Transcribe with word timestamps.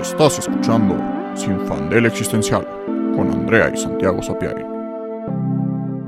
Estás 0.00 0.38
escuchando 0.38 0.96
Sin 1.34 1.58
Fandel 1.66 2.06
Existencial 2.06 2.64
con 3.14 3.30
Andrea 3.30 3.70
y 3.72 3.76
Santiago 3.78 4.22
Sapiari. 4.22 4.62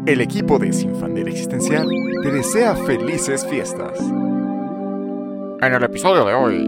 El 0.07 0.21
equipo 0.21 0.59
de 0.59 0.73
Sin 0.73 0.95
Fandel 0.95 1.27
Existencial 1.29 1.89
te 2.23 2.31
desea 2.31 2.75
felices 2.77 3.47
fiestas. 3.47 3.99
En 4.01 5.75
el 5.75 5.83
episodio 5.83 6.25
de 6.25 6.35
hoy, 6.35 6.67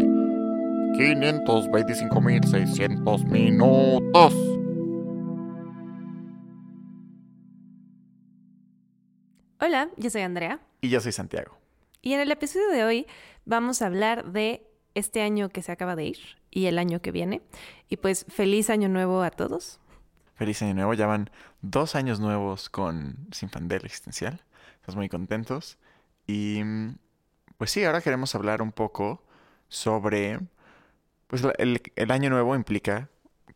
525.600 0.99 3.25
minutos. 3.27 4.35
Hola, 9.61 9.91
yo 9.97 10.11
soy 10.11 10.23
Andrea 10.23 10.59
Y 10.81 10.89
yo 10.89 11.01
soy 11.01 11.13
Santiago. 11.13 11.57
y 12.03 12.15
en 12.15 12.21
el 12.21 12.33
episodio 12.33 12.69
de 12.71 12.83
hoy 12.85 13.07
vamos 13.45 13.83
a 13.83 13.87
hablar 13.87 14.33
de 14.33 14.67
este 14.95 15.21
año 15.23 15.51
que 15.51 15.63
se 15.63 15.71
acaba 15.71 15.95
de 15.97 16.07
ir 16.07 16.40
y 16.51 16.67
el 16.67 16.79
año 16.79 17.01
que 17.01 17.13
viene. 17.13 17.43
Y 17.89 17.97
pues 17.97 18.27
feliz 18.29 18.71
año 18.71 18.89
nuevo 18.89 19.23
a 19.23 19.31
todos. 19.31 19.81
Feliz 20.35 20.63
año 20.63 20.75
nuevo. 20.75 20.95
Ya 20.95 21.07
van 21.07 21.31
dos 21.63 21.95
años 21.95 22.21
nuevos 22.21 22.69
con 22.69 23.17
Sin 23.33 23.51
Fandel 23.51 23.85
Existencial. 23.85 24.43
Estamos 24.77 24.97
muy 24.97 25.09
contentos. 25.09 25.79
Y 26.27 26.63
mm, 26.65 26.97
pues 27.59 27.71
sí, 27.71 27.85
ahora 27.85 28.01
queremos 28.01 28.35
hablar 28.35 28.63
un 28.63 28.73
poco 28.73 29.23
sobre... 29.69 30.41
Pues 31.27 31.45
el, 31.59 31.81
el 31.95 32.11
año 32.11 32.29
nuevo 32.29 32.57
implica 32.57 33.09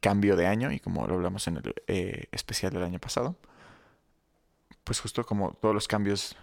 cambio 0.04 0.36
de 0.36 0.46
año 0.46 0.70
y 0.70 0.80
como 0.80 1.06
lo 1.06 1.14
hablamos 1.14 1.48
en 1.48 1.56
el 1.56 1.74
eh, 1.86 2.26
especial 2.30 2.74
del 2.74 2.82
año 2.82 2.98
pasado, 2.98 3.36
pues 4.84 5.00
justo 5.00 5.24
como 5.24 5.54
todos 5.54 5.74
los 5.74 5.88
cambios 5.88 6.36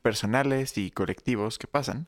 personales 0.00 0.78
y 0.78 0.92
colectivos 0.92 1.58
que 1.58 1.66
pasan. 1.66 2.06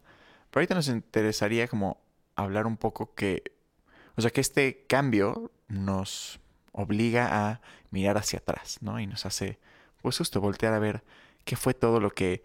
Pero 0.50 0.60
ahorita 0.60 0.76
nos 0.76 0.86
interesaría 0.86 1.66
como 1.66 2.00
hablar 2.36 2.68
un 2.68 2.76
poco 2.76 3.14
que, 3.16 3.52
o 4.16 4.20
sea, 4.20 4.30
que 4.30 4.40
este 4.40 4.84
cambio 4.88 5.50
nos 5.68 6.40
obliga 6.72 7.48
a 7.48 7.60
mirar 7.90 8.16
hacia 8.16 8.38
atrás, 8.38 8.78
¿no? 8.80 8.98
Y 9.00 9.06
nos 9.06 9.26
hace, 9.26 9.58
pues 10.00 10.18
justo, 10.18 10.40
voltear 10.40 10.74
a 10.74 10.78
ver 10.78 11.02
qué 11.44 11.56
fue 11.56 11.74
todo 11.74 12.00
lo 12.00 12.10
que 12.10 12.42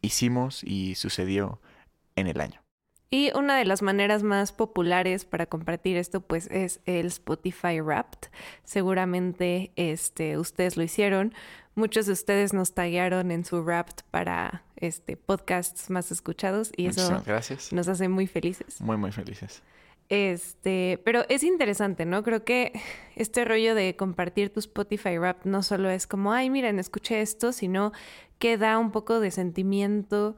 hicimos 0.00 0.62
y 0.64 0.94
sucedió 0.94 1.60
en 2.16 2.26
el 2.26 2.40
año. 2.40 2.60
Y 3.10 3.32
una 3.34 3.56
de 3.56 3.64
las 3.64 3.80
maneras 3.80 4.22
más 4.22 4.52
populares 4.52 5.24
para 5.24 5.46
compartir 5.46 5.96
esto 5.96 6.20
pues 6.20 6.46
es 6.50 6.80
el 6.84 7.06
Spotify 7.06 7.80
Wrapped. 7.80 8.28
Seguramente 8.64 9.72
este, 9.76 10.36
ustedes 10.36 10.76
lo 10.76 10.82
hicieron. 10.82 11.32
Muchos 11.74 12.06
de 12.06 12.12
ustedes 12.12 12.52
nos 12.52 12.74
taguearon 12.74 13.30
en 13.30 13.46
su 13.46 13.62
Wrapped 13.62 14.04
para 14.10 14.62
este, 14.76 15.16
podcasts 15.16 15.88
más 15.88 16.10
escuchados 16.12 16.70
y 16.76 16.86
eso 16.86 17.22
gracias. 17.24 17.72
nos 17.72 17.88
hace 17.88 18.08
muy 18.08 18.26
felices. 18.26 18.78
Muy, 18.80 18.98
muy 18.98 19.12
felices. 19.12 19.62
Este, 20.08 21.00
pero 21.04 21.24
es 21.28 21.42
interesante, 21.42 22.06
¿no? 22.06 22.22
Creo 22.22 22.44
que 22.44 22.72
este 23.16 23.44
rollo 23.44 23.74
de 23.74 23.96
compartir 23.96 24.52
tu 24.52 24.60
Spotify 24.60 25.18
Rap 25.18 25.44
no 25.44 25.62
solo 25.62 25.90
es 25.90 26.06
como, 26.06 26.32
ay, 26.32 26.50
miren, 26.50 26.78
escuché 26.78 27.20
esto, 27.20 27.52
sino 27.52 27.92
que 28.38 28.56
da 28.56 28.78
un 28.78 28.90
poco 28.90 29.20
de 29.20 29.30
sentimiento 29.30 30.36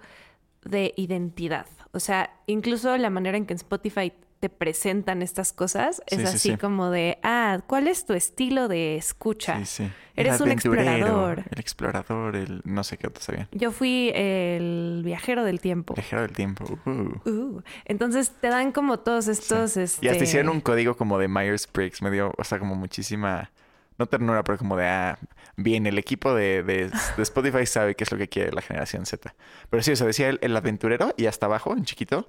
de 0.64 0.92
identidad. 0.96 1.66
O 1.92 2.00
sea, 2.00 2.30
incluso 2.46 2.96
la 2.96 3.10
manera 3.10 3.36
en 3.36 3.46
que 3.46 3.54
en 3.54 3.58
Spotify 3.58 4.12
te 4.40 4.48
presentan 4.48 5.20
estas 5.22 5.52
cosas 5.52 6.02
es 6.06 6.18
Sí, 6.18 6.26
sí, 6.26 6.34
así 6.34 6.38
sí. 6.52 6.56
como 6.56 6.90
de, 6.90 7.18
ah, 7.22 7.60
¿cuál 7.66 7.86
es 7.88 8.06
tu 8.06 8.14
estilo 8.14 8.68
de 8.68 8.96
escucha? 8.96 9.58
Sí, 9.58 9.66
sí. 9.66 9.92
Eres 10.16 10.40
un 10.40 10.50
explorador. 10.50 11.44
El 11.50 11.58
explorador, 11.60 12.36
el 12.36 12.62
no 12.64 12.82
sé 12.82 12.96
qué 12.98 13.06
otros 13.06 13.24
sabían. 13.24 13.48
Yo 13.52 13.70
fui 13.70 14.10
el 14.14 15.02
viajero 15.04 15.44
del 15.44 15.60
tiempo. 15.60 15.94
Viajero 15.94 16.22
del 16.22 16.32
tiempo. 16.32 16.64
uh. 16.86 17.28
Uh, 17.30 17.62
entonces 17.84 18.32
te 18.40 18.48
dan 18.48 18.72
como 18.72 18.98
todos 19.00 19.28
estos... 19.28 19.76
Y 19.76 19.80
Este... 19.82 20.10
hasta 20.10 20.24
hicieron 20.24 20.48
un 20.50 20.60
código 20.60 20.96
como 20.96 21.18
de 21.18 21.28
Myers-Briggs. 21.28 22.02
Me 22.02 22.10
dio, 22.10 22.32
o 22.36 22.44
sea, 22.44 22.58
como 22.58 22.74
muchísima... 22.74 23.50
No 23.98 24.06
ternura, 24.06 24.42
pero 24.42 24.56
como 24.56 24.78
de, 24.78 24.86
ah, 24.86 25.18
bien, 25.56 25.86
el 25.86 25.98
equipo 25.98 26.32
de, 26.34 26.62
de- 26.62 26.88
de 26.88 27.22
Spotify 27.22 27.66
sabe 27.66 27.94
qué 27.94 28.04
es 28.04 28.10
lo 28.10 28.16
que 28.16 28.28
quiere 28.28 28.50
la 28.50 28.62
generación 28.62 29.04
Z. 29.04 29.34
Pero 29.68 29.82
sí, 29.82 29.92
o 29.92 29.96
sea, 29.96 30.06
decía 30.06 30.30
el, 30.30 30.38
el 30.40 30.56
aventurero 30.56 31.12
y 31.18 31.26
hasta 31.26 31.44
abajo, 31.44 31.74
en 31.76 31.84
chiquito, 31.84 32.26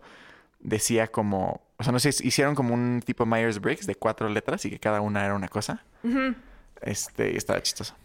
decía 0.62 1.08
como... 1.08 1.62
O 1.78 1.84
sea, 1.84 1.92
no 1.92 2.00
sé, 2.00 2.10
hicieron 2.10 2.56
como 2.56 2.74
un 2.74 3.02
tipo 3.04 3.26
Myers-Briggs 3.26 3.86
de 3.86 3.96
cuatro 3.96 4.30
letras 4.30 4.64
y 4.66 4.70
que 4.70 4.80
cada 4.80 5.02
una 5.02 5.26
era 5.26 5.34
una 5.36 5.48
cosa. 5.48 5.84
Ujú. 6.04 6.36
Este, 6.82 7.32
y 7.32 7.38
estaba 7.38 7.62
chistoso. 7.62 7.96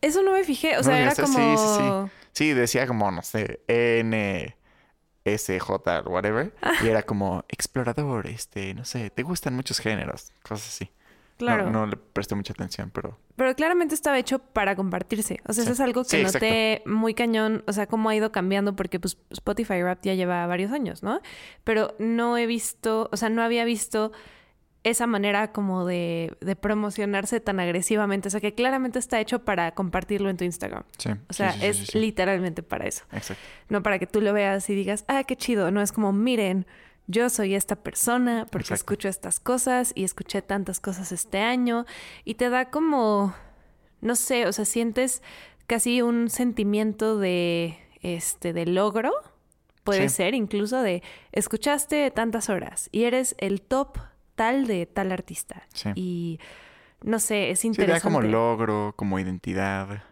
Eso 0.00 0.22
no 0.22 0.32
me 0.32 0.44
fijé, 0.44 0.74
o 0.74 0.78
¿No 0.78 0.84
sea, 0.84 1.00
era 1.00 1.14
como... 1.14 1.26
Sí, 1.26 1.56
sí, 1.56 1.74
sí. 1.78 2.12
Sí, 2.32 2.52
decía 2.54 2.86
como, 2.86 3.10
no 3.10 3.22
sé, 3.22 3.60
N, 3.66 4.56
S, 5.24 5.58
J, 5.58 6.02
whatever. 6.02 6.54
Y 6.82 6.86
era 6.86 7.02
como, 7.02 7.44
explorador, 7.48 8.28
este, 8.28 8.74
no 8.74 8.84
sé, 8.84 9.10
te 9.10 9.22
gustan 9.24 9.54
muchos 9.54 9.80
géneros, 9.80 10.32
cosas 10.42 10.68
así. 10.68 10.90
No- 11.40 11.46
Claro, 11.46 11.70
No, 11.70 11.86
le 11.86 11.96
presté 11.96 12.34
mucha 12.34 12.52
atención, 12.52 12.90
pero 12.92 13.18
pero 13.36 13.54
claramente 13.54 13.94
estaba 13.94 14.18
hecho 14.18 14.40
para 14.40 14.74
compartirse. 14.74 15.38
O 15.46 15.52
sea, 15.52 15.62
Sí. 15.64 15.70
eso 15.70 15.72
es 15.74 15.80
algo 15.80 16.02
que 16.02 16.08
Sí, 16.08 16.22
noté 16.24 16.82
muy 16.86 17.14
cañón, 17.14 17.62
o 17.68 17.72
sea, 17.72 17.86
cómo 17.86 18.08
ha 18.10 18.16
ido 18.16 18.32
cambiando 18.32 18.74
porque 18.74 18.98
pues 18.98 19.16
Spotify 19.30 19.80
Rap 19.82 20.00
ya 20.02 20.14
lleva 20.14 20.44
varios 20.48 20.72
años, 20.72 21.02
¿no? 21.04 21.20
Pero 21.62 21.94
no 22.00 22.36
he 22.36 22.46
visto, 22.46 23.08
o 23.12 23.16
sea, 23.16 23.28
no 23.28 23.42
había 23.42 23.64
visto 23.64 24.10
esa 24.84 25.06
manera 25.06 25.52
como 25.52 25.84
de, 25.84 26.36
de 26.40 26.56
promocionarse 26.56 27.40
tan 27.40 27.60
agresivamente. 27.60 28.28
O 28.28 28.30
sea, 28.30 28.40
que 28.40 28.54
claramente 28.54 28.98
está 28.98 29.20
hecho 29.20 29.44
para 29.44 29.72
compartirlo 29.72 30.30
en 30.30 30.36
tu 30.36 30.44
Instagram. 30.44 30.82
sí. 30.96 31.10
O 31.28 31.32
sea, 31.32 31.52
sí, 31.52 31.66
es 31.66 31.94
literalmente 31.94 32.62
para 32.62 32.86
eso. 32.86 33.04
Exacto. 33.12 33.42
No 33.68 33.82
para 33.82 33.98
que 33.98 34.06
tú 34.06 34.20
lo 34.20 34.32
veas 34.32 34.68
y 34.70 34.74
digas, 34.74 35.04
ah, 35.08 35.24
qué 35.24 35.36
chido. 35.36 35.70
No 35.70 35.80
es 35.82 35.92
como, 35.92 36.12
miren, 36.12 36.66
yo 37.08 37.28
soy 37.30 37.54
esta 37.54 37.74
persona 37.76 38.46
porque 38.50 38.66
Exacto. 38.66 38.74
escucho 38.94 39.08
estas 39.08 39.40
cosas 39.40 39.92
y 39.96 40.04
escuché 40.04 40.42
tantas 40.42 40.78
cosas 40.78 41.10
este 41.10 41.40
año. 41.40 41.84
Y 42.24 42.34
te 42.34 42.48
da 42.50 42.70
como, 42.70 43.34
no 44.00 44.14
sé, 44.14 44.46
o 44.46 44.52
sea, 44.52 44.64
sientes 44.64 45.22
casi 45.66 46.02
un 46.02 46.30
sentimiento 46.30 47.18
de, 47.18 47.78
este, 48.02 48.52
de 48.52 48.66
logro. 48.66 49.10
Puede 49.84 50.08
Sí. 50.10 50.16
ser 50.16 50.34
incluso 50.34 50.82
de, 50.82 51.02
escuchaste 51.32 52.10
tantas 52.10 52.50
horas 52.50 52.90
y 52.92 53.04
eres 53.04 53.34
el 53.38 53.62
top 53.62 53.96
tal 54.34 54.66
de 54.66 54.84
tal 54.86 55.10
artista. 55.12 55.62
Sí. 55.72 55.88
Y 55.94 56.40
no 57.02 57.18
sé, 57.20 57.50
es 57.50 57.60
Sí, 57.60 57.70
te 57.70 57.78
da 57.78 57.84
interesante. 57.84 58.02
como 58.02 58.20
logro, 58.20 58.92
como 58.96 59.18
identidad, 59.18 60.02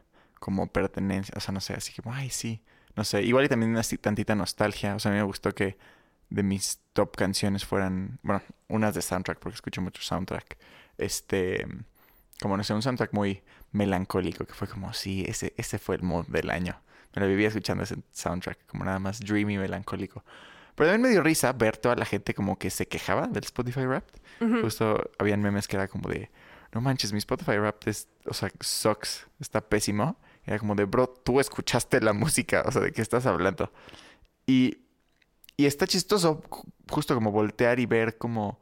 como 0.40 0.66
pertenencia, 0.68 1.34
o 1.36 1.40
sea, 1.40 1.52
no 1.52 1.60
sé, 1.60 1.74
así 1.74 1.92
como, 2.00 2.14
ay, 2.14 2.30
sí, 2.30 2.62
no 2.94 3.04
sé, 3.04 3.22
igual 3.22 3.44
y 3.44 3.48
también 3.48 3.70
una 3.72 3.80
así 3.80 3.98
tantita 3.98 4.34
nostalgia, 4.34 4.94
o 4.94 4.98
sea, 4.98 5.10
a 5.10 5.14
mí 5.14 5.18
me 5.20 5.24
gustó 5.26 5.52
que 5.54 5.76
de 6.31 6.42
mis 6.42 6.81
top 6.92 7.16
canciones 7.16 7.64
fueran, 7.64 8.19
bueno, 8.22 8.42
unas 8.69 8.94
de 8.94 9.03
soundtrack, 9.03 9.38
porque 9.38 9.54
escucho 9.54 9.81
mucho 9.81 10.03
soundtrack, 10.03 10.56
este, 10.98 11.66
como 12.41 12.56
no 12.56 12.64
sé, 12.64 12.75
un 12.75 12.82
soundtrack 12.82 13.12
muy 13.12 13.42
melancólico, 13.72 14.44
que 14.44 14.54
fue 14.54 14.69
como, 14.69 14.92
sí, 14.92 15.25
ese, 15.26 15.54
ese 15.56 15.78
fue 15.78 15.97
el 15.97 16.03
mood 16.03 16.26
del 16.26 16.50
año, 16.50 16.81
me 17.15 17.22
lo 17.22 17.28
vivía 17.28 17.48
escuchando 17.48 17.84
ese 17.84 17.97
soundtrack, 18.12 18.66
como 18.66 18.84
nada 18.84 18.98
más 18.98 19.20
dreamy, 19.20 19.59
melancólico. 19.59 20.25
Pero 20.75 20.91
también 20.91 21.03
me 21.03 21.09
dio 21.09 21.22
risa 21.22 21.53
ver 21.54 21.78
toda 21.78 21.97
la 21.97 22.04
gente 22.04 22.34
como 22.34 22.59
que 22.59 22.69
se 22.69 22.86
quejaba 22.86 23.26
del 23.28 23.44
Spotify 23.44 23.86
Wrapped. 23.86 24.20
Ujú. 24.41 24.60
Justo 24.60 25.10
habían 25.19 25.41
memes 25.41 25.66
que 25.66 25.76
era 25.76 25.88
como 25.88 26.10
de, 26.10 26.31
no 26.72 26.82
manches, 26.82 27.12
mi 27.12 27.19
Spotify 27.19 27.56
Wrapped 27.56 27.88
es, 27.88 28.09
o 28.26 28.34
sea, 28.34 28.50
sucks, 28.60 29.26
está 29.41 29.62
pésimo. 29.62 30.19
Era 30.44 30.59
como 30.59 30.75
de, 30.75 30.84
bro, 30.84 31.09
tú 31.09 31.41
escuchaste 31.41 32.00
la 32.03 32.12
música, 32.12 32.62
o 32.66 32.70
sea, 32.70 32.82
¿de 32.82 32.92
qué 32.92 33.00
estás 33.00 33.25
hablando? 33.25 33.72
Y, 34.47 34.78
y 35.56 35.66
está 35.66 35.86
chistoso 35.86 36.42
ju- 36.50 36.64
justo 36.90 37.14
como 37.14 37.30
voltear 37.32 37.80
y 37.80 37.86
ver 37.86 38.18
como 38.18 38.60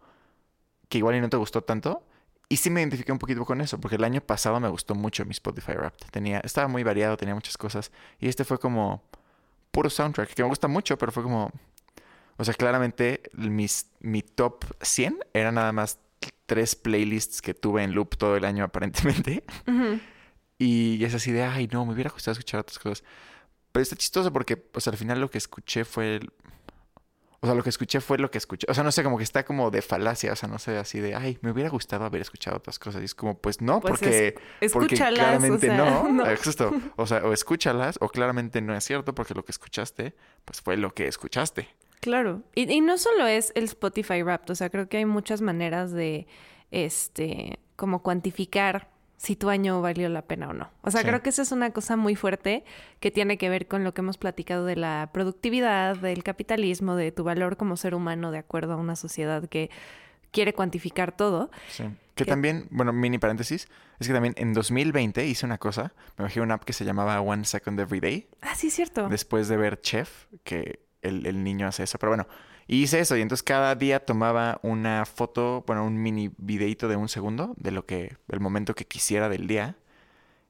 que 0.88 0.98
igual 0.98 1.16
y 1.16 1.20
no 1.20 1.28
te 1.28 1.36
gustó 1.36 1.62
tanto. 1.62 2.02
Y 2.48 2.58
sí 2.58 2.70
me 2.70 2.80
identifiqué 2.80 3.10
un 3.10 3.18
poquito 3.18 3.44
con 3.44 3.60
eso, 3.60 3.80
porque 3.80 3.96
el 3.96 4.04
año 4.04 4.20
pasado 4.20 4.60
me 4.60 4.68
gustó 4.68 4.94
mucho 4.94 5.24
mi 5.24 5.32
Spotify 5.32 5.72
Wrapped. 5.72 6.06
Tenía, 6.10 6.40
estaba 6.40 6.68
muy 6.68 6.82
variado, 6.84 7.16
tenía 7.16 7.34
muchas 7.34 7.56
cosas. 7.56 7.90
Y 8.20 8.28
este 8.28 8.44
fue 8.44 8.58
como 8.58 9.02
puro 9.70 9.88
soundtrack, 9.90 10.34
que 10.34 10.42
me 10.42 10.48
gusta 10.48 10.68
mucho, 10.68 10.96
pero 10.98 11.10
fue 11.10 11.22
como... 11.22 11.50
O 12.36 12.44
sea, 12.44 12.52
claramente 12.54 13.22
mis, 13.32 13.86
mi 14.00 14.22
top 14.22 14.64
100 14.82 15.18
era 15.32 15.52
nada 15.52 15.72
más 15.72 15.98
tres 16.46 16.74
playlists 16.76 17.40
que 17.40 17.54
tuve 17.54 17.82
en 17.82 17.92
loop 17.94 18.16
todo 18.16 18.36
el 18.36 18.44
año 18.44 18.62
aparentemente. 18.68 19.42
Y 20.58 21.02
es 21.04 21.14
así 21.14 21.32
de, 21.32 21.42
ay, 21.44 21.68
no, 21.72 21.84
me 21.86 21.94
hubiera 21.94 22.10
gustado 22.10 22.32
escuchar 22.32 22.60
otras 22.60 22.78
cosas. 22.78 23.02
Pero 23.72 23.82
está 23.82 23.96
chistoso 23.96 24.32
porque, 24.32 24.56
pues 24.56 24.86
al 24.86 24.96
final 24.96 25.20
lo 25.20 25.30
que 25.30 25.38
escuché 25.38 25.84
fue... 25.84 26.20
O 27.44 27.46
sea, 27.46 27.54
lo 27.54 27.62
que 27.62 27.68
escuché 27.68 28.00
fue 28.00 28.16
lo 28.16 28.30
que 28.30 28.38
escuché. 28.38 28.66
O 28.70 28.72
sea, 28.72 28.82
no 28.82 28.90
sé, 28.90 29.02
como 29.02 29.18
que 29.18 29.22
está 29.22 29.44
como 29.44 29.70
de 29.70 29.82
falacia. 29.82 30.32
O 30.32 30.36
sea, 30.36 30.48
no 30.48 30.58
sé, 30.58 30.78
así 30.78 30.98
de, 30.98 31.14
ay, 31.14 31.36
me 31.42 31.50
hubiera 31.50 31.68
gustado 31.68 32.06
haber 32.06 32.22
escuchado 32.22 32.56
otras 32.56 32.78
cosas. 32.78 33.02
Y 33.02 33.04
es 33.04 33.14
como, 33.14 33.36
pues 33.36 33.60
no, 33.60 33.82
Pues 33.82 33.90
porque... 33.90 34.34
Porque 34.72 34.94
Escúchalas, 34.94 35.14
claramente 35.18 35.70
o 35.70 35.76
sea, 35.76 35.76
no. 35.76 36.24
O 36.96 37.06
sea, 37.06 37.18
o 37.18 37.34
escúchalas 37.34 37.98
o 38.00 38.08
claramente 38.08 38.62
no 38.62 38.74
es 38.74 38.82
cierto 38.82 39.14
porque 39.14 39.34
lo 39.34 39.44
que 39.44 39.52
escuchaste, 39.52 40.14
pues 40.46 40.62
fue 40.62 40.78
lo 40.78 40.94
que 40.94 41.06
escuchaste. 41.06 41.68
Claro. 42.00 42.40
Y, 42.54 42.72
y 42.72 42.80
no 42.80 42.96
solo 42.96 43.26
es 43.26 43.52
el 43.54 43.64
Spotify 43.64 44.22
Wrapped, 44.22 44.50
o 44.50 44.54
sea, 44.54 44.70
creo 44.70 44.88
que 44.88 44.96
hay 44.96 45.04
muchas 45.04 45.42
maneras 45.42 45.92
de, 45.92 46.26
este, 46.70 47.58
como 47.76 48.02
cuantificar 48.02 48.88
si 49.16 49.36
tu 49.36 49.48
año 49.48 49.80
valió 49.80 50.08
la 50.08 50.22
pena 50.22 50.48
o 50.48 50.52
no. 50.52 50.70
O 50.82 50.90
sea, 50.90 51.00
Sí. 51.02 51.06
creo 51.06 51.22
que 51.22 51.30
esa 51.30 51.42
es 51.42 51.52
una 51.52 51.70
cosa 51.70 51.96
muy 51.96 52.14
fuerte 52.16 52.64
que 53.00 53.10
tiene 53.10 53.38
que 53.38 53.48
ver 53.48 53.68
con 53.68 53.84
lo 53.84 53.94
que 53.94 54.00
hemos 54.02 54.18
platicado 54.18 54.64
de 54.66 54.76
la 54.76 55.10
productividad, 55.12 55.96
del 55.96 56.22
capitalismo, 56.24 56.96
de 56.96 57.12
tu 57.12 57.24
valor 57.24 57.56
como 57.56 57.76
ser 57.76 57.94
humano 57.94 58.30
de 58.30 58.38
acuerdo 58.38 58.74
a 58.74 58.76
una 58.76 58.96
sociedad 58.96 59.48
que 59.48 59.70
quiere 60.30 60.52
cuantificar 60.52 61.12
todo. 61.16 61.50
Sí. 61.68 61.84
Que 62.14 62.24
Que- 62.24 62.30
también, 62.30 62.66
bueno, 62.70 62.92
mini 62.92 63.18
paréntesis, 63.18 63.68
es 63.98 64.06
que 64.06 64.12
también 64.12 64.34
en 64.36 64.52
2020 64.52 65.24
hice 65.26 65.46
una 65.46 65.58
cosa, 65.58 65.92
me 66.16 66.24
bajé 66.24 66.40
una 66.40 66.54
app 66.54 66.64
que 66.64 66.72
se 66.72 66.84
llamaba 66.84 67.20
One 67.20 67.44
Second 67.44 67.78
Every 67.80 68.00
Day, 68.00 68.28
Ah, 68.42 68.54
sí, 68.56 68.66
es 68.68 68.74
cierto. 68.74 69.08
después 69.08 69.48
de 69.48 69.56
ver 69.56 69.80
Chef, 69.80 70.26
que 70.44 70.80
el, 71.02 71.26
el 71.26 71.42
niño 71.42 71.66
hace 71.66 71.82
eso, 71.84 71.98
pero 71.98 72.10
bueno, 72.10 72.26
hice 72.66 73.00
eso 73.00 73.16
y 73.16 73.20
entonces 73.20 73.42
cada 73.42 73.74
día 73.74 74.04
tomaba 74.04 74.58
una 74.62 75.04
foto, 75.04 75.64
bueno, 75.66 75.84
un 75.84 76.00
mini 76.02 76.30
videito 76.38 76.88
de 76.88 76.96
un 76.96 77.08
segundo 77.08 77.54
de 77.56 77.70
lo 77.70 77.84
que, 77.86 78.16
el 78.28 78.40
momento 78.40 78.74
que 78.74 78.86
quisiera 78.86 79.28
del 79.28 79.46
día 79.46 79.76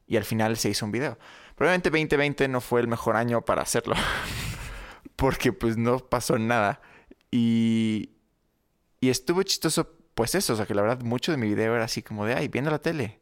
y 0.06 0.16
al 0.16 0.24
final 0.24 0.56
se 0.56 0.68
hizo 0.70 0.84
un 0.86 0.92
video. 0.92 1.18
Probablemente 1.56 1.90
2020 1.90 2.48
no 2.48 2.60
fue 2.60 2.80
el 2.80 2.88
mejor 2.88 3.16
año 3.16 3.42
para 3.42 3.62
hacerlo, 3.62 3.94
porque 5.16 5.52
pues 5.52 5.76
no 5.76 5.98
pasó 5.98 6.38
nada 6.38 6.80
y, 7.30 8.10
y 9.00 9.08
estuvo 9.10 9.42
chistoso, 9.42 9.96
pues 10.14 10.34
eso, 10.34 10.52
o 10.52 10.56
sea 10.56 10.66
que 10.66 10.74
la 10.74 10.82
verdad 10.82 11.00
mucho 11.02 11.32
de 11.32 11.38
mi 11.38 11.48
video 11.48 11.74
era 11.74 11.84
así 11.84 12.02
como 12.02 12.24
de, 12.26 12.34
ay, 12.34 12.48
viendo 12.48 12.70
la 12.70 12.78
tele, 12.80 13.20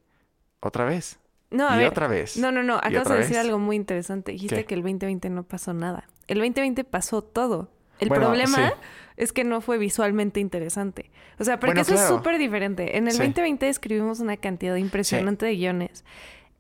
otra 0.61 0.85
vez, 0.85 1.19
No, 1.51 1.69
a 1.69 1.77
y 1.77 1.79
ver. 1.81 1.89
otra 1.89 2.07
vez. 2.09 2.37
No, 2.37 2.53
no, 2.53 2.63
no. 2.63 2.77
Acabas 2.77 3.09
de 3.09 3.17
decir 3.19 3.37
vez. 3.37 3.45
algo 3.45 3.59
muy 3.59 3.77
interesante. 3.77 4.33
Dijiste 4.33 4.57
¿Qué? 4.57 4.65
que 4.65 4.75
el 4.75 4.83
2020 4.83 5.29
no 5.31 5.43
pasó 5.43 5.75
nada. 5.75 6.09
El 6.29 6.39
2020 6.39 6.85
pasó 6.85 7.23
todo. 7.23 7.71
El 8.03 8.09
Bueno, 8.09 8.27
problema 8.27 8.69
sí. 8.69 8.75
es 9.17 9.33
que 9.33 9.45
no 9.45 9.61
fue 9.61 9.79
visualmente 9.79 10.41
interesante. 10.41 11.11
O 11.39 11.45
sea, 11.45 11.59
porque 11.59 11.75
Bueno, 11.75 11.83
eso 11.83 11.95
es 11.95 12.01
súper 12.09 12.39
diferente. 12.39 12.97
En 12.99 13.07
el 13.07 13.13
Sí. 13.13 13.19
2020 13.19 13.69
escribimos 13.69 14.21
una 14.21 14.37
cantidad 14.37 14.77
impresionante 14.77 15.47
de 15.47 15.57
guiones. 15.57 16.05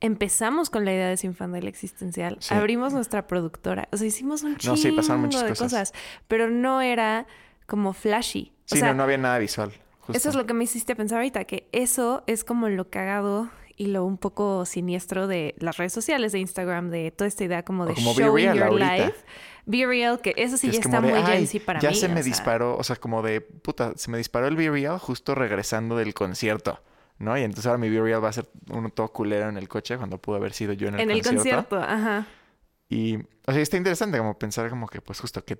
Empezamos 0.01 0.69
con 0.69 0.85
la 0.85 0.93
idea 0.93 1.09
de 1.09 1.17
Sin 1.17 1.35
Fandel 1.35 1.69
Existencial. 1.69 2.39
Abrimos 2.51 2.93
nuestra 2.93 3.27
productora. 3.29 3.89
O 3.93 3.97
sea, 3.97 4.07
hicimos 4.07 4.43
un 4.43 4.57
chingo 4.57 4.75
No, 4.75 4.77
sí, 4.83 4.91
pasaron 4.91 5.23
muchas 5.23 5.43
de 5.45 5.49
cosas. 5.51 5.65
cosas. 5.91 5.93
Pero 6.27 6.51
no 6.51 6.81
era 6.81 7.27
como 7.67 7.93
flashy. 7.93 8.53
O 8.65 8.75
Sí, 8.75 8.79
sea, 8.81 8.89
no, 8.89 8.95
no 8.99 9.03
había 9.05 9.19
nada 9.19 9.39
visual. 9.39 9.71
justo. 10.01 10.13
eso 10.19 10.29
es 10.31 10.35
lo 10.35 10.45
que 10.47 10.55
me 10.55 10.65
hiciste 10.65 10.97
pensar 10.97 11.19
ahorita, 11.19 11.45
que 11.45 11.69
eso 11.71 12.25
es 12.27 12.43
como 12.43 12.69
lo 12.69 12.91
cagado 12.91 13.49
y 13.83 13.87
lo 13.87 14.05
un 14.05 14.19
poco 14.19 14.65
siniestro 14.65 15.27
de 15.27 15.55
las 15.59 15.77
redes 15.77 15.93
sociales, 15.93 16.33
de 16.33 16.39
Instagram, 16.39 16.91
de 16.91 17.11
toda 17.11 17.29
esta 17.29 17.45
idea 17.45 17.65
como 17.65 17.87
de 17.87 17.95
como 17.95 18.15
showing 18.15 18.35
Real 18.47 18.57
your 18.57 18.67
ahorita. 18.69 18.97
life. 19.07 19.19
Be 19.65 19.87
real, 19.87 20.21
que 20.21 20.35
eso 20.37 20.57
sí 20.57 20.67
Que 20.69 20.73
ya 20.75 20.81
es 20.81 20.87
está 20.87 21.01
de, 21.01 21.09
muy 21.13 21.19
"Ay, 21.25 21.47
Gen 21.47 21.63
para 21.65 21.79
ya 21.81 21.91
mí. 21.91 21.95
se 21.95 22.07
o 22.07 22.09
me 22.09 22.17
sea, 22.17 22.23
disparó, 22.25 22.77
o 22.77 22.83
sea, 22.83 22.97
como 22.97 23.23
de, 23.23 23.41
puta, 23.41 23.93
se 23.97 24.11
me 24.11 24.19
disparó 24.19 24.49
el 24.49 24.57
Be 24.57 24.69
Real 24.71 24.99
justo 24.99 25.35
regresando 25.37 25.97
del 25.97 26.15
concierto, 26.15 26.83
¿no? 27.19 27.39
Y 27.39 27.43
entonces 27.43 27.67
ahora 27.67 27.79
mi 27.79 27.89
Be 27.89 28.01
Real 28.01 28.23
va 28.25 28.29
a 28.31 28.33
ser 28.33 28.49
uno 28.71 28.89
todo 28.91 29.13
culero 29.13 29.49
en 29.49 29.57
el 29.57 29.69
coche 29.69 29.97
cuando 29.97 30.19
pudo 30.19 30.37
haber 30.37 30.53
sido 30.53 30.73
yo 30.73 30.89
en 30.89 30.95
el 30.95 31.01
En 31.03 31.11
el 31.13 31.23
concierto. 31.23 31.69
concierto, 31.69 31.81
ajá. 31.81 32.27
Y, 32.89 33.17
o 33.47 33.53
sea, 33.53 33.61
está 33.61 33.77
interesante 33.77 34.19
como 34.19 34.37
pensar 34.39 34.69
como 34.69 34.89
que, 34.89 35.01
pues 35.01 35.21
justo 35.21 35.45
que, 35.45 35.59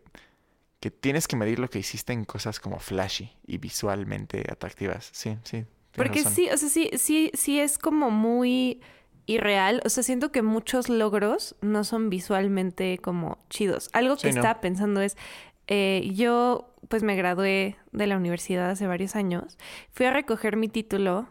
que 0.81 0.91
tienes 0.91 1.29
que 1.29 1.37
medir 1.37 1.61
lo 1.61 1.71
que 1.71 1.79
hiciste 1.79 2.13
en 2.13 2.25
cosas 2.25 2.59
como 2.59 2.81
flashy 2.81 3.37
y 3.47 3.59
visualmente 3.59 4.45
atractivas. 4.51 5.11
Sí, 5.13 5.39
sí. 5.45 5.65
Porque 5.97 6.21
razón. 6.21 6.33
sí, 6.35 6.49
o 6.53 6.57
sea, 6.57 6.69
sí, 6.69 6.91
sí, 6.97 7.31
sí 7.35 7.61
es 7.61 7.79
como 7.79 8.11
muy 8.11 8.81
irreal. 9.27 9.81
O 9.85 9.89
sea, 9.89 10.03
siento 10.03 10.33
que 10.33 10.43
muchos 10.43 10.89
logros 10.89 11.55
no 11.61 11.85
son 11.85 12.11
visualmente 12.11 12.99
como 12.99 13.39
chidos. 13.51 13.91
Algo 13.93 14.17
que 14.17 14.29
Sí, 14.29 14.35
no. 14.35 14.41
estaba 14.41 14.61
pensando 14.61 15.01
es, 15.01 15.17
eh, 15.67 16.11
yo 16.15 16.75
pues 16.89 17.03
me 17.03 17.15
gradué 17.17 17.77
de 17.93 18.07
la 18.07 18.17
universidad 18.17 18.71
hace 18.71 18.87
varios 18.87 19.15
años. 19.17 19.59
Fui 19.93 20.07
a 20.07 20.13
recoger 20.13 20.57
mi 20.57 20.69
título 20.69 21.29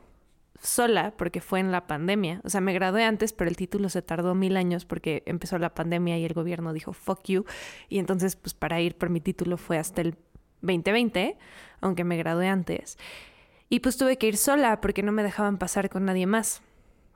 sola 0.62 1.14
porque 1.18 1.42
fue 1.42 1.60
en 1.60 1.72
la 1.72 1.88
pandemia. 1.88 2.40
O 2.44 2.50
sea, 2.50 2.62
me 2.62 2.74
gradué 2.74 3.04
antes, 3.04 3.34
pero 3.34 3.50
el 3.50 3.58
título 3.58 3.90
se 3.90 4.02
tardó 4.02 4.36
mil 4.36 4.56
años 4.58 4.86
porque 4.86 5.24
empezó 5.26 5.58
la 5.58 5.74
pandemia 5.74 6.18
y 6.18 6.26
el 6.26 6.34
gobierno 6.34 6.72
dijo, 6.72 6.94
fuck 6.94 7.24
you. 7.26 7.46
Y 7.90 8.00
entonces, 8.00 8.36
pues 8.36 8.54
para 8.54 8.80
ir 8.80 8.96
por 8.96 9.10
mi 9.10 9.20
título 9.22 9.58
fue 9.58 9.78
hasta 9.78 10.02
el 10.02 10.16
2020, 10.62 11.38
aunque 11.82 12.04
me 12.04 12.16
gradué 12.18 12.48
antes. 12.48 12.98
Y 13.72 13.80
pues 13.80 13.96
tuve 13.96 14.18
que 14.18 14.28
ir 14.28 14.36
sola 14.36 14.82
porque 14.82 15.02
no 15.02 15.14
me 15.14 15.24
dejaban 15.24 15.58
pasar 15.58 15.90
con 15.90 16.04
nadie 16.04 16.28
más. 16.28 16.62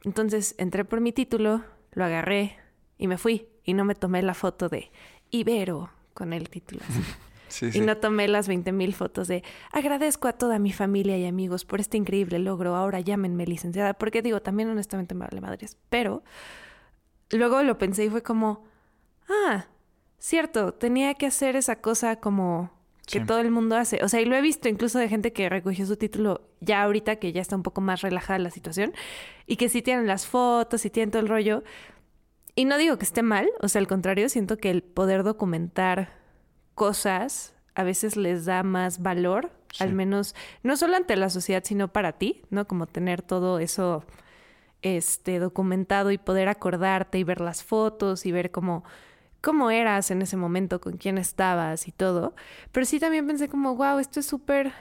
Entonces 0.06 0.56
entré 0.58 0.86
por 0.86 1.02
mi 1.02 1.12
título, 1.12 1.66
lo 1.92 2.06
agarré 2.06 2.56
y 2.98 3.08
me 3.08 3.18
fui. 3.18 3.50
Y 3.66 3.74
no 3.74 3.84
me 3.84 3.94
tomé 3.94 4.22
la 4.22 4.34
foto 4.34 4.70
de 4.70 4.90
Ibero 5.32 5.90
con 6.14 6.32
el 6.32 6.50
título. 6.50 6.82
así. 6.90 7.02
Sí, 7.48 7.72
sí. 7.72 7.78
Y 7.78 7.82
no 7.82 7.96
tomé 7.98 8.28
las 8.28 8.50
20.000 8.50 8.94
fotos 8.94 9.28
de 9.28 9.44
agradezco 9.72 10.28
a 10.28 10.34
toda 10.34 10.58
mi 10.60 10.74
familia 10.74 11.18
y 11.18 11.26
amigos 11.26 11.64
por 11.64 11.80
este 11.80 11.96
increíble 11.96 12.40
logro. 12.40 12.76
Ahora 12.76 13.00
llámenme 13.00 13.46
licenciada. 13.46 13.94
Porque 13.94 14.22
digo, 14.22 14.42
también 14.42 14.68
honestamente 14.70 15.14
me 15.14 15.26
vale 15.26 15.42
madres. 15.42 15.78
Pero 15.90 16.24
luego 17.32 17.62
lo 17.64 17.78
pensé 17.78 18.06
y 18.06 18.10
fue 18.10 18.24
como, 18.24 18.64
ah, 19.30 19.68
cierto, 20.18 20.74
tenía 20.74 21.14
que 21.14 21.28
hacer 21.28 21.56
esa 21.56 21.82
cosa 21.82 22.20
como 22.20 22.72
que 23.08 23.20
Sí. 23.20 23.26
todo 23.26 23.40
el 23.40 23.52
mundo 23.52 23.76
hace. 23.76 24.04
O 24.04 24.10
sea, 24.10 24.22
y 24.22 24.26
lo 24.26 24.36
he 24.36 24.42
visto 24.42 24.68
incluso 24.70 24.98
de 25.00 25.08
gente 25.10 25.32
que 25.34 25.48
recogió 25.50 25.86
su 25.86 25.96
título 25.98 26.42
ya 26.60 26.82
ahorita 26.84 27.18
que 27.18 27.32
ya 27.32 27.42
está 27.42 27.56
un 27.56 27.64
poco 27.64 27.82
más 27.82 28.02
relajada 28.02 28.40
la 28.40 28.50
situación 28.50 28.94
y 29.46 29.58
que 29.58 29.70
sí 29.70 29.82
tienen 29.82 30.08
las 30.08 30.26
fotos 30.26 30.86
y 30.86 30.90
tienen 30.90 31.12
todo 31.12 31.22
el 31.22 31.28
rollo. 31.28 31.64
Y 32.56 32.66
no 32.66 32.78
digo 32.78 32.98
que 32.98 33.06
esté 33.06 33.22
mal, 33.22 33.50
o 33.62 33.68
sea, 33.68 33.80
al 33.80 33.88
contrario, 33.88 34.30
siento 34.30 34.58
que 34.58 34.70
el 34.72 34.82
poder 34.82 35.24
documentar 35.24 36.14
cosas 36.74 37.54
a 37.76 37.84
veces 37.84 38.16
les 38.16 38.46
da 38.46 38.64
más 38.64 39.02
valor, 39.02 39.52
Sí. 39.74 39.84
al 39.84 39.94
menos 39.94 40.36
no 40.64 40.78
solo 40.78 40.96
ante 40.96 41.18
la 41.18 41.30
sociedad, 41.30 41.62
sino 41.66 41.90
para 41.92 42.14
ti, 42.14 42.44
¿no? 42.50 42.66
Como 42.66 42.88
tener 42.88 43.22
todo 43.22 43.60
eso 43.60 44.06
este 44.82 45.40
documentado 45.40 46.12
y 46.12 46.18
poder 46.18 46.48
acordarte 46.48 47.18
y 47.18 47.24
ver 47.26 47.42
las 47.42 47.64
fotos 47.64 48.26
y 48.26 48.32
ver 48.32 48.52
cómo 48.52 48.84
cómo 49.46 49.70
eras 49.70 50.10
en 50.12 50.22
ese 50.24 50.38
momento, 50.38 50.82
con 50.82 50.98
quién 50.98 51.18
estabas 51.20 51.88
y 51.88 51.92
todo. 51.92 52.34
Pero 52.72 52.86
sí 52.86 53.00
también 53.00 53.28
pensé 53.28 53.48
como, 53.48 53.76
wow, 53.76 54.00
esto 54.00 54.20
es 54.20 54.26
súper 54.26 54.74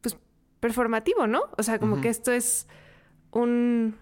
pues 0.00 0.16
performativo, 0.60 1.26
¿no? 1.26 1.42
O 1.58 1.62
sea, 1.64 1.78
como 1.80 1.96
que 2.00 2.08
esto 2.08 2.30
es 2.32 2.68
un 3.32 3.96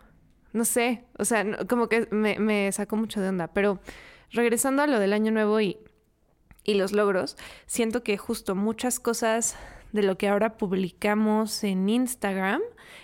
no 0.53 0.65
sé, 0.65 1.05
o 1.19 1.25
sea, 1.25 1.45
no- 1.45 1.59
como 1.69 1.89
que 1.89 2.09
me, 2.11 2.39
me 2.39 2.71
sacó 2.73 2.97
mucho 2.97 3.21
de 3.21 3.29
onda, 3.29 3.49
pero 3.49 3.79
regresando 4.31 4.83
a 4.83 4.87
lo 4.87 4.99
del 4.99 5.13
año 5.13 5.31
nuevo 5.33 5.61
y, 5.61 5.77
y 6.65 6.75
los 6.75 6.93
logros, 6.93 7.37
siento 7.67 8.03
que 8.03 8.17
justo 8.17 8.55
muchas 8.55 8.99
cosas 9.01 9.57
de 9.93 10.03
lo 10.03 10.17
que 10.17 10.29
ahora 10.29 10.57
publicamos 10.57 11.63
en 11.65 11.89
Instagram, 11.89 12.61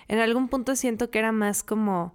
en 0.09 0.19
algún 0.19 0.49
punto 0.49 0.77
siento 0.77 1.11
que 1.11 1.19
era 1.19 1.31
más 1.33 1.63
como 1.63 2.15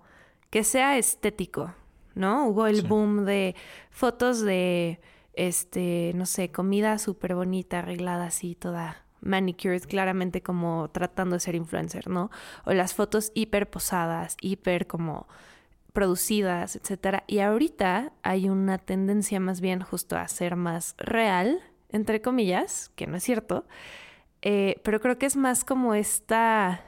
que 0.50 0.64
sea 0.64 0.98
estético, 0.98 1.74
¿no? 2.18 2.48
Hubo 2.48 2.68
el 2.68 2.82
Sí. 2.82 2.88
boom 2.88 3.26
de 3.26 3.56
fotos 3.90 4.42
de, 4.42 5.00
este, 5.34 6.12
no 6.16 6.26
sé, 6.26 6.52
comida 6.52 6.98
súper 7.00 7.36
bonita, 7.36 7.80
arreglada 7.80 8.26
así, 8.26 8.56
toda 8.56 9.04
manicured, 9.22 9.82
claramente 9.84 10.42
como 10.42 10.90
tratando 10.92 11.36
de 11.36 11.40
ser 11.40 11.56
influencer, 11.56 12.08
¿no? 12.08 12.30
O 12.66 12.74
las 12.74 12.94
fotos 12.94 13.32
hiper 13.34 13.70
posadas, 13.70 14.38
hiper 14.42 14.88
como 14.88 15.28
producidas, 15.94 16.76
etcétera. 16.76 17.24
Y 17.28 17.40
ahorita 17.40 18.14
hay 18.22 18.50
una 18.50 18.78
tendencia 18.78 19.40
más 19.40 19.60
bien 19.62 19.82
justo 19.82 20.16
a 20.18 20.28
ser 20.28 20.56
más 20.56 20.94
real, 20.98 21.60
entre 21.90 22.22
comillas, 22.22 22.92
que 22.96 23.08
no 23.08 23.18
es 23.18 23.24
cierto, 23.24 23.66
eh, 24.44 24.80
pero 24.84 25.00
creo 25.00 25.18
que 25.18 25.26
es 25.26 25.36
más 25.36 25.64
como 25.64 25.96
esta... 25.96 26.82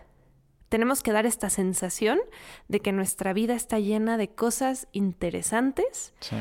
Tenemos 0.69 1.01
que 1.03 1.11
dar 1.11 1.25
esta 1.25 1.49
sensación 1.49 2.19
de 2.67 2.79
que 2.79 2.91
nuestra 2.91 3.33
vida 3.33 3.55
está 3.55 3.79
llena 3.79 4.17
de 4.17 4.29
cosas 4.29 4.87
interesantes 4.91 6.13
Sí. 6.19 6.37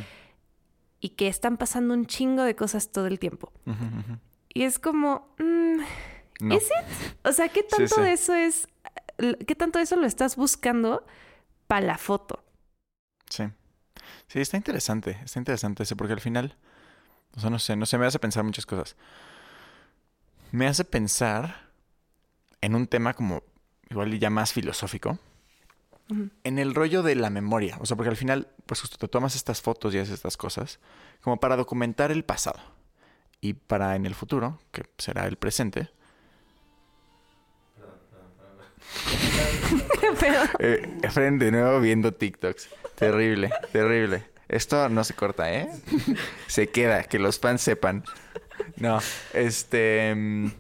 y 1.01 1.11
que 1.11 1.29
están 1.29 1.57
pasando 1.57 1.95
un 1.95 2.07
chingo 2.07 2.43
de 2.43 2.55
cosas 2.55 2.91
todo 2.93 3.07
el 3.07 3.19
tiempo. 3.19 3.53
Y 4.53 4.63
es 4.65 4.79
como, 4.79 5.35
mm, 5.39 5.81
No. 6.41 6.55
¿is 6.57 6.65
it? 6.65 7.17
O 7.25 7.33
sea, 7.33 7.49
¿qué 7.49 7.61
Sí, 7.63 7.67
tanto 7.77 7.95
sí. 7.97 8.01
de 8.03 8.13
eso 8.13 8.35
es, 8.35 8.69
qué 9.47 9.55
tanto 9.55 9.79
de 9.79 9.85
eso 9.85 9.97
lo 9.97 10.07
estás 10.07 10.37
buscando 10.37 11.05
para 11.67 11.87
la 11.87 11.99
foto? 11.99 12.45
Sí. 13.31 13.45
Sí, 14.29 14.41
está 14.41 14.57
interesante. 14.57 15.19
Está 15.25 15.39
interesante 15.39 15.83
eso, 15.83 15.97
porque 15.97 16.13
al 16.13 16.21
final, 16.21 16.57
o 17.37 17.41
sea, 17.41 17.49
no 17.51 17.59
sé, 17.59 17.77
no 17.77 17.87
sé, 17.87 17.97
me 17.99 18.07
hace 18.07 18.19
pensar 18.19 18.45
muchas 18.45 18.67
cosas. 18.67 18.95
Me 20.53 20.67
hace 20.67 20.85
pensar 20.85 21.69
en 22.61 22.75
un 22.75 22.87
tema 22.87 23.15
como 23.15 23.43
igual 23.91 24.19
ya 24.19 24.31
más 24.31 24.53
filosófico, 24.53 25.19
en 26.45 26.59
el 26.59 26.75
rollo 26.75 27.03
de 27.03 27.15
la 27.15 27.31
memoria. 27.31 27.77
O 27.81 27.87
sea, 27.87 27.97
porque 27.97 28.11
al 28.11 28.17
final, 28.17 28.49
pues 28.67 28.81
justo 28.81 28.97
te 28.97 29.09
tomas 29.09 29.37
estas 29.37 29.61
fotos 29.61 29.95
y 29.95 29.99
haces 29.99 30.15
estas 30.15 30.37
cosas 30.37 30.81
como 31.21 31.39
para 31.39 31.57
documentar 31.57 32.11
el 32.11 32.25
pasado. 32.25 32.61
Y 33.41 33.53
para 33.53 33.95
en 33.95 34.07
el 34.07 34.15
futuro, 34.15 34.59
que 34.73 34.85
será 34.97 35.27
el 35.27 35.37
presente, 35.37 35.91
Eh, 40.59 40.99
Efren 41.03 41.39
de 41.39 41.51
nuevo 41.51 41.81
viendo 41.81 42.13
TikToks. 42.13 42.69
Terrible, 42.95 43.51
terrible. 43.73 44.25
Esto 44.49 44.89
no 44.89 45.05
se 45.05 45.15
corta, 45.15 45.53
¿eh? 45.53 45.69
Se 46.47 46.69
queda, 46.71 47.05
que 47.05 47.19
los 47.19 47.39
fans 47.39 47.61
sepan. 47.61 48.05
No, 48.77 48.99
este... 49.35 50.51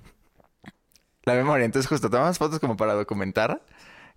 La 1.28 1.34
memoria. 1.34 1.66
Entonces 1.66 1.86
justo 1.86 2.08
tomamos 2.08 2.38
fotos 2.38 2.58
como 2.58 2.78
para 2.78 2.94
documentar 2.94 3.62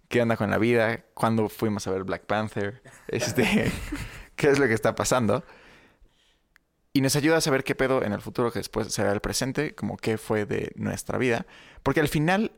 qué 0.08 0.22
onda 0.22 0.38
con 0.38 0.50
la 0.50 0.58
vida, 0.58 1.04
cuándo 1.14 1.50
fuimos 1.50 1.86
a 1.86 1.92
ver 1.92 2.06
Black 2.06 2.26
Panther, 2.26 2.82
este, 3.10 3.70
qué 4.38 4.50
es 4.50 4.60
lo 4.60 4.68
que 4.68 4.74
está 4.74 4.96
pasando. 4.96 5.44
Y 6.94 7.02
nos 7.02 7.18
ayuda 7.18 7.36
a 7.36 7.42
saber 7.42 7.66
qué 7.66 7.76
pedo 7.76 8.02
en 8.02 8.14
el 8.14 8.22
futuro, 8.22 8.50
que 8.54 8.60
después 8.60 8.94
será 8.94 9.12
el 9.12 9.20
presente, 9.20 9.76
como 9.76 9.98
qué 9.98 10.18
fue 10.18 10.46
de 10.46 10.72
nuestra 10.78 11.18
vida. 11.18 11.46
Porque 11.84 12.00
al 12.00 12.08
final 12.08 12.54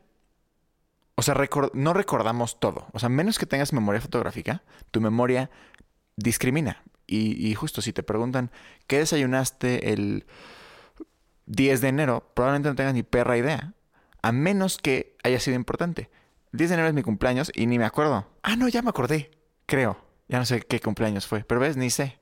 o 1.16 1.22
sea, 1.22 1.34
no 1.72 1.92
recordamos 1.94 2.60
todo. 2.60 2.86
O 2.92 3.00
sea, 3.00 3.08
menos 3.08 3.40
que 3.40 3.46
tengas 3.46 3.72
memoria 3.72 4.00
fotográfica, 4.00 4.62
tu 4.92 5.00
memoria 5.00 5.50
discrimina. 6.16 6.82
Y, 7.08 7.44
y, 7.44 7.54
justo 7.56 7.82
si 7.82 7.92
te 7.92 8.04
preguntan, 8.04 8.52
¿qué 8.86 8.98
desayunaste 8.98 9.92
el 9.92 10.26
10 11.46 11.80
de 11.80 11.88
enero? 11.88 12.30
Probablemente 12.34 12.68
no 12.68 12.74
tengas 12.76 12.94
ni 12.94 13.02
perra 13.02 13.36
idea. 13.36 13.74
A 14.24 14.32
menos 14.32 14.78
que 14.78 15.18
haya 15.22 15.38
sido 15.38 15.54
importante. 15.54 16.08
El 16.52 16.58
10 16.58 16.70
de 16.70 16.74
enero 16.76 16.88
es 16.88 16.94
mi 16.94 17.02
cumpleaños 17.02 17.52
y 17.54 17.66
ni 17.66 17.78
me 17.78 17.84
acuerdo. 17.84 18.26
Ah, 18.42 18.56
no, 18.56 18.68
ya 18.68 18.80
me 18.80 18.88
acordé. 18.88 19.30
Creo. 19.66 19.98
Ya 20.28 20.38
no 20.38 20.46
sé 20.46 20.62
qué 20.62 20.80
cumpleaños 20.80 21.26
fue. 21.26 21.44
Pero 21.44 21.60
ves, 21.60 21.76
ni 21.76 21.90
sé. 21.90 22.18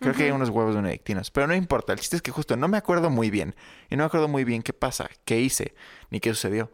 Creo 0.00 0.14
que 0.14 0.24
hay 0.24 0.30
unos 0.30 0.48
huevos 0.48 0.74
benedictinos. 0.74 1.30
Pero 1.30 1.46
no 1.46 1.54
importa. 1.54 1.92
El 1.92 1.98
chiste 2.00 2.16
es 2.16 2.22
que 2.22 2.30
justo 2.30 2.56
no 2.56 2.68
me 2.68 2.78
acuerdo 2.78 3.10
muy 3.10 3.28
bien. 3.28 3.54
Y 3.90 3.96
no 3.96 4.04
me 4.04 4.06
acuerdo 4.06 4.28
muy 4.28 4.44
bien 4.44 4.62
qué 4.62 4.72
pasa, 4.72 5.10
qué 5.26 5.40
hice, 5.40 5.74
ni 6.08 6.20
qué 6.20 6.30
sucedió. 6.30 6.72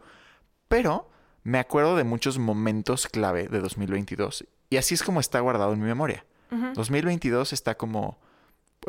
Pero 0.69 1.09
me 1.43 1.59
acuerdo 1.59 1.97
de 1.97 2.05
muchos 2.05 2.39
momentos 2.39 3.07
clave 3.07 3.49
de 3.49 3.59
2022. 3.59 4.45
Y 4.69 4.77
así 4.77 4.93
es 4.93 5.03
como 5.03 5.19
está 5.19 5.41
guardado 5.41 5.73
en 5.73 5.81
mi 5.81 5.87
memoria. 5.87 6.25
2022 6.73 7.51
está 7.51 7.75
como, 7.75 8.17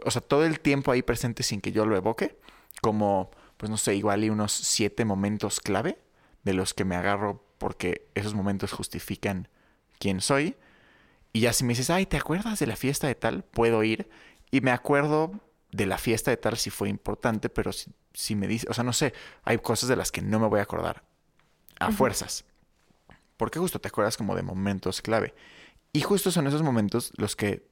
o 0.04 0.11
sea, 0.12 0.23
todo 0.23 0.47
el 0.47 0.61
tiempo 0.61 0.92
ahí 0.92 1.02
presente 1.02 1.42
sin 1.42 1.61
que 1.61 1.73
yo 1.73 1.85
lo 1.85 1.97
evoque. 1.97 2.38
Como, 2.80 3.32
pues 3.60 3.68
no 3.68 3.76
sé, 3.76 3.94
igual 3.94 4.24
y 4.24 4.30
unos 4.30 4.52
siete 4.52 5.04
momentos 5.04 5.60
clave 5.60 5.98
de 6.44 6.54
los 6.54 6.72
que 6.72 6.86
me 6.86 6.96
agarro 6.96 7.44
porque 7.58 8.08
esos 8.14 8.32
momentos 8.32 8.72
justifican 8.72 9.48
quién 9.98 10.22
soy. 10.22 10.56
Y 11.34 11.40
ya 11.40 11.52
si 11.52 11.64
me 11.64 11.74
dices, 11.74 11.90
ay, 11.90 12.06
¿te 12.06 12.16
acuerdas 12.16 12.58
de 12.58 12.66
la 12.66 12.74
fiesta 12.74 13.06
de 13.06 13.14
tal? 13.14 13.44
Puedo 13.44 13.84
ir. 13.84 14.08
Y 14.50 14.62
me 14.62 14.70
acuerdo 14.70 15.38
de 15.72 15.84
la 15.84 15.98
fiesta 15.98 16.30
de 16.30 16.38
tal 16.38 16.56
si 16.56 16.70
fue 16.70 16.88
importante, 16.88 17.50
pero 17.50 17.70
si, 17.72 17.92
si 18.14 18.34
me 18.34 18.46
dice, 18.46 18.66
o 18.70 18.72
sea, 18.72 18.82
no 18.82 18.94
sé, 18.94 19.12
hay 19.44 19.58
cosas 19.58 19.90
de 19.90 19.96
las 19.96 20.10
que 20.10 20.22
no 20.22 20.40
me 20.40 20.46
voy 20.46 20.60
a 20.60 20.62
acordar 20.62 21.04
a 21.80 21.92
fuerzas. 21.92 22.46
Porque 23.36 23.58
justo 23.58 23.78
te 23.78 23.88
acuerdas 23.88 24.16
como 24.16 24.36
de 24.36 24.42
momentos 24.42 25.02
clave. 25.02 25.34
Y 25.92 26.00
justo 26.00 26.30
son 26.30 26.46
esos 26.46 26.62
momentos 26.62 27.12
los 27.18 27.36
que 27.36 27.68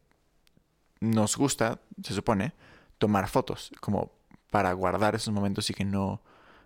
nos 1.01 1.39
gusta, 1.39 1.81
se 2.03 2.13
supone, 2.13 2.53
tomar 2.99 3.27
fotos, 3.31 3.73
como 3.81 4.18
para 4.51 4.73
guardar 4.73 5.15
esos 5.15 5.33
momentos 5.33 5.69
y 5.71 5.75
que 5.75 5.85
no 5.85 6.23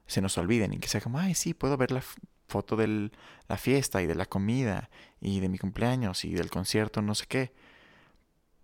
se 0.06 0.20
nos 0.20 0.36
olviden 0.38 0.72
y 0.72 0.78
que 0.78 0.88
sea 0.88 1.00
como, 1.00 1.18
ay, 1.18 1.34
sí, 1.34 1.54
puedo 1.54 1.76
ver 1.76 1.90
la 1.90 2.02
foto 2.48 2.76
de 2.76 3.10
la 3.48 3.56
fiesta 3.56 4.02
y 4.02 4.06
de 4.06 4.14
la 4.14 4.26
comida 4.26 4.90
y 5.20 5.40
de 5.40 5.48
mi 5.48 5.58
cumpleaños 5.58 6.24
y 6.24 6.32
del 6.34 6.50
concierto, 6.50 7.02
no 7.02 7.14
sé 7.14 7.26
qué. 7.26 7.52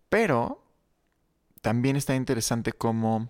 Pero 0.09 0.63
también 1.61 1.97
está 1.97 2.15
interesante 2.15 2.73
como, 2.73 3.29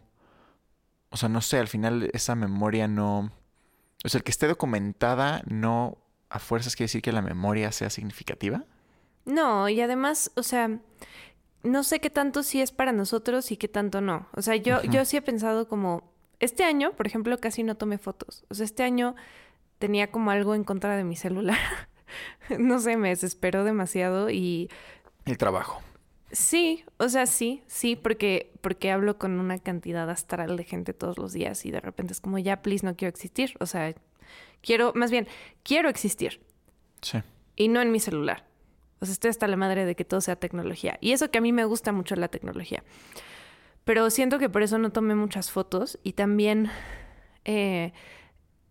o 1.10 1.16
sea, 1.16 1.28
no 1.28 1.40
sé, 1.40 1.58
al 1.58 1.68
final 1.68 2.10
esa 2.12 2.34
memoria 2.34 2.88
no, 2.88 3.30
o 4.04 4.08
sea, 4.08 4.18
el 4.18 4.24
que 4.24 4.30
esté 4.30 4.46
documentada 4.46 5.42
no 5.46 5.98
a 6.28 6.38
fuerzas 6.38 6.76
quiere 6.76 6.88
decir 6.88 7.02
que 7.02 7.12
la 7.12 7.22
memoria 7.22 7.72
sea 7.72 7.90
significativa. 7.90 8.64
No, 9.24 9.68
y 9.68 9.80
además, 9.80 10.30
o 10.36 10.42
sea, 10.42 10.78
no 11.62 11.82
sé 11.82 12.00
qué 12.00 12.10
tanto 12.10 12.42
sí 12.42 12.60
es 12.60 12.72
para 12.72 12.92
nosotros 12.92 13.50
y 13.52 13.56
qué 13.56 13.68
tanto 13.68 14.00
no. 14.00 14.28
O 14.34 14.42
sea, 14.42 14.56
yo, 14.56 14.82
yo 14.82 15.04
sí 15.04 15.16
he 15.16 15.22
pensado 15.22 15.68
como, 15.68 16.12
este 16.40 16.64
año, 16.64 16.92
por 16.92 17.06
ejemplo, 17.06 17.38
casi 17.38 17.62
no 17.62 17.76
tomé 17.76 17.98
fotos. 17.98 18.44
O 18.48 18.54
sea, 18.54 18.64
este 18.64 18.82
año 18.82 19.16
tenía 19.78 20.10
como 20.10 20.30
algo 20.30 20.54
en 20.54 20.64
contra 20.64 20.96
de 20.96 21.04
mi 21.04 21.16
celular. 21.16 21.58
no 22.58 22.78
sé, 22.80 22.96
me 22.96 23.08
desesperó 23.08 23.64
demasiado 23.64 24.30
y... 24.30 24.70
El 25.24 25.38
trabajo. 25.38 25.82
Sí, 26.30 26.84
o 26.98 27.08
sea, 27.08 27.26
sí, 27.26 27.62
sí, 27.66 27.96
porque, 27.96 28.52
porque 28.60 28.90
hablo 28.90 29.18
con 29.18 29.40
una 29.40 29.58
cantidad 29.58 30.08
astral 30.10 30.56
de 30.56 30.64
gente 30.64 30.92
todos 30.92 31.18
los 31.18 31.32
días 31.32 31.64
y 31.64 31.70
de 31.70 31.80
repente 31.80 32.12
es 32.12 32.20
como, 32.20 32.38
ya, 32.38 32.60
please, 32.62 32.84
no 32.84 32.96
quiero 32.96 33.10
existir. 33.10 33.54
O 33.60 33.66
sea, 33.66 33.94
quiero, 34.60 34.92
más 34.94 35.10
bien, 35.10 35.26
quiero 35.62 35.88
existir. 35.88 36.40
Sí. 37.00 37.22
Y 37.56 37.68
no 37.68 37.80
en 37.80 37.90
mi 37.90 37.98
celular. 37.98 38.47
O 39.00 39.06
sea, 39.06 39.12
estoy 39.12 39.30
hasta 39.30 39.46
la 39.46 39.56
madre 39.56 39.84
de 39.84 39.94
que 39.94 40.04
todo 40.04 40.20
sea 40.20 40.36
tecnología. 40.36 40.98
Y 41.00 41.12
eso 41.12 41.30
que 41.30 41.38
a 41.38 41.40
mí 41.40 41.52
me 41.52 41.64
gusta 41.64 41.92
mucho 41.92 42.16
la 42.16 42.28
tecnología. 42.28 42.82
Pero 43.84 44.10
siento 44.10 44.38
que 44.38 44.50
por 44.50 44.62
eso 44.62 44.78
no 44.78 44.90
tomé 44.90 45.14
muchas 45.14 45.50
fotos 45.50 45.98
y 46.02 46.12
también, 46.12 46.70
eh, 47.44 47.92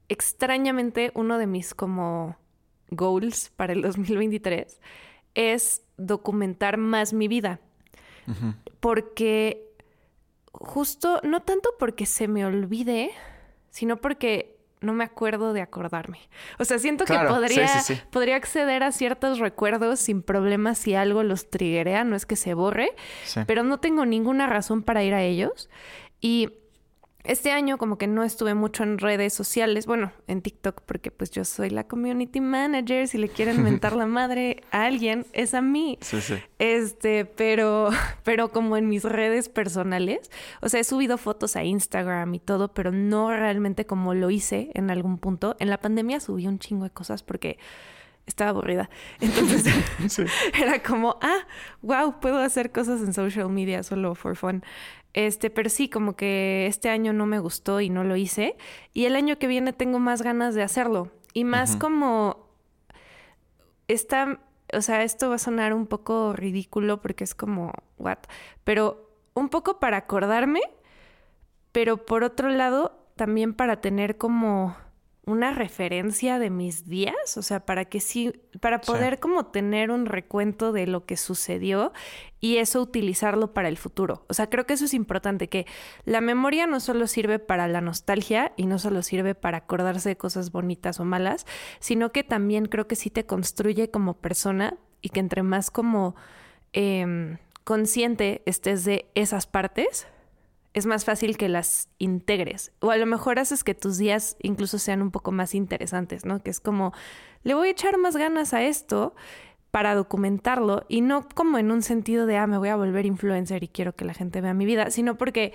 extrañamente, 0.09 1.11
uno 1.15 1.37
de 1.37 1.47
mis 1.47 1.73
como 1.73 2.37
goals 2.89 3.49
para 3.55 3.73
el 3.73 3.81
2023 3.83 4.79
es 5.33 5.83
documentar 5.97 6.77
más 6.77 7.13
mi 7.13 7.27
vida. 7.27 7.59
Porque 8.81 9.73
justo, 10.51 11.21
no 11.23 11.43
tanto 11.43 11.69
porque 11.79 12.05
se 12.05 12.27
me 12.27 12.45
olvide, 12.45 13.11
sino 13.69 13.97
porque 13.97 14.56
no 14.81 14.93
me 14.93 15.03
acuerdo 15.03 15.53
de 15.53 15.61
acordarme. 15.61 16.19
O 16.59 16.65
sea, 16.65 16.79
siento 16.79 17.05
que 17.05 17.17
podría, 17.17 17.69
podría 18.11 18.35
acceder 18.35 18.83
a 18.83 18.91
ciertos 18.91 19.39
recuerdos 19.39 19.99
sin 19.99 20.21
problemas 20.21 20.77
si 20.77 20.95
algo 20.95 21.23
los 21.23 21.49
triguea, 21.49 22.03
no 22.03 22.15
es 22.15 22.25
que 22.25 22.35
se 22.35 22.53
borre, 22.53 22.91
pero 23.45 23.63
no 23.63 23.79
tengo 23.79 24.05
ninguna 24.05 24.47
razón 24.47 24.83
para 24.83 25.03
ir 25.03 25.13
a 25.13 25.23
ellos. 25.23 25.69
Y 26.21 26.49
este 27.27 27.51
año 27.51 27.77
como 27.77 27.97
que 27.97 28.07
no 28.07 28.23
estuve 28.23 28.53
mucho 28.53 28.83
en 28.83 28.97
redes 28.97 29.33
sociales, 29.33 29.85
bueno, 29.85 30.11
en 30.27 30.41
TikTok, 30.41 30.81
porque 30.81 31.11
pues 31.11 31.29
yo 31.29 31.43
soy 31.45 31.69
la 31.69 31.85
community 31.85 32.39
manager, 32.39 33.07
si 33.07 33.17
le 33.17 33.27
quieren 33.29 33.61
mentar 33.63 33.95
la 33.95 34.05
madre 34.05 34.63
a 34.71 34.85
alguien, 34.85 35.25
es 35.33 35.53
a 35.53 35.61
mí. 35.61 35.97
Sí, 36.01 36.21
sí. 36.21 36.35
Este, 36.57 37.25
pero, 37.25 37.89
pero 38.23 38.51
como 38.51 38.77
en 38.77 38.87
mis 38.87 39.03
redes 39.03 39.49
personales, 39.49 40.31
o 40.61 40.69
sea, 40.69 40.79
he 40.79 40.83
subido 40.83 41.17
fotos 41.17 41.55
a 41.55 41.63
Instagram 41.63 42.33
y 42.33 42.39
todo, 42.39 42.73
pero 42.73 42.91
no 42.91 43.29
realmente 43.29 43.85
como 43.85 44.13
lo 44.13 44.29
hice 44.29 44.71
en 44.73 44.89
algún 44.89 45.17
punto. 45.17 45.55
En 45.59 45.69
la 45.69 45.79
pandemia 45.79 46.19
subí 46.19 46.47
un 46.47 46.59
chingo 46.59 46.85
de 46.85 46.91
cosas 46.91 47.23
porque 47.23 47.59
estaba 48.27 48.51
aburrida. 48.51 48.89
Entonces 49.19 49.65
era 50.59 50.83
como, 50.83 51.17
ah, 51.21 51.47
wow, 51.81 52.19
puedo 52.19 52.37
hacer 52.37 52.71
cosas 52.71 53.01
en 53.01 53.13
social 53.13 53.49
media 53.49 53.81
solo 53.81 54.13
for 54.13 54.35
fun. 54.35 54.63
Este, 55.13 55.49
pero 55.49 55.69
sí, 55.69 55.89
como 55.89 56.15
que 56.15 56.67
este 56.67 56.89
año 56.89 57.11
no 57.11 57.25
me 57.25 57.39
gustó 57.39 57.81
y 57.81 57.89
no 57.89 58.03
lo 58.03 58.15
hice. 58.15 58.55
Y 58.93 59.05
el 59.05 59.15
año 59.15 59.39
que 59.39 59.47
viene 59.47 59.73
tengo 59.73 59.97
más 59.97 60.21
ganas 60.21 60.53
de 60.53 60.61
hacerlo. 60.61 61.11
Y 61.33 61.43
más 61.43 61.75
como 61.75 62.47
esta, 63.87 64.39
o 64.73 64.81
sea, 64.81 65.03
esto 65.03 65.29
va 65.29 65.35
a 65.35 65.39
sonar 65.39 65.73
un 65.73 65.87
poco 65.87 66.33
ridículo 66.33 67.01
porque 67.01 67.23
es 67.23 67.33
como, 67.33 67.73
what? 67.97 68.19
Pero 68.63 69.11
un 69.33 69.49
poco 69.49 69.79
para 69.79 69.97
acordarme, 69.97 70.61
pero 71.71 72.05
por 72.05 72.23
otro 72.23 72.49
lado, 72.49 73.07
también 73.15 73.53
para 73.53 73.81
tener 73.81 74.17
como 74.17 74.75
una 75.27 75.51
referencia 75.51 76.39
de 76.39 76.49
mis 76.49 76.87
días, 76.87 77.35
o 77.35 77.41
sea, 77.41 77.65
para 77.65 77.83
que 77.83 77.99
sí, 77.99 78.31
para 78.61 78.79
poder 78.79 79.19
como 79.19 79.47
tener 79.47 79.91
un 79.91 80.05
recuento 80.05 80.71
de 80.71 80.87
lo 80.87 81.05
que 81.05 81.17
sucedió 81.17 81.91
y 82.39 82.57
eso 82.57 82.81
utilizarlo 82.81 83.53
para 83.53 83.67
el 83.67 83.77
futuro. 83.77 84.23
O 84.29 84.33
sea, 84.33 84.49
creo 84.49 84.65
que 84.65 84.73
eso 84.73 84.85
es 84.85 84.93
importante, 84.93 85.49
que 85.49 85.65
la 86.05 86.21
memoria 86.21 86.65
no 86.65 86.79
solo 86.79 87.07
sirve 87.07 87.39
para 87.39 87.67
la 87.67 87.81
nostalgia 87.81 88.53
y 88.55 88.67
no 88.67 88.79
solo 88.79 89.03
sirve 89.03 89.35
para 89.35 89.59
acordarse 89.59 90.07
de 90.07 90.17
cosas 90.17 90.53
bonitas 90.53 91.01
o 91.01 91.03
malas, 91.03 91.45
sino 91.79 92.13
que 92.13 92.23
también 92.23 92.67
creo 92.67 92.87
que 92.87 92.95
sí 92.95 93.09
te 93.09 93.25
construye 93.25 93.91
como 93.91 94.13
persona 94.13 94.77
y 95.01 95.09
que 95.09 95.19
entre 95.19 95.43
más 95.43 95.71
como 95.71 96.15
em, 96.71 97.37
consciente 97.65 98.43
estés 98.45 98.85
de 98.85 99.09
esas 99.13 99.45
partes, 99.45 100.07
es 100.77 100.85
más 100.85 101.05
fácil 101.05 101.37
que 101.37 101.49
las 101.49 101.89
integres. 101.97 102.71
O 102.79 102.91
a 102.91 102.97
lo 102.97 103.07
mejor 103.07 103.39
haces 103.39 103.63
que 103.63 103.73
tus 103.73 103.97
días 103.97 104.37
incluso 104.41 104.77
sean 104.77 105.01
un 105.01 105.09
poco 105.09 105.31
más 105.31 105.55
interesantes, 105.55 106.23
¿no? 106.23 106.43
Que 106.43 106.51
es 106.51 106.59
como, 106.59 106.93
le 107.43 107.55
voy 107.55 107.69
a 107.69 107.71
echar 107.71 107.97
más 107.97 108.15
ganas 108.15 108.53
a 108.53 108.61
esto 108.61 109.15
para 109.71 109.95
documentarlo 109.95 110.85
y 110.87 111.01
no 111.01 111.27
como 111.33 111.57
en 111.57 111.71
un 111.71 111.81
sentido 111.81 112.27
de, 112.27 112.37
ah, 112.37 112.45
me 112.45 112.59
voy 112.59 112.69
a 112.69 112.75
volver 112.75 113.07
influencer 113.07 113.63
y 113.63 113.67
quiero 113.67 113.95
que 113.95 114.05
la 114.05 114.13
gente 114.13 114.39
vea 114.39 114.53
mi 114.53 114.67
vida, 114.67 114.91
sino 114.91 115.17
porque, 115.17 115.53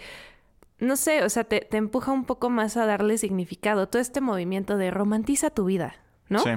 no 0.80 0.96
sé, 0.96 1.22
o 1.22 1.28
sea, 1.28 1.44
te, 1.44 1.68
empuja 1.76 2.10
un 2.10 2.24
poco 2.24 2.50
más 2.50 2.76
a 2.76 2.84
darle 2.84 3.16
significado. 3.16 3.88
Todo 3.88 4.02
este 4.02 4.20
movimiento 4.20 4.76
de 4.76 4.90
romantiza 4.90 5.50
tu 5.50 5.66
vida, 5.66 5.94
¿no? 6.28 6.40
Sí. 6.40 6.50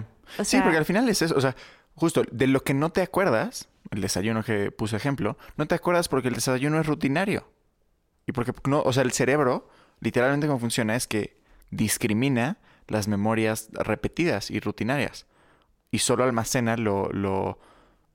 sí, 0.43 0.59
porque 0.59 0.77
al 0.77 0.85
final 0.85 1.07
es 1.07 1.21
eso, 1.21 1.35
o 1.37 1.41
sea, 1.41 1.55
justo 1.93 2.23
de 2.31 2.47
lo 2.47 2.63
que 2.63 2.73
no 2.73 2.89
te 2.89 3.03
acuerdas, 3.03 3.69
el 3.91 4.01
desayuno 4.01 4.43
que 4.43 4.71
puse 4.71 4.95
ejemplo, 4.95 5.37
no 5.55 5.67
te 5.67 5.75
acuerdas 5.75 6.09
porque 6.09 6.29
el 6.29 6.33
desayuno 6.33 6.79
es 6.79 6.87
rutinario. 6.87 7.45
Y 8.27 8.31
porque 8.31 8.53
no, 8.67 8.81
o 8.81 8.93
sea, 8.93 9.03
el 9.03 9.11
cerebro, 9.11 9.69
literalmente 9.99 10.47
como 10.47 10.59
funciona 10.59 10.95
es 10.95 11.07
que 11.07 11.37
discrimina 11.69 12.57
las 12.87 13.07
memorias 13.07 13.69
repetidas 13.73 14.51
y 14.51 14.59
rutinarias. 14.59 15.25
Y 15.91 15.99
solo 15.99 16.23
almacena 16.23 16.77
lo, 16.77 17.09
lo 17.11 17.59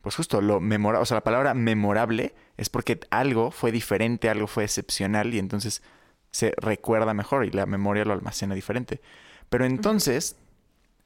pues 0.03 0.17
justo, 0.17 0.41
lo 0.41 0.61
memorable. 0.61 1.03
O 1.03 1.07
sea, 1.07 1.17
la 1.17 1.25
palabra 1.25 1.55
memorable 1.55 2.35
es 2.57 2.69
porque 2.69 3.01
algo 3.11 3.51
fue 3.51 3.73
diferente, 3.73 4.29
algo 4.29 4.47
fue 4.47 4.65
excepcional 4.65 5.35
y 5.35 5.39
entonces 5.39 5.83
se 6.31 6.55
recuerda 6.57 7.15
mejor 7.15 7.45
y 7.45 7.51
la 7.51 7.67
memoria 7.67 8.05
lo 8.05 8.13
almacena 8.13 8.55
diferente. 8.55 9.01
Pero 9.49 9.65
entonces, 9.65 10.37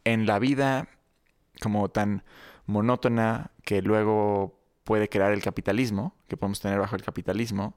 en 0.05 0.27
la 0.27 0.39
vida 0.39 0.89
como 1.61 1.89
tan 1.89 2.25
monótona 2.67 3.51
que 3.65 3.83
luego 3.83 4.61
puede 4.85 5.09
crear 5.09 5.33
el 5.33 5.43
capitalismo, 5.43 6.15
que 6.29 6.37
podemos 6.37 6.61
tener 6.61 6.79
bajo 6.79 6.97
el 6.97 7.03
capitalismo, 7.03 7.77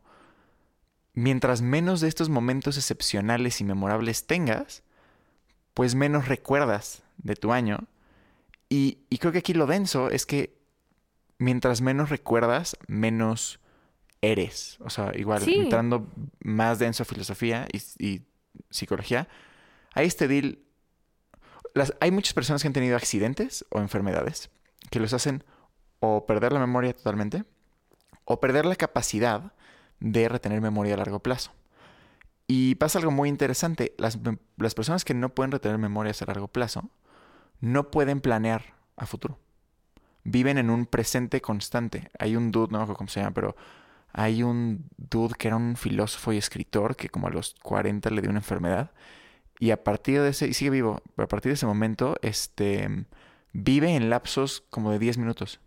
mientras 1.17 1.61
menos 1.63 1.99
de 1.99 2.07
estos 2.09 2.29
momentos 2.29 2.77
excepcionales 2.77 3.59
y 3.59 3.63
memorables 3.63 4.27
tengas, 4.27 4.83
pues 5.73 5.95
menos 5.95 6.27
recuerdas 6.27 7.01
de 7.17 7.35
tu 7.35 7.51
año 7.53 7.87
Y, 8.69 8.99
y 9.09 9.17
creo 9.17 9.31
que 9.31 9.39
aquí 9.39 9.53
lo 9.53 9.65
denso 9.65 10.11
es 10.11 10.25
que 10.27 10.55
mientras 11.39 11.81
menos 11.81 12.09
recuerdas, 12.09 12.75
menos 12.87 13.59
eres. 14.21 14.77
O 14.81 14.89
sea, 14.91 15.11
igual, 15.15 15.41
Sí. 15.41 15.55
entrando 15.55 16.05
más 16.43 16.77
denso 16.77 17.01
a 17.01 17.05
filosofía 17.05 17.67
y, 17.73 17.79
y 18.05 18.21
psicología, 18.69 19.27
hay 19.93 20.05
este 20.05 20.27
deal. 20.27 20.59
Las, 21.73 21.93
hay 21.99 22.11
muchas 22.11 22.33
personas 22.33 22.61
que 22.61 22.67
han 22.67 22.73
tenido 22.73 22.95
accidentes 22.95 23.65
o 23.69 23.79
enfermedades 23.79 24.49
que 24.91 24.99
los 24.99 25.13
hacen 25.13 25.43
o 25.99 26.25
perder 26.27 26.51
la 26.53 26.59
memoria 26.59 26.93
totalmente 26.93 27.43
o 28.25 28.39
perder 28.39 28.65
la 28.65 28.75
capacidad 28.75 29.53
de 29.99 30.29
retener 30.29 30.61
memoria 30.61 30.95
a 30.95 30.97
largo 30.97 31.19
plazo. 31.19 31.51
Y 32.47 32.75
pasa 32.75 32.99
algo 32.99 33.11
muy 33.11 33.29
interesante. 33.29 33.93
Las, 33.97 34.17
las 34.57 34.73
personas 34.73 35.03
que 35.03 35.13
no 35.13 35.29
pueden 35.29 35.51
retener 35.51 35.77
memorias 35.77 36.21
a 36.21 36.25
largo 36.25 36.47
plazo 36.47 36.89
no 37.59 37.91
pueden 37.91 38.21
planear 38.21 38.75
a 38.95 39.05
futuro. 39.05 39.37
Viven 40.23 40.57
en 40.57 40.69
un 40.69 40.85
presente 40.85 41.41
constante. 41.41 42.09
Hay 42.19 42.35
un 42.35 42.51
dude, 42.51 42.71
no 42.71 42.77
me 42.77 42.83
acuerdo 42.83 42.97
cómo 42.97 43.09
se 43.09 43.19
llama, 43.19 43.33
pero 43.33 43.55
hay 44.13 44.43
un 44.43 44.85
dude 44.97 45.35
que 45.37 45.47
era 45.47 45.57
un 45.57 45.75
filósofo 45.75 46.33
y 46.33 46.37
escritor 46.37 46.95
que 46.95 47.09
como 47.09 47.27
a 47.27 47.29
los 47.29 47.55
40 47.61 48.09
le 48.09 48.21
dio 48.21 48.29
una 48.29 48.39
enfermedad. 48.39 48.91
Y 49.59 49.71
a 49.71 49.83
partir 49.83 50.21
de 50.21 50.29
ese, 50.29 50.47
y 50.47 50.53
sigue 50.53 50.69
vivo, 50.69 51.01
pero 51.15 51.25
a 51.25 51.29
partir 51.29 51.49
de 51.49 51.55
ese 51.55 51.65
momento, 51.65 52.15
este, 52.21 53.05
vive 53.53 53.95
en 53.95 54.09
lapsos 54.09 54.63
como 54.69 54.91
de 54.91 54.99
10 54.99 55.17
minutos. 55.17 55.59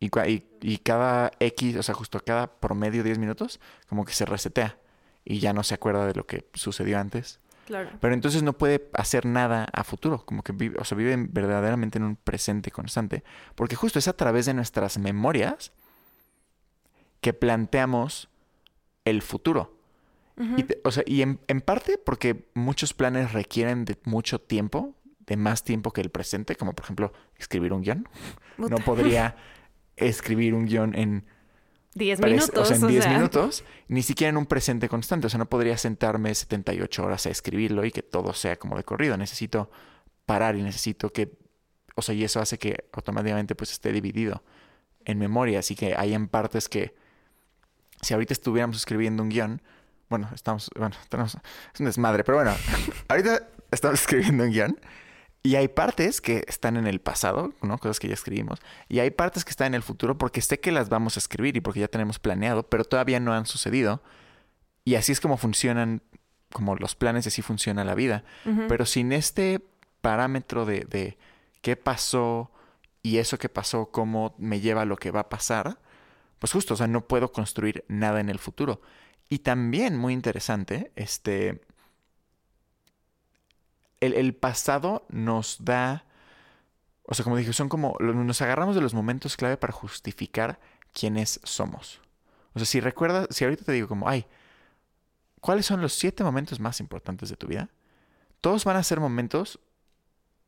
Y, 0.00 0.10
cua- 0.10 0.28
y, 0.28 0.46
y 0.60 0.78
cada 0.78 1.32
X, 1.40 1.76
o 1.76 1.82
sea, 1.82 1.94
justo 1.94 2.20
cada 2.24 2.46
promedio 2.60 3.02
10 3.02 3.18
minutos, 3.18 3.58
como 3.88 4.04
que 4.04 4.12
se 4.12 4.24
resetea. 4.24 4.78
Y 5.24 5.40
ya 5.40 5.52
no 5.52 5.62
se 5.62 5.74
acuerda 5.74 6.06
de 6.06 6.14
lo 6.14 6.26
que 6.26 6.48
sucedió 6.54 6.98
antes. 6.98 7.40
Claro. 7.66 7.90
Pero 8.00 8.14
entonces 8.14 8.42
no 8.42 8.54
puede 8.54 8.88
hacer 8.94 9.26
nada 9.26 9.66
a 9.72 9.84
futuro, 9.84 10.24
como 10.24 10.42
que 10.42 10.52
vive, 10.52 10.78
o 10.80 10.84
sea, 10.84 10.96
vive 10.96 11.14
verdaderamente 11.28 11.98
en 11.98 12.04
un 12.04 12.16
presente 12.16 12.70
constante, 12.70 13.24
porque 13.54 13.76
justo 13.76 13.98
es 13.98 14.08
a 14.08 14.14
través 14.16 14.46
de 14.46 14.54
nuestras 14.54 14.96
memorias 14.98 15.72
que 17.20 17.32
planteamos 17.32 18.28
el 19.04 19.22
futuro. 19.22 19.76
Y, 20.56 20.62
te- 20.62 20.80
o 20.84 20.92
sea, 20.92 21.02
y 21.04 21.22
en, 21.22 21.40
en 21.48 21.60
parte 21.60 21.98
porque 21.98 22.48
muchos 22.54 22.94
planes 22.94 23.32
requieren 23.32 23.84
de 23.84 23.98
mucho 24.04 24.40
tiempo, 24.40 24.94
de 25.26 25.36
más 25.36 25.64
tiempo 25.64 25.92
que 25.92 26.00
el 26.00 26.10
presente, 26.10 26.54
como 26.54 26.74
por 26.74 26.84
ejemplo 26.84 27.12
escribir 27.36 27.72
un 27.72 27.82
guion. 27.82 28.08
No 28.56 28.76
podría 28.76 29.34
escribir 30.00 30.54
un 30.54 30.66
guion 30.66 30.94
en 30.94 31.24
10 31.94 32.20
pres- 32.20 32.30
minutos. 32.32 32.58
o 32.58 32.64
sea, 32.64 32.76
en 32.76 32.86
10 32.86 33.04
sea. 33.04 33.12
minutos, 33.14 33.64
ni 33.88 34.02
siquiera 34.02 34.30
en 34.30 34.36
un 34.36 34.46
presente 34.46 34.88
constante. 34.88 35.26
O 35.26 35.30
sea, 35.30 35.38
no 35.38 35.48
podría 35.48 35.76
sentarme 35.78 36.34
78 36.34 37.04
horas 37.04 37.26
a 37.26 37.30
escribirlo 37.30 37.84
y 37.84 37.90
que 37.90 38.02
todo 38.02 38.32
sea 38.34 38.56
como 38.56 38.76
de 38.76 38.84
corrido. 38.84 39.16
Necesito 39.16 39.70
parar 40.26 40.56
y 40.56 40.62
necesito 40.62 41.10
que, 41.12 41.32
o 41.94 42.02
sea, 42.02 42.14
y 42.14 42.22
eso 42.24 42.40
hace 42.40 42.58
que 42.58 42.84
automáticamente 42.92 43.54
pues 43.54 43.72
esté 43.72 43.92
dividido 43.92 44.42
en 45.04 45.18
memoria. 45.18 45.58
Así 45.60 45.74
que 45.74 45.94
hay 45.96 46.14
en 46.14 46.28
partes 46.28 46.68
que, 46.68 46.94
si 48.02 48.14
ahorita 48.14 48.32
estuviéramos 48.32 48.76
escribiendo 48.76 49.22
un 49.22 49.28
guion, 49.30 49.62
bueno, 50.08 50.30
estamos, 50.34 50.70
bueno, 50.76 50.94
tenemos, 51.08 51.36
es 51.74 51.80
un 51.80 51.86
desmadre, 51.86 52.24
pero 52.24 52.36
bueno, 52.38 52.54
ahorita 53.08 53.48
estamos 53.70 54.00
escribiendo 54.00 54.44
un 54.44 54.50
guion 54.50 54.78
y 55.42 55.56
hay 55.56 55.68
partes 55.68 56.20
que 56.20 56.44
están 56.48 56.76
en 56.76 56.86
el 56.86 57.00
pasado, 57.00 57.52
¿no? 57.62 57.78
Cosas 57.78 58.00
que 58.00 58.08
ya 58.08 58.14
escribimos. 58.14 58.60
Y 58.88 58.98
hay 58.98 59.10
partes 59.10 59.44
que 59.44 59.50
están 59.50 59.68
en 59.68 59.74
el 59.74 59.82
futuro 59.82 60.18
porque 60.18 60.42
sé 60.42 60.60
que 60.60 60.72
las 60.72 60.88
vamos 60.88 61.16
a 61.16 61.20
escribir 61.20 61.56
y 61.56 61.60
porque 61.60 61.80
ya 61.80 61.88
tenemos 61.88 62.18
planeado, 62.18 62.64
pero 62.64 62.84
todavía 62.84 63.20
no 63.20 63.32
han 63.32 63.46
sucedido. 63.46 64.02
Y 64.84 64.96
así 64.96 65.12
es 65.12 65.20
como 65.20 65.36
funcionan, 65.36 66.02
como 66.52 66.74
los 66.76 66.94
planes, 66.94 67.26
y 67.26 67.28
así 67.28 67.42
funciona 67.42 67.84
la 67.84 67.94
vida. 67.94 68.24
Pero 68.68 68.84
sin 68.84 69.12
este 69.12 69.60
parámetro 70.00 70.64
de, 70.64 70.80
de 70.80 71.18
qué 71.62 71.76
pasó 71.76 72.50
y 73.02 73.18
eso 73.18 73.38
que 73.38 73.48
pasó, 73.48 73.90
cómo 73.90 74.34
me 74.38 74.60
lleva 74.60 74.82
a 74.82 74.86
lo 74.86 74.96
que 74.96 75.10
va 75.10 75.20
a 75.20 75.28
pasar, 75.28 75.78
pues 76.38 76.52
justo, 76.52 76.74
o 76.74 76.76
sea, 76.76 76.86
no 76.86 77.06
puedo 77.06 77.32
construir 77.32 77.84
nada 77.88 78.20
en 78.20 78.28
el 78.28 78.38
futuro. 78.38 78.80
Y 79.28 79.40
también, 79.40 79.96
muy 79.96 80.12
interesante, 80.12 80.90
este, 80.96 81.60
el, 84.00 84.14
el 84.14 84.34
pasado 84.34 85.06
nos 85.08 85.64
da, 85.64 86.04
o 87.04 87.14
sea, 87.14 87.24
como 87.24 87.36
dije, 87.36 87.52
son 87.52 87.68
como, 87.68 87.96
nos 88.00 88.42
agarramos 88.42 88.74
de 88.74 88.80
los 88.80 88.94
momentos 88.94 89.36
clave 89.36 89.56
para 89.56 89.72
justificar 89.72 90.60
quiénes 90.92 91.40
somos. 91.44 92.00
O 92.54 92.58
sea, 92.58 92.66
si 92.66 92.80
recuerdas, 92.80 93.28
si 93.30 93.44
ahorita 93.44 93.64
te 93.64 93.72
digo 93.72 93.88
como, 93.88 94.08
ay, 94.08 94.26
¿cuáles 95.40 95.66
son 95.66 95.80
los 95.80 95.92
siete 95.92 96.24
momentos 96.24 96.60
más 96.60 96.80
importantes 96.80 97.28
de 97.28 97.36
tu 97.36 97.46
vida? 97.46 97.68
Todos 98.40 98.64
van 98.64 98.76
a 98.76 98.82
ser 98.82 99.00
momentos 99.00 99.60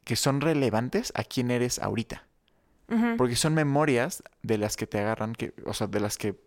que 0.04 0.16
son 0.16 0.40
relevantes 0.40 1.12
a 1.14 1.24
quién 1.24 1.50
eres 1.50 1.78
ahorita. 1.78 2.26
Porque 3.16 3.36
son 3.36 3.54
memorias 3.54 4.24
de 4.42 4.58
las 4.58 4.76
que 4.76 4.88
te 4.88 4.98
agarran, 4.98 5.32
que, 5.36 5.54
o 5.64 5.72
sea, 5.74 5.86
de 5.86 6.00
las 6.00 6.18
que, 6.18 6.42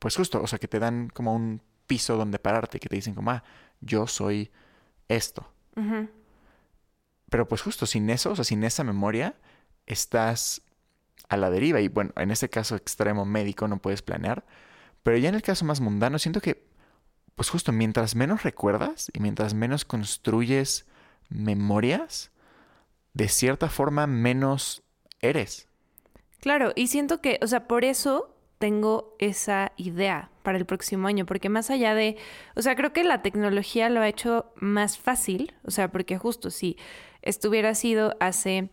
pues 0.00 0.16
justo, 0.16 0.42
o 0.42 0.46
sea, 0.48 0.58
que 0.58 0.66
te 0.66 0.80
dan 0.80 1.08
como 1.08 1.32
un 1.32 1.62
piso 1.86 2.16
donde 2.16 2.40
pararte, 2.40 2.80
que 2.80 2.88
te 2.88 2.96
dicen 2.96 3.14
como, 3.14 3.30
ah, 3.30 3.44
yo 3.80 4.08
soy 4.08 4.50
esto. 5.06 5.48
Ujú. 5.76 6.08
Pero 7.34 7.48
pues 7.48 7.62
justo 7.62 7.84
sin 7.84 8.10
eso, 8.10 8.30
o 8.30 8.36
sea, 8.36 8.44
sin 8.44 8.62
esa 8.62 8.84
memoria, 8.84 9.34
estás 9.86 10.62
a 11.28 11.36
la 11.36 11.50
deriva. 11.50 11.80
Y 11.80 11.88
bueno, 11.88 12.12
en 12.14 12.30
este 12.30 12.48
caso 12.48 12.76
extremo 12.76 13.24
médico 13.24 13.66
no 13.66 13.78
puedes 13.78 14.02
planear. 14.02 14.44
Pero 15.02 15.16
ya 15.16 15.30
en 15.30 15.34
el 15.34 15.42
caso 15.42 15.64
más 15.64 15.80
mundano, 15.80 16.20
siento 16.20 16.40
que, 16.40 16.64
pues 17.34 17.50
justo, 17.50 17.72
mientras 17.72 18.14
menos 18.14 18.44
recuerdas 18.44 19.10
y 19.12 19.18
mientras 19.18 19.52
menos 19.52 19.84
construyes 19.84 20.86
memorias, 21.28 22.30
de 23.14 23.26
cierta 23.26 23.68
forma 23.68 24.06
menos 24.06 24.84
eres. 25.18 25.66
Claro, 26.38 26.70
y 26.76 26.86
siento 26.86 27.20
que, 27.20 27.40
o 27.42 27.48
sea, 27.48 27.66
por 27.66 27.84
eso 27.84 28.33
tengo 28.58 29.14
esa 29.18 29.72
idea 29.76 30.30
para 30.42 30.58
el 30.58 30.66
próximo 30.66 31.08
año, 31.08 31.26
porque 31.26 31.48
más 31.48 31.70
allá 31.70 31.94
de, 31.94 32.16
o 32.54 32.62
sea, 32.62 32.76
creo 32.76 32.92
que 32.92 33.04
la 33.04 33.22
tecnología 33.22 33.88
lo 33.88 34.00
ha 34.00 34.08
hecho 34.08 34.46
más 34.56 34.98
fácil, 34.98 35.54
o 35.64 35.70
sea, 35.70 35.90
porque 35.90 36.18
justo 36.18 36.50
si 36.50 36.76
estuviera 37.22 37.74
sido 37.74 38.16
hace 38.20 38.70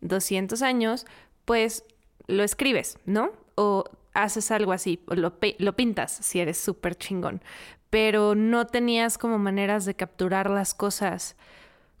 200 0.00 0.62
años, 0.62 1.06
pues 1.44 1.84
lo 2.26 2.42
escribes, 2.42 2.98
¿no? 3.06 3.32
O 3.54 3.84
haces 4.12 4.50
algo 4.50 4.72
así, 4.72 5.00
o 5.06 5.14
lo, 5.14 5.34
lo 5.58 5.76
pintas 5.76 6.12
si 6.12 6.40
eres 6.40 6.58
súper 6.58 6.94
chingón, 6.94 7.42
pero 7.90 8.34
no 8.34 8.66
tenías 8.66 9.18
como 9.18 9.38
maneras 9.38 9.84
de 9.84 9.94
capturar 9.94 10.50
las 10.50 10.74
cosas 10.74 11.36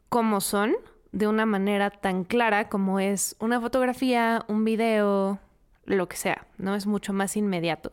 como 0.08 0.40
son 0.40 0.74
de 1.12 1.28
una 1.28 1.46
manera 1.46 1.90
tan 1.90 2.24
clara 2.24 2.68
como 2.68 3.00
es 3.00 3.36
una 3.38 3.60
fotografía, 3.60 4.44
un 4.48 4.64
video, 4.64 5.38
lo 5.86 6.08
que 6.08 6.16
sea, 6.16 6.46
¿no? 6.58 6.74
Es 6.74 6.86
mucho 6.86 7.12
más 7.12 7.36
inmediato. 7.36 7.92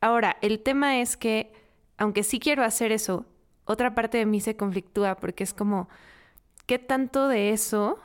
Ahora, 0.00 0.36
el 0.42 0.60
tema 0.60 1.00
es 1.00 1.16
que, 1.16 1.52
aunque 1.96 2.22
sí 2.22 2.40
quiero 2.40 2.64
hacer 2.64 2.92
eso, 2.92 3.26
otra 3.64 3.94
parte 3.94 4.18
de 4.18 4.26
mí 4.26 4.40
se 4.40 4.56
conflictúa 4.56 5.16
porque 5.16 5.44
es 5.44 5.54
como, 5.54 5.88
¿qué 6.66 6.78
tanto 6.78 7.28
de 7.28 7.50
eso 7.50 7.98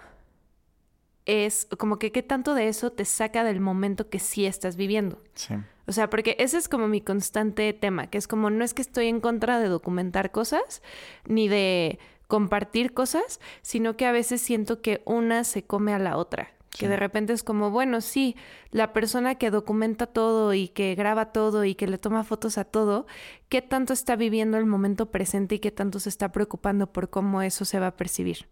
es, 1.25 1.67
como 1.77 1.99
que 1.99 2.11
qué 2.11 2.23
tanto 2.23 2.53
de 2.53 2.67
eso 2.67 2.91
te 2.91 3.05
saca 3.05 3.43
del 3.43 3.59
momento 3.59 4.09
que 4.09 4.19
sí 4.19 4.45
estás 4.45 4.75
viviendo? 4.75 5.21
Sí. 5.33 5.55
O 5.87 5.93
sea, 5.93 6.09
porque 6.09 6.35
ese 6.39 6.57
es 6.57 6.67
como 6.67 6.87
mi 6.87 7.01
constante 7.01 7.71
tema, 7.73 8.07
que 8.07 8.17
es 8.17 8.27
como 8.27 8.49
no 8.49 8.63
es 8.63 8.73
que 8.73 8.81
estoy 8.81 9.07
en 9.07 9.21
contra 9.21 9.59
de 9.59 9.69
documentar 9.69 10.31
cosas, 10.31 10.81
ni 11.25 11.47
de 11.47 11.97
compartir 12.27 12.93
cosas, 12.93 13.39
sino 13.61 13.95
que 13.95 14.05
a 14.05 14.11
veces 14.11 14.41
siento 14.41 14.81
que 14.81 15.01
una 15.05 15.45
se 15.45 15.63
come 15.63 15.93
a 15.93 15.99
la 15.99 16.17
otra. 16.17 16.51
Que 16.77 16.87
de 16.87 16.97
repente 16.97 17.33
es 17.33 17.43
como, 17.43 17.71
bueno, 17.71 18.01
sí, 18.01 18.35
la 18.71 18.93
persona 18.93 19.35
que 19.35 19.51
documenta 19.51 20.07
todo 20.07 20.53
y 20.53 20.67
que 20.67 20.95
graba 20.95 21.31
todo 21.31 21.65
y 21.65 21.75
que 21.75 21.87
le 21.87 21.97
toma 21.97 22.23
fotos 22.23 22.57
a 22.57 22.65
todo, 22.65 23.07
¿qué 23.49 23.61
tanto 23.61 23.93
está 23.93 24.15
viviendo 24.15 24.57
el 24.57 24.65
momento 24.65 25.11
presente 25.11 25.55
y 25.55 25.59
qué 25.59 25.71
tanto 25.71 25.99
se 25.99 26.09
está 26.09 26.31
preocupando 26.31 26.91
por 26.91 27.09
cómo 27.09 27.41
eso 27.41 27.65
se 27.65 27.79
va 27.79 27.87
a 27.87 27.95
percibir? 27.97 28.47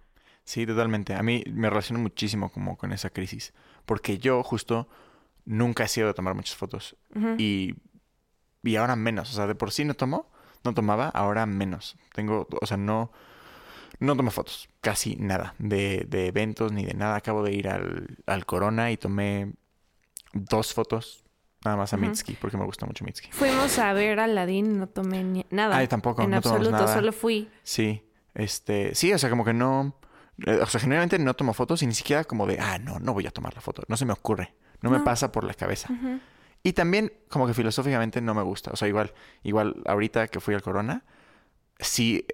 Sí, 0.46 0.66
totalmente. 0.66 1.16
A 1.16 1.24
mí 1.24 1.44
me 1.52 1.70
relaciono 1.70 2.02
muchísimo 2.02 2.50
como 2.50 2.78
con 2.78 2.94
esa 2.94 3.10
crisis. 3.10 3.54
Porque 3.86 4.20
yo 4.20 4.44
justo 4.44 4.88
nunca 5.44 5.84
he 5.84 5.88
sido 5.88 6.08
de 6.08 6.14
tomar 6.14 6.36
muchas 6.36 6.56
fotos. 6.56 6.96
Y, 7.38 7.76
y 8.64 8.76
ahora 8.76 8.96
menos. 8.96 9.32
O 9.32 9.36
sea, 9.36 9.48
de 9.48 9.56
por 9.56 9.72
sí 9.72 9.86
no 9.86 9.96
tomo, 9.96 10.30
no 10.64 10.74
tomaba, 10.74 11.10
ahora 11.10 11.46
menos. 11.46 11.98
Tengo, 12.14 12.48
o 12.62 12.66
sea, 12.66 12.78
no, 12.78 13.12
no 14.00 14.16
tomo 14.16 14.32
fotos. 14.32 14.70
Casi 14.82 15.16
nada. 15.16 15.56
De, 15.60 16.06
de 16.08 16.28
eventos 16.28 16.72
ni 16.72 16.86
de 16.86 16.94
nada. 16.94 17.16
Acabo 17.16 17.44
de 17.44 17.54
ir 17.54 17.68
al, 17.70 18.18
al 18.26 18.46
Corona 18.46 18.92
y 18.92 18.98
tomé 18.98 19.54
dos 20.34 20.74
fotos. 20.74 21.24
Nada 21.64 21.78
más 21.78 21.94
a 21.94 21.98
Ujú. 21.98 22.06
Mitski, 22.06 22.34
porque 22.40 22.58
me 22.58 22.66
gusta 22.66 22.86
mucho 22.86 23.04
Mitski. 23.06 23.30
Fuimos 23.32 23.80
a 23.80 23.92
ver 23.94 24.20
a 24.20 24.26
Aladdin, 24.26 24.78
no 24.78 24.88
tomé 24.88 25.24
ni- 25.24 25.46
nada. 25.50 25.76
Ay, 25.78 25.88
tampoco, 25.88 26.22
En 26.22 26.30
no 26.30 26.38
absoluto, 26.38 26.70
nada. 26.72 26.94
solo 26.94 27.12
fui. 27.12 27.50
Sí, 27.64 28.04
este, 28.36 28.94
sí, 28.94 29.12
o 29.12 29.18
sea, 29.18 29.32
como 29.32 29.44
que 29.44 29.54
no, 29.54 29.98
eh, 30.46 30.60
o 30.62 30.66
sea, 30.68 30.80
generalmente 30.80 31.18
no 31.18 31.34
tomo 31.34 31.54
fotos 31.56 31.82
y 31.82 31.88
ni 31.88 31.96
siquiera 31.96 32.24
como 32.24 32.46
de, 32.46 32.60
ah, 32.60 32.78
no, 32.78 33.00
no 33.00 33.14
voy 33.14 33.26
a 33.26 33.32
tomar 33.32 33.56
la 33.56 33.62
foto, 33.62 33.82
no 33.88 33.98
se 33.98 34.06
me 34.06 34.14
ocurre, 34.14 34.54
no, 34.82 34.92
me 34.92 35.00
pasa 35.00 35.32
por 35.32 35.44
la 35.44 35.56
cabeza. 35.56 35.90
Y 36.62 36.74
también 36.74 37.12
como 37.30 37.48
que 37.48 37.56
filosóficamente 37.56 38.22
no 38.22 38.36
me 38.36 38.44
gusta, 38.44 38.70
o 38.72 38.76
sea, 38.76 38.88
igual, 38.88 39.14
igual 39.42 39.82
ahorita 39.88 40.28
que 40.28 40.40
fui 40.40 40.54
al 40.54 40.62
Corona, 40.62 41.04
sí 41.80 42.26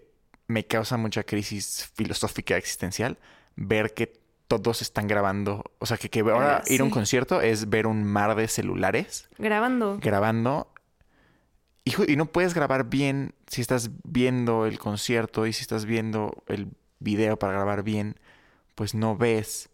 me 0.51 0.65
causa 0.65 0.97
mucha 0.97 1.23
crisis 1.23 1.89
filosófica 1.95 2.57
existencial 2.57 3.17
ver 3.55 3.93
que 3.93 4.13
todos 4.47 4.81
están 4.81 5.07
grabando. 5.07 5.63
O 5.79 5.85
sea, 5.85 5.97
que, 5.97 6.09
que 6.09 6.19
ahora 6.19 6.57
Ah, 6.57 6.63
ir 6.67 6.81
a 6.81 6.83
un 6.83 6.89
concierto 6.89 7.41
es 7.41 7.69
ver 7.69 7.87
un 7.87 8.03
mar 8.03 8.35
de 8.35 8.47
celulares 8.47 9.29
Grabando. 9.37 9.97
grabando. 10.01 10.67
Y, 11.83 12.15
no 12.15 12.27
puedes 12.27 12.53
grabar 12.53 12.89
bien 12.89 13.33
si 13.47 13.61
estás 13.61 13.89
viendo 14.03 14.65
el 14.67 14.77
concierto 14.77 15.47
y 15.47 15.53
si 15.53 15.61
estás 15.61 15.85
viendo 15.85 16.43
el 16.47 16.67
video 16.99 17.37
para 17.39 17.53
grabar 17.53 17.81
bien, 17.83 18.17
pues 18.75 18.93
no 18.93 19.17
ves. 19.17 19.69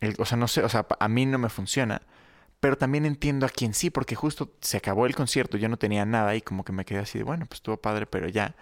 El- 0.00 0.14
o 0.18 0.24
sea, 0.24 0.38
no 0.38 0.48
sé, 0.48 0.62
o 0.62 0.68
sea, 0.68 0.86
a 0.98 1.08
mí 1.08 1.26
no 1.26 1.38
me 1.38 1.50
funciona. 1.50 2.00
Pero 2.60 2.78
también 2.78 3.04
entiendo 3.04 3.44
a 3.44 3.50
quien 3.50 3.74
sí, 3.74 3.90
porque 3.90 4.14
justo 4.14 4.50
se 4.62 4.78
acabó 4.78 5.04
el 5.04 5.14
concierto, 5.14 5.58
yo 5.58 5.68
no 5.68 5.76
tenía 5.76 6.06
nada 6.06 6.34
y 6.34 6.40
como 6.40 6.64
que 6.64 6.72
me 6.72 6.86
quedé 6.86 7.00
así 7.00 7.18
de, 7.18 7.24
bueno, 7.24 7.44
pues 7.44 7.58
estuvo 7.58 7.76
padre, 7.76 8.06
pero 8.06 8.26
ya. 8.28 8.54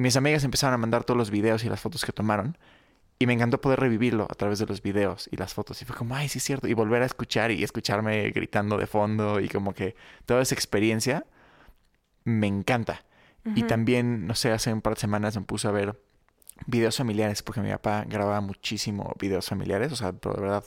Mis 0.00 0.16
amigas 0.16 0.44
empezaron 0.44 0.72
a 0.72 0.78
mandar 0.78 1.04
todos 1.04 1.18
los 1.18 1.30
videos 1.30 1.62
y 1.62 1.68
las 1.68 1.78
fotos 1.78 2.06
que 2.06 2.12
tomaron. 2.12 2.56
Y 3.18 3.26
me 3.26 3.34
encantó 3.34 3.60
poder 3.60 3.80
revivirlo 3.80 4.26
a 4.30 4.34
través 4.34 4.58
de 4.58 4.64
los 4.64 4.80
videos 4.80 5.28
y 5.30 5.36
las 5.36 5.52
fotos. 5.52 5.82
Y 5.82 5.84
fue 5.84 5.94
como, 5.94 6.16
ay, 6.16 6.30
sí 6.30 6.38
es 6.38 6.44
cierto. 6.44 6.68
Y 6.68 6.72
volver 6.72 7.02
a 7.02 7.04
escuchar 7.04 7.50
y 7.50 7.62
escucharme 7.62 8.30
gritando 8.30 8.78
de 8.78 8.86
fondo 8.86 9.40
y 9.40 9.50
como 9.50 9.74
que 9.74 9.94
toda 10.24 10.40
esa 10.40 10.54
experiencia 10.54 11.26
me 12.24 12.46
encanta. 12.46 13.04
Y 13.44 13.60
Ujú. 13.60 13.66
también, 13.68 14.26
no 14.26 14.34
sé, 14.34 14.50
hace 14.50 14.72
un 14.72 14.80
par 14.80 14.94
de 14.94 15.00
semanas 15.00 15.36
me 15.36 15.42
puse 15.42 15.68
a 15.68 15.70
ver 15.70 16.00
videos 16.64 16.96
familiares 16.96 17.42
porque 17.42 17.60
mi 17.60 17.70
papá 17.70 18.06
grababa 18.08 18.40
muchísimo 18.40 19.14
videos 19.20 19.50
familiares. 19.50 19.92
O 19.92 19.96
sea, 19.96 20.14
pero 20.14 20.34
de 20.34 20.40
verdad, 20.40 20.64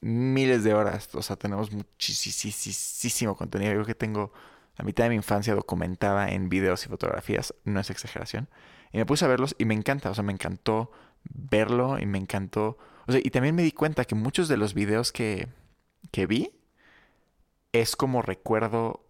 miles 0.00 0.64
de 0.64 0.74
horas. 0.74 1.08
O 1.14 1.22
sea, 1.22 1.36
tenemos 1.36 1.70
muchísimo 1.70 3.36
contenido. 3.36 3.70
Yo 3.70 3.76
creo 3.76 3.86
que 3.86 3.94
tengo 3.94 4.32
la 4.78 4.84
mitad 4.84 5.04
de 5.04 5.10
mi 5.10 5.16
infancia 5.16 5.54
documentada 5.54 6.30
en 6.30 6.48
videos 6.48 6.86
y 6.86 6.88
fotografías. 6.88 7.54
No 7.64 7.80
es 7.80 7.90
exageración. 7.90 8.48
Y 8.92 8.98
me 8.98 9.06
puse 9.06 9.24
a 9.24 9.28
verlos 9.28 9.54
y 9.58 9.64
me 9.64 9.74
encanta. 9.74 10.10
O 10.10 10.14
sea, 10.14 10.24
me 10.24 10.32
encantó 10.32 10.92
verlo 11.24 11.98
y 11.98 12.06
me 12.06 12.18
encantó. 12.18 12.78
O 13.06 13.12
sea, 13.12 13.20
y 13.22 13.30
también 13.30 13.54
me 13.54 13.62
di 13.62 13.72
cuenta 13.72 14.04
que 14.04 14.14
muchos 14.14 14.48
de 14.48 14.56
los 14.56 14.74
videos 14.74 15.12
que, 15.12 15.48
que 16.10 16.26
vi 16.26 16.52
es 17.72 17.96
como 17.96 18.22
recuerdo 18.22 19.04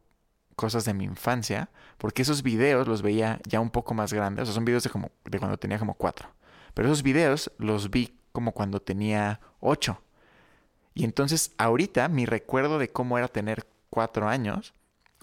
cosas 0.56 0.84
de 0.84 0.94
mi 0.94 1.04
infancia, 1.04 1.70
porque 1.98 2.22
esos 2.22 2.42
videos 2.42 2.88
los 2.88 3.02
veía 3.02 3.40
ya 3.46 3.60
un 3.60 3.70
poco 3.70 3.94
más 3.94 4.12
grandes, 4.12 4.42
o 4.42 4.46
sea, 4.46 4.54
son 4.54 4.64
videos 4.64 4.82
de 4.82 4.90
como 4.90 5.12
de 5.24 5.38
cuando 5.38 5.56
tenía 5.56 5.78
como 5.78 5.94
cuatro, 5.94 6.28
pero 6.74 6.88
esos 6.88 7.04
videos 7.04 7.52
los 7.58 7.90
vi 7.90 8.18
como 8.32 8.52
cuando 8.52 8.80
tenía 8.82 9.40
ocho. 9.60 10.02
Y 10.94 11.04
entonces 11.04 11.52
ahorita 11.58 12.08
mi 12.08 12.26
recuerdo 12.26 12.80
de 12.80 12.90
cómo 12.90 13.18
era 13.18 13.28
tener 13.28 13.68
cuatro 13.88 14.28
años, 14.28 14.74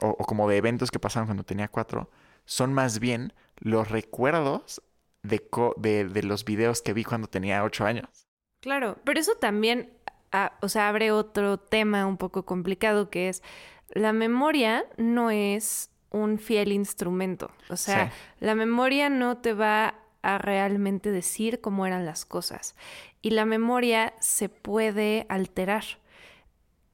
o, 0.01 0.09
o 0.09 0.25
como 0.25 0.47
de 0.49 0.57
eventos 0.57 0.91
que 0.91 0.99
pasaron 0.99 1.27
cuando 1.27 1.43
tenía 1.43 1.67
cuatro, 1.67 2.09
son 2.45 2.73
más 2.73 2.99
bien 2.99 3.33
los 3.57 3.89
recuerdos 3.89 4.81
de, 5.23 5.39
co- 5.49 5.73
de, 5.77 6.05
de 6.05 6.23
los 6.23 6.45
videos 6.45 6.81
que 6.81 6.93
vi 6.93 7.03
cuando 7.03 7.27
tenía 7.27 7.63
ocho 7.63 7.85
años. 7.85 8.27
Claro, 8.61 8.97
pero 9.03 9.19
eso 9.19 9.35
también, 9.35 9.93
ah, 10.31 10.53
o 10.61 10.69
sea, 10.69 10.89
abre 10.89 11.11
otro 11.11 11.59
tema 11.59 12.05
un 12.05 12.17
poco 12.17 12.45
complicado 12.45 13.09
que 13.09 13.29
es 13.29 13.43
la 13.89 14.13
memoria 14.13 14.85
no 14.97 15.29
es 15.31 15.91
un 16.09 16.39
fiel 16.39 16.71
instrumento. 16.71 17.51
O 17.69 17.77
sea, 17.77 18.09
Sí. 18.09 18.17
la 18.39 18.55
memoria 18.55 19.09
no 19.09 19.37
te 19.37 19.53
va 19.53 19.95
a 20.23 20.37
realmente 20.39 21.11
decir 21.11 21.61
cómo 21.61 21.85
eran 21.85 22.05
las 22.05 22.25
cosas. 22.25 22.75
Y 23.21 23.31
la 23.31 23.45
memoria 23.45 24.13
se 24.19 24.49
puede 24.49 25.25
alterar. 25.29 25.83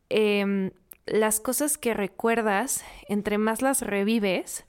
Em, 0.10 0.72
las 1.12 1.40
cosas 1.40 1.78
que 1.78 1.94
recuerdas, 1.94 2.84
entre 3.08 3.38
más 3.38 3.62
las 3.62 3.82
revives, 3.82 4.66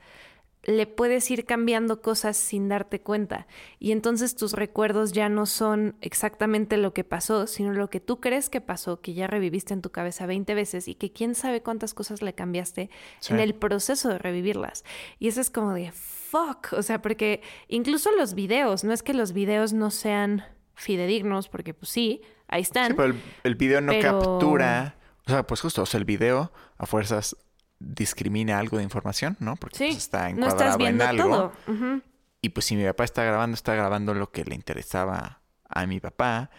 le 0.64 0.86
puedes 0.86 1.28
ir 1.30 1.44
cambiando 1.44 2.00
cosas 2.02 2.36
sin 2.36 2.68
darte 2.68 3.00
cuenta. 3.00 3.48
Y 3.80 3.90
entonces 3.90 4.36
tus 4.36 4.52
recuerdos 4.52 5.10
ya 5.12 5.28
no 5.28 5.44
son 5.46 5.96
exactamente 6.00 6.76
lo 6.76 6.92
que 6.94 7.02
pasó, 7.02 7.48
sino 7.48 7.72
lo 7.72 7.90
que 7.90 7.98
tú 7.98 8.20
crees 8.20 8.48
que 8.48 8.60
pasó, 8.60 9.00
que 9.00 9.12
ya 9.14 9.26
reviviste 9.26 9.74
en 9.74 9.82
tu 9.82 9.90
cabeza 9.90 10.26
20 10.26 10.54
veces 10.54 10.86
y 10.86 10.94
que 10.94 11.12
quién 11.12 11.34
sabe 11.34 11.62
cuántas 11.62 11.94
cosas 11.94 12.22
le 12.22 12.32
cambiaste 12.34 12.90
Sí. 13.18 13.32
en 13.32 13.40
el 13.40 13.54
proceso 13.56 14.08
de 14.10 14.18
revivirlas. 14.18 14.84
Y 15.18 15.26
eso 15.28 15.40
es 15.40 15.50
como 15.50 15.72
de 15.74 15.90
fuck. 15.90 16.72
O 16.74 16.82
sea, 16.82 17.02
porque 17.02 17.40
incluso 17.66 18.10
los 18.16 18.34
videos, 18.34 18.84
no 18.84 18.92
es 18.92 19.02
que 19.02 19.14
los 19.14 19.32
videos 19.32 19.72
no 19.72 19.90
sean 19.90 20.44
fidedignos, 20.74 21.48
porque 21.48 21.74
pues 21.74 21.90
sí, 21.90 22.22
ahí 22.46 22.62
están. 22.62 22.88
Sí, 22.88 22.94
pero 22.96 23.08
el, 23.14 23.20
el 23.44 23.54
video 23.56 23.80
no 23.80 23.90
Pero- 23.92 24.20
captura. 24.20 24.96
O 25.26 25.30
sea, 25.30 25.46
pues 25.46 25.60
justo, 25.60 25.82
o 25.82 25.86
sea, 25.86 25.98
el 25.98 26.04
video 26.04 26.52
a 26.78 26.86
fuerzas 26.86 27.36
discrimina 27.78 28.58
algo 28.58 28.78
de 28.78 28.84
información, 28.84 29.36
¿no? 29.40 29.56
Porque 29.56 29.76
Sí, 29.76 29.84
pues, 29.86 29.96
está 29.98 30.22
no 30.22 30.28
encuadrado 30.28 30.62
estás 30.62 30.78
viendo 30.78 31.04
en 31.04 31.10
algo. 31.10 31.52
todo. 31.66 32.00
Y 32.40 32.48
pues 32.48 32.66
si 32.66 32.76
mi 32.76 32.84
papá 32.84 33.04
está 33.04 33.22
grabando, 33.22 33.54
está 33.54 33.74
grabando 33.74 34.14
lo 34.14 34.30
que 34.30 34.44
le 34.44 34.54
interesaba 34.54 35.40
a 35.68 35.86
mi 35.86 36.00
papá. 36.00 36.50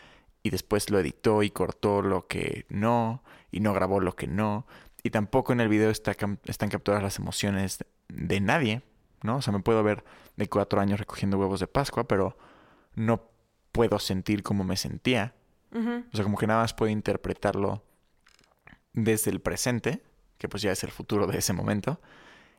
Y 0.42 0.50
después 0.50 0.90
lo 0.90 1.00
editó 1.00 1.44
y 1.44 1.52
cortó 1.52 2.02
lo 2.02 2.28
que 2.28 2.66
no. 2.70 3.24
Y 3.52 3.60
no 3.60 3.74
grabó 3.74 4.00
lo 4.00 4.16
que 4.16 4.28
no. 4.28 4.66
Y 5.04 5.10
tampoco 5.10 5.52
en 5.52 5.60
el 5.60 5.68
video 5.68 5.90
está 5.90 6.16
están 6.46 6.70
capturadas 6.70 7.04
las 7.04 7.20
emociones 7.20 7.84
de, 8.08 8.40
nadie, 8.40 8.82
¿no? 9.22 9.38
O 9.38 9.42
sea, 9.42 9.52
me 9.52 9.60
puedo 9.60 9.84
ver 9.84 10.06
de 10.38 10.48
cuatro 10.48 10.80
años 10.80 11.00
recogiendo 11.00 11.38
huevos 11.38 11.60
de 11.60 11.68
Pascua, 11.68 12.08
pero 12.08 12.38
no 12.96 13.30
puedo 13.74 14.00
sentir 14.00 14.44
como 14.44 14.64
me 14.64 14.78
sentía. 14.78 15.34
O 15.76 16.16
sea, 16.16 16.24
como 16.24 16.38
que 16.38 16.46
nada 16.46 16.62
más 16.62 16.74
puedo 16.74 16.92
interpretarlo 16.92 17.84
desde 18.94 19.32
el 19.32 19.42
presente, 19.42 20.04
que 20.38 20.48
pues 20.48 20.64
ya 20.64 20.72
es 20.72 20.84
el 20.84 20.92
futuro 20.92 21.28
de 21.28 21.38
ese 21.40 21.54
momento. 21.54 22.00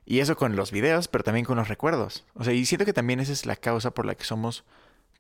Y 0.07 0.20
eso 0.20 0.37
con 0.37 0.55
los 0.55 0.70
videos, 0.70 1.09
pero 1.09 1.25
también 1.25 1.47
con 1.47 1.57
los 1.57 1.68
recuerdos. 1.68 2.27
O 2.35 2.44
sea, 2.44 2.53
y 2.53 2.66
siento 2.66 2.85
que 2.85 2.92
también 2.92 3.20
esa 3.20 3.33
es 3.33 3.47
la 3.47 3.57
causa 3.57 3.92
por 3.92 4.05
la 4.05 4.14
que 4.14 4.25
somos 4.25 4.64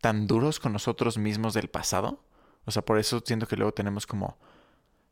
tan 0.00 0.26
duros 0.26 0.60
con 0.60 0.72
nosotros 0.72 1.16
mismos 1.16 1.54
del 1.54 1.68
pasado. 1.68 2.22
O 2.66 2.70
sea, 2.70 2.84
por 2.84 2.98
eso 2.98 3.22
siento 3.24 3.46
que 3.46 3.56
luego 3.56 3.72
tenemos 3.72 4.06
como 4.06 4.36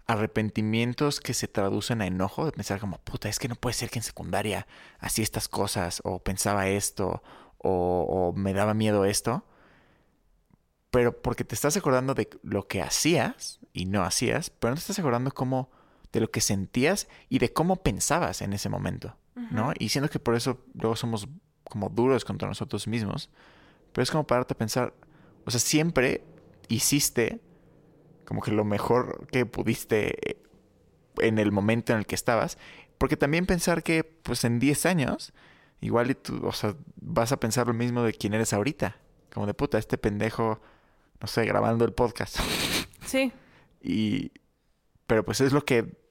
arrepentimientos 0.07 1.21
que 1.21 1.33
se 1.33 1.49
traducen 1.49 2.03
a 2.03 2.07
enojo 2.07 2.45
de 2.45 2.53
pensar 2.53 2.81
como, 2.81 2.99
puta, 2.99 3.29
es 3.29 3.38
que 3.38 3.49
no 3.49 3.55
puede 3.55 3.75
ser 3.75 3.88
que 3.88 4.01
en 4.01 4.03
secundaria 4.03 4.67
hacía 4.99 5.23
estas 5.23 5.49
cosas 5.49 6.03
o 6.05 6.19
pensaba 6.19 6.69
esto 6.69 7.23
o, 7.59 8.33
o 8.35 8.38
me 8.38 8.53
daba 8.53 8.75
miedo 8.75 9.05
esto. 9.07 9.47
Pero 10.91 11.23
porque 11.23 11.45
te 11.45 11.55
estás 11.55 11.77
acordando 11.79 12.12
de 12.12 12.29
lo 12.43 12.67
que 12.69 12.83
hacías 12.83 13.61
y 13.73 13.87
no 13.87 14.03
hacías, 14.03 14.51
pero 14.51 14.73
no 14.73 14.75
te 14.75 14.81
estás 14.81 14.99
acordando 14.99 15.31
como 15.31 15.71
de 16.12 16.20
lo 16.20 16.31
que 16.31 16.40
sentías 16.40 17.09
y 17.29 17.38
de 17.38 17.53
cómo 17.53 17.77
pensabas 17.77 18.42
en 18.42 18.53
ese 18.53 18.68
momento, 18.68 19.16
¿no? 19.51 19.72
Y 19.79 19.88
siento 19.88 20.11
que 20.11 20.18
por 20.18 20.35
eso 20.35 20.61
luego 20.75 20.94
somos 20.94 21.27
como 21.64 21.88
duros 21.88 22.25
contra 22.25 22.48
nosotros 22.48 22.87
mismos, 22.87 23.31
pero 23.92 24.03
es 24.03 24.11
como 24.11 24.27
pararte 24.27 24.55
a 24.55 24.59
pensar, 24.59 24.92
o 25.46 25.51
sea, 25.51 25.61
siempre 25.61 26.22
hiciste 26.68 27.40
como 28.27 28.42
que 28.42 28.51
lo 28.51 28.64
mejor 28.64 29.27
que 29.29 29.46
pudiste 29.46 30.31
eh, 30.31 30.42
en 31.18 31.38
el 31.38 31.51
momento 31.51 31.92
en 31.92 32.01
el 32.01 32.07
que 32.07 32.14
estabas, 32.14 32.59
porque 32.98 33.16
también 33.16 33.46
pensar 33.46 33.83
que 33.83 34.05
pues 34.05 34.44
en 34.44 34.59
10 34.59 34.87
años 34.87 35.33
igual 35.81 36.11
y 36.11 36.14
tú, 36.14 36.46
o 36.46 36.53
sea, 36.53 36.77
vas 36.96 37.33
a 37.33 37.40
pensar 37.40 37.66
lo 37.66 37.75
mismo 37.75 38.03
de 38.03 38.12
quién 38.12 38.35
eres 38.35 38.53
ahorita, 38.53 38.96
como 39.33 39.46
de 39.46 39.55
puta, 39.55 39.79
este 39.79 39.98
pendejo, 39.98 40.61
no 41.20 41.27
sé, 41.27 41.44
grabando 41.44 41.85
el 41.85 41.92
podcast. 41.92 42.38
Sí. 43.07 43.33
Y 43.85 44.31
pero 45.12 45.25
pues 45.25 45.40
es 45.40 45.53
lo 45.53 45.64
que 45.64 46.02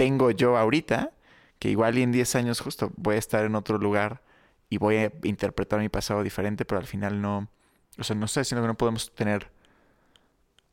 tengo 0.00 0.30
yo 0.30 0.56
ahorita, 0.56 1.12
que 1.58 1.68
igual 1.68 1.98
y 1.98 2.02
en 2.02 2.10
10 2.10 2.34
años 2.36 2.60
justo 2.60 2.90
voy 2.96 3.16
a 3.16 3.18
estar 3.18 3.44
en 3.44 3.54
otro 3.54 3.76
lugar 3.76 4.22
y 4.70 4.78
voy 4.78 4.96
a 4.96 5.12
interpretar 5.24 5.78
mi 5.78 5.90
pasado 5.90 6.22
diferente, 6.22 6.64
pero 6.64 6.78
al 6.78 6.86
final 6.86 7.20
no, 7.20 7.50
o 7.98 8.02
sea, 8.02 8.16
no 8.16 8.26
sé, 8.26 8.44
sino 8.44 8.62
que 8.62 8.66
no 8.66 8.78
podemos 8.78 9.14
tener 9.14 9.50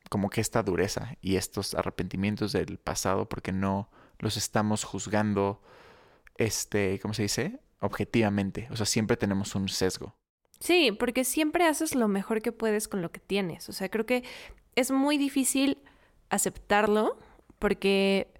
como 0.08 0.30
que 0.30 0.40
esta 0.40 0.62
dureza 0.62 1.18
y 1.20 1.36
estos 1.36 1.74
arrepentimientos 1.74 2.52
del 2.52 2.78
pasado 2.78 3.28
porque 3.28 3.52
no 3.52 3.90
los 4.18 4.38
estamos 4.38 4.84
juzgando, 4.84 5.60
este, 6.38 6.98
¿cómo 6.98 7.12
se 7.12 7.24
dice? 7.24 7.60
Objetivamente. 7.80 8.68
O 8.70 8.76
sea, 8.76 8.86
siempre 8.86 9.18
tenemos 9.18 9.54
un 9.54 9.68
sesgo. 9.68 10.16
Sí, 10.58 10.90
porque 10.90 11.24
siempre 11.24 11.66
haces 11.66 11.94
lo 11.94 12.08
mejor 12.08 12.40
que 12.40 12.52
puedes 12.52 12.88
con 12.88 13.02
lo 13.02 13.12
que 13.12 13.20
tienes. 13.20 13.68
O 13.68 13.74
sea, 13.74 13.90
creo 13.90 14.06
que 14.06 14.24
es 14.74 14.90
muy 14.90 15.18
difícil 15.18 15.82
aceptarlo 16.30 17.18
porque 17.58 18.32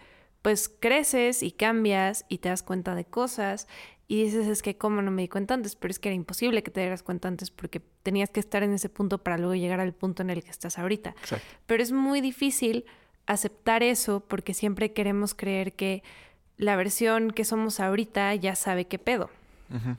pues 0.48 0.70
creces 0.70 1.42
y 1.42 1.52
cambias 1.52 2.24
y 2.30 2.38
te 2.38 2.48
das 2.48 2.62
cuenta 2.62 2.94
de 2.94 3.04
cosas 3.04 3.68
y 4.06 4.24
dices 4.24 4.46
es 4.46 4.62
que 4.62 4.78
cómo 4.78 5.02
no 5.02 5.10
me 5.10 5.20
di 5.20 5.28
cuenta 5.28 5.52
antes, 5.52 5.76
pero 5.76 5.90
es 5.90 5.98
que 5.98 6.08
era 6.08 6.16
imposible 6.16 6.62
que 6.62 6.70
te 6.70 6.80
dieras 6.80 7.02
cuenta 7.02 7.28
antes 7.28 7.50
porque 7.50 7.82
tenías 8.02 8.30
que 8.30 8.40
estar 8.40 8.62
en 8.62 8.72
ese 8.72 8.88
punto 8.88 9.18
para 9.18 9.36
luego 9.36 9.54
llegar 9.56 9.78
al 9.78 9.92
punto 9.92 10.22
en 10.22 10.30
el 10.30 10.42
que 10.42 10.50
estás 10.50 10.78
ahorita. 10.78 11.10
Exacto. 11.10 11.46
Pero 11.66 11.82
es 11.82 11.92
muy 11.92 12.22
difícil 12.22 12.86
aceptar 13.26 13.82
eso 13.82 14.20
porque 14.20 14.54
siempre 14.54 14.94
queremos 14.94 15.34
creer 15.34 15.74
que 15.74 16.02
la 16.56 16.76
versión 16.76 17.30
que 17.30 17.44
somos 17.44 17.78
ahorita 17.78 18.34
ya 18.34 18.56
sabe 18.56 18.86
qué 18.86 18.98
pedo. 18.98 19.28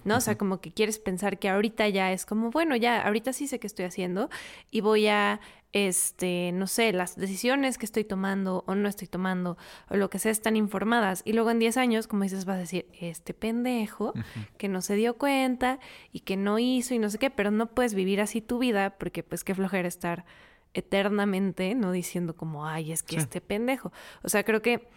¿no? 0.03 0.17
O 0.17 0.19
sea, 0.19 0.35
como 0.35 0.62
que 0.62 0.71
quieres 0.71 0.97
pensar 0.97 1.38
que 1.38 1.47
ahorita 1.47 1.88
ya 1.89 2.12
es 2.12 2.25
como, 2.25 2.49
bueno, 2.49 2.75
ya, 2.75 3.03
ahorita 3.03 3.33
sí 3.33 3.47
sé 3.47 3.59
qué 3.59 3.67
estoy 3.67 3.85
haciendo 3.85 4.31
y 4.71 4.81
voy 4.81 5.05
a, 5.05 5.41
este, 5.71 6.51
no 6.51 6.65
sé, 6.65 6.91
las 6.93 7.15
decisiones 7.15 7.77
que 7.77 7.86
estoy 7.86 8.03
tomando 8.03 8.63
o 8.67 8.75
no 8.75 8.89
estoy 8.89 9.08
tomando 9.08 9.58
o 9.89 9.97
lo 9.97 10.10
que 10.10 10.17
sea 10.17 10.32
están 10.32 10.55
informadas. 10.55 11.21
Y 11.25 11.34
luego 11.34 11.51
en 11.51 11.60
10 11.60 11.77
años, 11.77 12.08
como 12.08 12.23
dices, 12.23 12.45
vas 12.45 12.58
a 12.58 12.60
decir, 12.60 12.88
este 12.99 13.34
pendejo 13.34 14.13
que 14.58 14.67
no 14.67 14.82
se 14.82 14.95
dio 14.95 15.17
cuenta 15.17 15.79
y 16.12 16.21
que 16.21 16.38
no 16.38 16.58
hizo 16.60 16.93
y 16.93 16.99
no 16.99 17.10
sé 17.10 17.19
qué, 17.19 17.29
pero 17.29 17.51
no 17.51 17.67
puedes 17.67 17.93
vivir 17.93 18.19
así 18.21 18.41
tu 18.41 18.58
vida 18.58 18.97
porque 18.97 19.21
pues 19.23 19.43
qué 19.43 19.53
flojera 19.53 19.88
estar 19.88 20.25
eternamente, 20.73 21.75
no 21.75 21.91
diciendo 21.91 22.36
como, 22.36 22.65
ay, 22.65 22.91
es 22.91 23.03
que 23.03 23.17
este 23.17 23.41
pendejo. 23.41 23.91
O 24.23 24.29
sea, 24.29 24.43
creo 24.43 24.62
que 24.62 24.88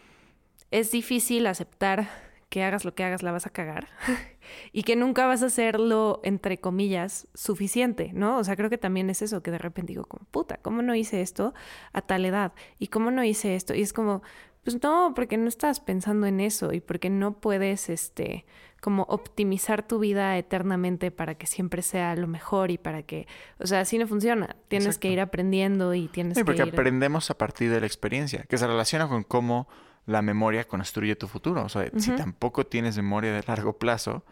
es 0.71 0.91
difícil 0.91 1.47
aceptar 1.47 2.09
que 2.53 2.63
hagas 2.63 2.85
lo 2.85 2.95
que 2.95 3.03
hagas, 3.03 3.23
la 3.23 3.33
vas 3.33 3.47
a 3.47 3.51
cagar 3.51 3.89
y 4.73 4.83
que 4.83 4.95
nunca 4.95 5.27
vas 5.27 5.43
a 5.43 5.47
hacerlo, 5.47 6.21
entre 6.23 6.61
comillas, 6.61 7.27
suficiente, 7.33 8.11
¿no? 8.13 8.37
O 8.37 8.45
sea, 8.45 8.57
creo 8.57 8.69
que 8.69 8.77
también 8.77 9.09
es 9.09 9.23
eso, 9.23 9.43
que 9.43 9.51
de 9.51 9.57
repente 9.57 9.95
digo, 9.95 10.05
como, 10.05 10.27
puta, 10.27 10.59
¿cómo 10.59 10.83
no 10.83 10.95
hice 10.95 11.23
esto 11.23 11.55
a 11.95 12.03
tal 12.03 12.27
edad? 12.27 12.53
¿Y 12.79 12.89
cómo 12.89 13.11
no 13.11 13.25
hice 13.25 13.57
esto? 13.57 13.75
Y 13.75 13.81
es 13.81 13.95
como, 13.95 14.21
pues 14.65 14.83
no, 14.83 15.15
porque 15.17 15.39
no 15.39 15.49
estás 15.49 15.81
pensando 15.81 16.27
en 16.27 16.41
eso 16.41 16.75
y 16.75 16.81
porque 16.81 17.09
no 17.09 17.41
puedes, 17.41 17.89
este, 17.89 18.45
como 18.83 19.05
optimizar 19.05 19.83
tu 19.89 19.99
vida 19.99 20.37
eternamente 20.37 21.11
para 21.11 21.37
que 21.37 21.47
siempre 21.47 21.81
sea 21.81 22.15
lo 22.17 22.27
mejor 22.27 22.71
y 22.71 22.77
para 22.77 23.03
que, 23.03 23.27
o 23.61 23.67
sea, 23.67 23.81
así 23.81 23.97
no 23.97 24.07
funciona. 24.07 24.57
Tienes 24.69 24.99
que 24.99 25.09
ir 25.09 25.21
aprendiendo 25.21 25.95
y 25.95 26.09
tienes 26.09 26.37
sí, 26.37 26.45
porque 26.45 26.65
que 26.65 26.69
ir... 26.69 26.75
aprendemos 26.75 27.31
a 27.31 27.39
partir 27.39 27.71
de 27.71 27.81
la 27.81 27.87
experiencia, 27.87 28.45
que 28.47 28.59
se 28.59 28.67
relaciona 28.67 29.09
con 29.09 29.23
cómo 29.23 29.69
la 30.07 30.23
memoria 30.23 30.67
construye 30.67 31.17
tu 31.17 31.29
futuro. 31.29 31.65
O 31.65 31.69
sea, 31.69 31.91
si 31.97 32.11
tampoco 32.13 32.67
tienes 32.67 32.97
memoria 32.97 33.33
de 33.33 33.43
largo 33.47 33.79
plazo 33.79 34.25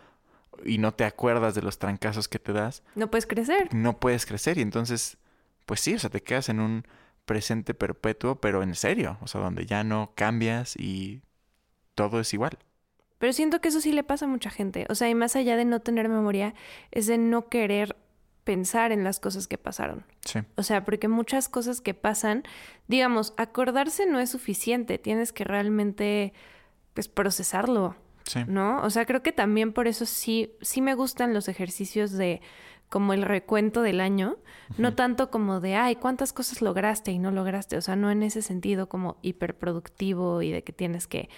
y 0.65 0.79
no 0.79 0.93
te 0.93 1.05
acuerdas 1.05 1.55
de 1.55 1.63
los 1.63 1.79
trancazos 1.79 2.29
que 2.29 2.39
te 2.39 2.53
das, 2.53 2.83
no 2.95 3.11
puedes 3.11 3.27
crecer. 3.27 3.73
No 3.75 3.99
puedes 3.99 4.27
crecer 4.27 4.59
y 4.59 4.63
entonces, 4.63 5.19
pues 5.67 5.81
sí, 5.81 5.95
o 5.95 5.99
sea, 5.99 6.11
te 6.11 6.23
quedas 6.23 6.49
en 6.49 6.61
un 6.61 6.85
presente 7.25 7.75
perpetuo, 7.75 8.41
pero 8.41 8.63
en 8.63 8.75
serio, 8.75 9.19
o 9.21 9.29
sea, 9.29 9.41
donde 9.41 9.67
ya 9.67 9.85
no 9.85 10.13
cambias 10.17 10.77
y 10.77 11.23
todo 11.95 12.21
es 12.21 12.35
igual. 12.35 12.59
Pero 13.19 13.33
siento 13.33 13.61
que 13.61 13.69
eso 13.69 13.81
sí 13.81 13.93
le 13.93 14.03
pasa 14.03 14.25
a 14.25 14.29
mucha 14.29 14.51
gente. 14.51 14.87
O 14.89 14.95
sea, 14.95 15.09
y 15.09 15.15
más 15.15 15.37
allá 15.37 15.57
de 15.57 15.67
no 15.67 15.81
tener 15.81 16.09
memoria, 16.09 16.55
es 16.91 17.07
de 17.07 17.19
no 17.19 17.49
querer 17.49 17.95
pensar 18.45 18.93
en 18.93 19.05
las 19.05 19.21
cosas 19.21 19.47
que 19.47 19.59
pasaron. 19.59 20.05
Sí. 20.25 20.41
O 20.57 20.63
sea, 20.63 20.85
porque 20.85 21.09
muchas 21.09 21.49
cosas 21.49 21.81
que 21.81 21.95
pasan, 21.95 22.45
digamos, 22.89 23.35
acordarse 23.37 24.07
no 24.07 24.21
es 24.21 24.31
suficiente, 24.31 24.99
tienes 24.99 25.33
que 25.33 25.45
realmente, 25.45 26.33
pues, 26.95 27.09
procesarlo. 27.09 27.97
Sí. 28.25 28.41
¿No? 28.47 28.81
O 28.83 28.91
sea, 28.91 29.07
creo 29.07 29.23
que 29.23 29.33
también 29.33 29.73
por 29.73 29.89
eso 29.89 30.07
sí, 30.07 30.53
sí 30.61 30.81
me 30.81 30.95
gustan 30.95 31.35
los 31.35 31.49
ejercicios 31.49 32.13
de 32.13 32.41
como 32.91 33.13
el 33.13 33.23
recuento 33.23 33.83
del 33.83 34.01
año, 34.01 34.37
no 34.77 34.95
tanto 34.95 35.31
como 35.31 35.61
de, 35.61 35.77
ay, 35.77 35.95
¿cuántas 35.95 36.33
cosas 36.33 36.61
lograste 36.61 37.13
y 37.13 37.21
no 37.21 37.31
lograste? 37.31 37.77
O 37.77 37.81
sea, 37.81 37.95
no 37.95 38.11
en 38.11 38.25
ese 38.25 38.43
sentido 38.43 38.89
como 38.89 39.17
hiperproductivo 39.23 40.43
y 40.43 40.51
de 40.51 40.65
que 40.65 40.73
tienes 40.73 41.07
que 41.07 41.29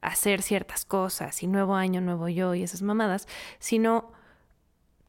hacer 0.00 0.40
ciertas 0.40 0.86
cosas 0.86 1.42
y 1.42 1.46
nuevo 1.46 1.74
año, 1.74 2.00
nuevo 2.00 2.28
yo 2.28 2.54
y 2.54 2.62
esas 2.62 2.80
mamadas, 2.80 3.28
sino 3.58 4.12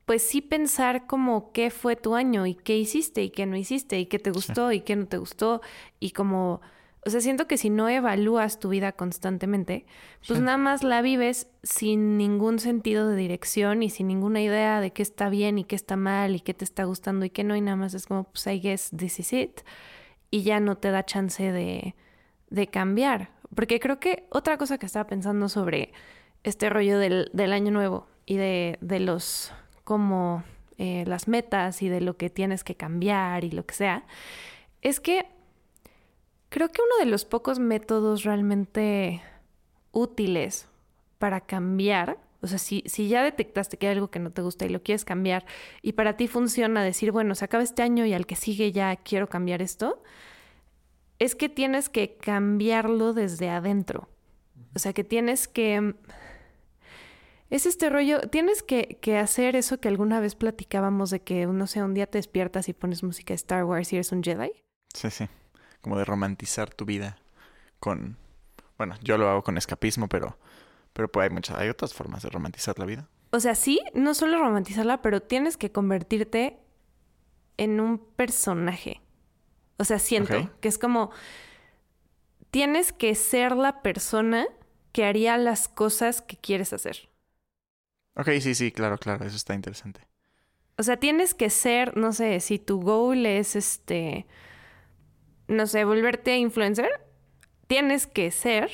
pues 0.06 0.22
sí 0.22 0.42
pensar 0.42 1.08
como 1.08 1.52
qué 1.52 1.70
fue 1.70 1.96
tu 1.96 2.16
año 2.16 2.46
y 2.46 2.56
qué 2.56 2.78
hiciste 2.78 3.24
y 3.24 3.30
qué 3.30 3.46
no 3.46 3.56
hiciste 3.56 4.00
y 4.00 4.06
qué 4.06 4.20
te 4.20 4.32
gustó 4.32 4.72
y 4.72 4.82
qué 4.82 4.96
no 4.96 5.06
te 5.06 5.18
gustó 5.18 5.62
y 6.00 6.12
como 6.12 6.62
o 7.06 7.10
sea, 7.10 7.20
siento 7.20 7.48
que 7.48 7.58
si 7.58 7.70
no 7.70 7.90
evalúas 7.90 8.60
tu 8.60 8.70
vida 8.70 8.94
constantemente, 8.94 9.86
pues 10.26 10.40
nada 10.40 10.58
más 10.58 10.84
la 10.84 11.02
vives 11.02 11.48
sin 11.62 12.18
ningún 12.18 12.60
sentido 12.60 13.10
de 13.10 13.18
dirección 13.18 13.84
y 13.84 13.90
sin 13.90 14.08
ninguna 14.08 14.42
idea 14.42 14.80
de 14.80 14.92
qué 14.92 15.02
está 15.02 15.28
bien 15.28 15.58
y 15.58 15.66
qué 15.66 15.76
está 15.76 15.98
mal 15.98 16.34
y 16.36 16.40
qué 16.40 16.54
te 16.54 16.64
está 16.64 16.86
gustando 16.86 17.26
y 17.26 17.30
qué 17.30 17.44
no. 17.44 17.58
Y 17.58 17.62
nada 17.62 17.76
más 17.76 17.94
es 17.94 18.06
como, 18.06 18.24
pues 18.26 18.48
I 18.48 18.60
guess 18.62 18.90
this 18.96 19.20
is 19.20 19.34
it. 19.34 19.62
Y 20.32 20.44
ya 20.44 20.62
no 20.62 20.78
te 20.78 20.92
da 20.92 21.04
chance 21.04 21.52
de, 21.52 21.94
de 22.50 22.68
cambiar. 22.68 23.32
Porque 23.54 23.82
creo 23.82 24.00
que 24.00 24.26
otra 24.30 24.58
cosa 24.58 24.78
que 24.78 24.86
estaba 24.86 25.06
pensando 25.06 25.50
sobre 25.50 25.92
este 26.44 26.70
rollo 26.70 27.00
del, 27.00 27.30
del 27.34 27.52
año 27.52 27.72
nuevo 27.72 28.08
y 28.26 28.38
de, 28.38 28.78
de 28.80 29.02
los 29.02 29.52
como 29.84 30.44
eh, 30.78 31.04
las 31.08 31.28
metas 31.28 31.82
y 31.82 31.90
de 31.90 32.02
lo 32.02 32.18
que 32.18 32.30
tienes 32.30 32.64
que 32.64 32.76
cambiar 32.76 33.44
y 33.44 33.52
lo 33.52 33.66
que 33.66 33.76
sea, 33.76 34.06
es 34.82 35.00
que 35.00 35.28
Creo 36.54 36.72
que 36.72 36.84
uno 36.84 37.04
de 37.04 37.10
los 37.10 37.26
pocos 37.26 37.58
métodos 37.58 38.22
realmente 38.22 39.24
útiles 39.92 40.68
para 41.18 41.42
cambiar, 41.42 42.20
o 42.42 42.48
sea, 42.48 42.60
si, 42.60 42.84
si 42.86 43.08
ya 43.08 43.24
detectaste 43.24 43.78
que 43.78 43.88
hay 43.88 43.94
algo 43.94 44.12
que 44.12 44.20
no 44.20 44.30
te 44.30 44.44
gusta 44.44 44.64
y 44.64 44.70
lo 44.70 44.84
quieres 44.84 45.04
cambiar 45.04 45.48
y 45.82 45.94
para 45.94 46.16
ti 46.16 46.28
funciona 46.28 46.84
decir, 46.84 47.12
bueno, 47.12 47.34
se 47.34 47.44
acaba 47.44 47.64
este 47.64 47.82
año 47.82 48.06
y 48.06 48.14
al 48.14 48.28
que 48.28 48.36
sigue 48.36 48.72
ya 48.72 48.96
quiero 48.98 49.30
cambiar 49.30 49.64
esto, 49.64 50.04
es 51.18 51.34
que 51.34 51.50
tienes 51.50 51.90
que 51.90 52.18
cambiarlo 52.18 53.14
desde 53.14 53.50
adentro. 53.50 54.08
O 54.76 54.80
sea, 54.80 54.94
que 54.94 55.04
tienes 55.04 55.48
que... 55.48 55.96
Es 57.54 57.66
este 57.68 57.90
rollo, 57.90 58.20
tienes 58.30 58.64
que, 58.64 58.98
que, 59.00 59.18
hacer 59.18 59.56
eso 59.56 59.80
que 59.80 59.88
alguna 59.88 60.20
vez 60.20 60.34
platicábamos 60.34 61.12
de 61.12 61.22
que, 61.22 61.46
no 61.46 61.68
sé, 61.68 61.84
un 61.84 61.94
día 61.94 62.08
te 62.08 62.18
despiertas 62.18 62.68
y 62.68 62.74
pones 62.74 63.04
música 63.04 63.32
de 63.34 63.36
Star 63.36 63.64
Wars 63.64 63.94
y 63.94 63.98
eres 63.98 64.12
un 64.12 64.24
Jedi. 64.24 64.52
Sí, 64.94 65.12
sí 65.12 65.30
como 65.84 65.98
de 65.98 66.06
romantizar 66.06 66.74
tu 66.74 66.86
vida 66.86 67.18
con, 67.80 68.18
bueno, 68.78 68.96
yo 69.04 69.18
lo 69.18 69.30
hago 69.30 69.44
con 69.44 69.58
escapismo, 69.58 70.08
pero, 70.08 70.38
pero 70.94 71.12
pues 71.12 71.26
hay 71.26 71.30
muchas, 71.30 71.60
hay 71.60 71.70
otras 71.70 71.94
formas 71.94 72.24
de 72.24 72.30
romantizar 72.30 72.80
la 72.80 72.86
vida. 72.86 73.10
O 73.32 73.40
sea, 73.40 73.54
sí, 73.54 73.82
no 73.94 74.14
solo 74.14 74.40
romantizarla, 74.40 75.02
pero 75.02 75.22
tienes 75.22 75.58
que 75.58 75.72
convertirte 75.72 76.58
en 77.58 77.82
un 77.82 78.00
personaje. 78.00 79.02
O 79.78 79.84
sea, 79.84 80.00
siento 80.00 80.50
que 80.62 80.70
es 80.70 80.78
como, 80.78 81.12
tienes 82.50 82.94
que 82.94 83.14
ser 83.16 83.56
la 83.58 83.82
persona 83.82 84.48
que 84.94 85.04
haría 85.04 85.36
las 85.38 85.68
cosas 85.68 86.22
que 86.22 86.38
quieres 86.38 86.72
hacer. 86.72 87.10
Ok, 88.16 88.30
sí, 88.42 88.56
sí, 88.56 88.72
claro, 88.72 88.98
claro, 88.98 89.26
eso 89.26 89.36
está 89.36 89.54
interesante. 89.54 90.02
O 90.78 90.84
sea, 90.84 90.98
tienes 90.98 91.34
que 91.34 91.50
ser, 91.50 91.98
no 91.98 92.14
sé, 92.14 92.40
si 92.40 92.60
tu 92.60 92.82
goal 92.82 93.26
es 93.26 93.56
este 93.56 94.26
no 95.48 95.68
sé, 95.68 95.84
volverte 95.84 96.38
influencer, 96.38 96.90
tienes 97.68 98.08
que 98.08 98.32
ser 98.32 98.72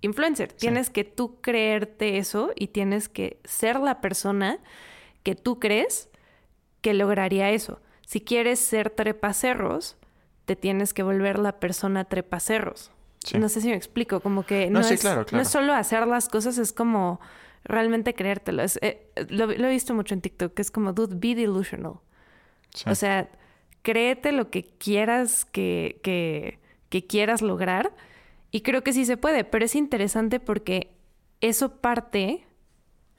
influencer. 0.00 0.52
Tienes 0.52 0.90
que 0.90 1.04
tú 1.04 1.40
creerte 1.40 2.18
eso 2.18 2.52
y 2.56 2.68
tienes 2.68 3.08
que 3.08 3.40
ser 3.44 3.78
la 3.78 4.00
persona 4.00 4.58
que 5.22 5.34
tú 5.34 5.60
crees 5.60 6.10
que 6.80 6.94
lograría 6.94 7.50
eso. 7.50 7.80
Si 8.06 8.20
quieres 8.20 8.58
ser 8.58 8.90
trepacerros, 8.90 9.96
te 10.44 10.56
tienes 10.56 10.92
que 10.92 11.04
volver 11.04 11.38
la 11.38 11.60
persona 11.60 12.04
trepacerros. 12.04 12.90
No 13.38 13.48
sé 13.48 13.60
si 13.60 13.68
me 13.68 13.76
explico, 13.76 14.18
como 14.18 14.44
que 14.44 14.68
no, 14.68 14.80
es, 14.80 15.04
no 15.04 15.40
es 15.40 15.48
solo 15.48 15.72
hacer 15.74 16.08
las 16.08 16.28
cosas, 16.28 16.58
es 16.58 16.72
como 16.72 17.20
realmente 17.64 18.14
creértelo. 18.14 18.62
Eh, 18.80 19.10
lo, 19.28 19.50
he 19.50 19.70
visto 19.70 19.94
mucho 19.94 20.14
en 20.14 20.20
TikTok, 20.20 20.54
que 20.54 20.62
es 20.62 20.70
como, 20.70 20.92
dude, 20.92 21.16
be 21.16 21.34
delusional. 21.34 22.00
O 22.86 22.94
sea, 22.94 23.28
créete 23.82 24.32
lo 24.32 24.50
que 24.50 24.64
quieras 24.64 25.44
que, 25.44 26.00
que, 26.02 27.06
quieras 27.06 27.42
lograr. 27.42 27.94
Y 28.50 28.62
creo 28.62 28.82
que 28.82 28.92
sí 28.92 29.04
se 29.04 29.16
puede, 29.16 29.44
pero 29.44 29.64
es 29.64 29.74
interesante 29.74 30.40
porque 30.40 30.94
eso 31.40 31.76
parte 31.80 32.44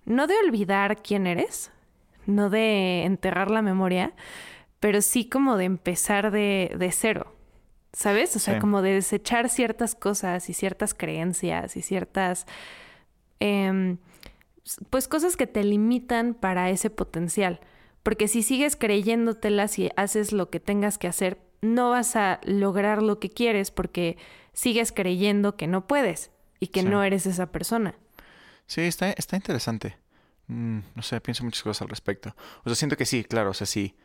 no 0.05 0.27
de 0.27 0.35
olvidar 0.45 1.01
quién 1.01 1.27
eres, 1.27 1.71
no 2.25 2.49
de 2.49 3.03
enterrar 3.03 3.49
la 3.49 3.61
memoria, 3.61 4.13
pero 4.79 5.01
sí 5.01 5.27
como 5.27 5.57
de 5.57 5.65
empezar 5.65 6.31
de, 6.31 6.75
de 6.77 6.91
cero. 6.91 7.33
¿Sabes? 7.93 8.35
O 8.35 8.39
sea, 8.39 8.57
como 8.57 8.81
de 8.81 8.93
desechar 8.93 9.49
ciertas 9.49 9.93
cosas 9.93 10.49
y 10.49 10.53
ciertas 10.53 10.95
creencias 10.95 11.77
y 11.77 11.83
ciertas, 11.83 12.47
em, 13.39 13.99
pues 14.89 15.07
cosas 15.07 15.35
que 15.35 15.47
te 15.47 15.63
limitan 15.63 16.33
para 16.33 16.69
ese 16.69 16.89
potencial. 16.89 17.59
Porque 18.01 18.27
si 18.27 18.43
sigues 18.43 18.75
creyéndotelas 18.75 19.79
y 19.79 19.89
haces 19.95 20.31
lo 20.31 20.49
que 20.49 20.59
tengas 20.59 20.97
que 20.97 21.07
hacer, 21.07 21.39
no 21.61 21.89
vas 21.89 22.15
a 22.15 22.41
lograr 22.43 23.01
lo 23.01 23.19
que 23.19 23.29
quieres 23.29 23.71
porque 23.71 24.17
sigues 24.51 24.91
creyendo 24.91 25.55
que 25.55 25.67
no 25.67 25.87
puedes 25.87 26.31
y 26.59 26.67
que 26.67 26.83
no 26.83 27.03
eres 27.03 27.25
esa 27.25 27.51
persona. 27.51 27.95
Sí, 28.67 28.81
está, 28.81 29.11
está 29.11 29.35
interesante. 29.35 29.97
Mm, 30.47 30.79
no 30.95 31.01
sé, 31.01 31.19
pienso 31.21 31.43
muchas 31.43 31.63
cosas 31.63 31.81
al 31.81 31.89
respecto. 31.89 32.35
O 32.63 32.69
sea, 32.69 32.75
siento 32.75 32.97
que 32.97 33.05
sí, 33.05 33.23
claro, 33.23 33.51
o 33.51 33.53
sea, 33.53 33.67
sí. 33.67 33.95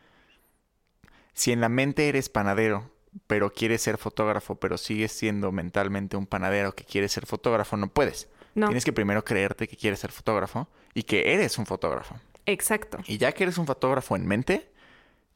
Si 1.33 1.51
en 1.51 1.61
la 1.61 1.69
mente 1.69 2.07
eres 2.09 2.29
panadero, 2.29 2.91
pero 3.27 3.51
quieres 3.51 3.81
ser 3.81 3.97
fotógrafo, 3.97 4.55
pero 4.55 4.77
sigues 4.77 5.11
siendo 5.11 5.51
mentalmente 5.51 6.17
un 6.17 6.25
panadero 6.25 6.75
que 6.75 6.85
quiere 6.85 7.07
ser 7.09 7.25
fotógrafo, 7.25 7.77
no 7.77 7.91
puedes. 7.91 8.29
No. 8.55 8.67
Tienes 8.67 8.85
que 8.85 8.93
primero 8.93 9.23
creerte 9.23 9.67
que 9.67 9.77
quieres 9.77 9.99
ser 9.99 10.11
fotógrafo 10.11 10.69
y 10.93 11.03
que 11.03 11.33
eres 11.33 11.57
un 11.57 11.65
fotógrafo. 11.65 12.19
Exacto. 12.45 12.97
Y 13.05 13.17
ya 13.17 13.31
que 13.31 13.43
eres 13.43 13.57
un 13.57 13.67
fotógrafo 13.67 14.15
en 14.15 14.25
mente, 14.25 14.71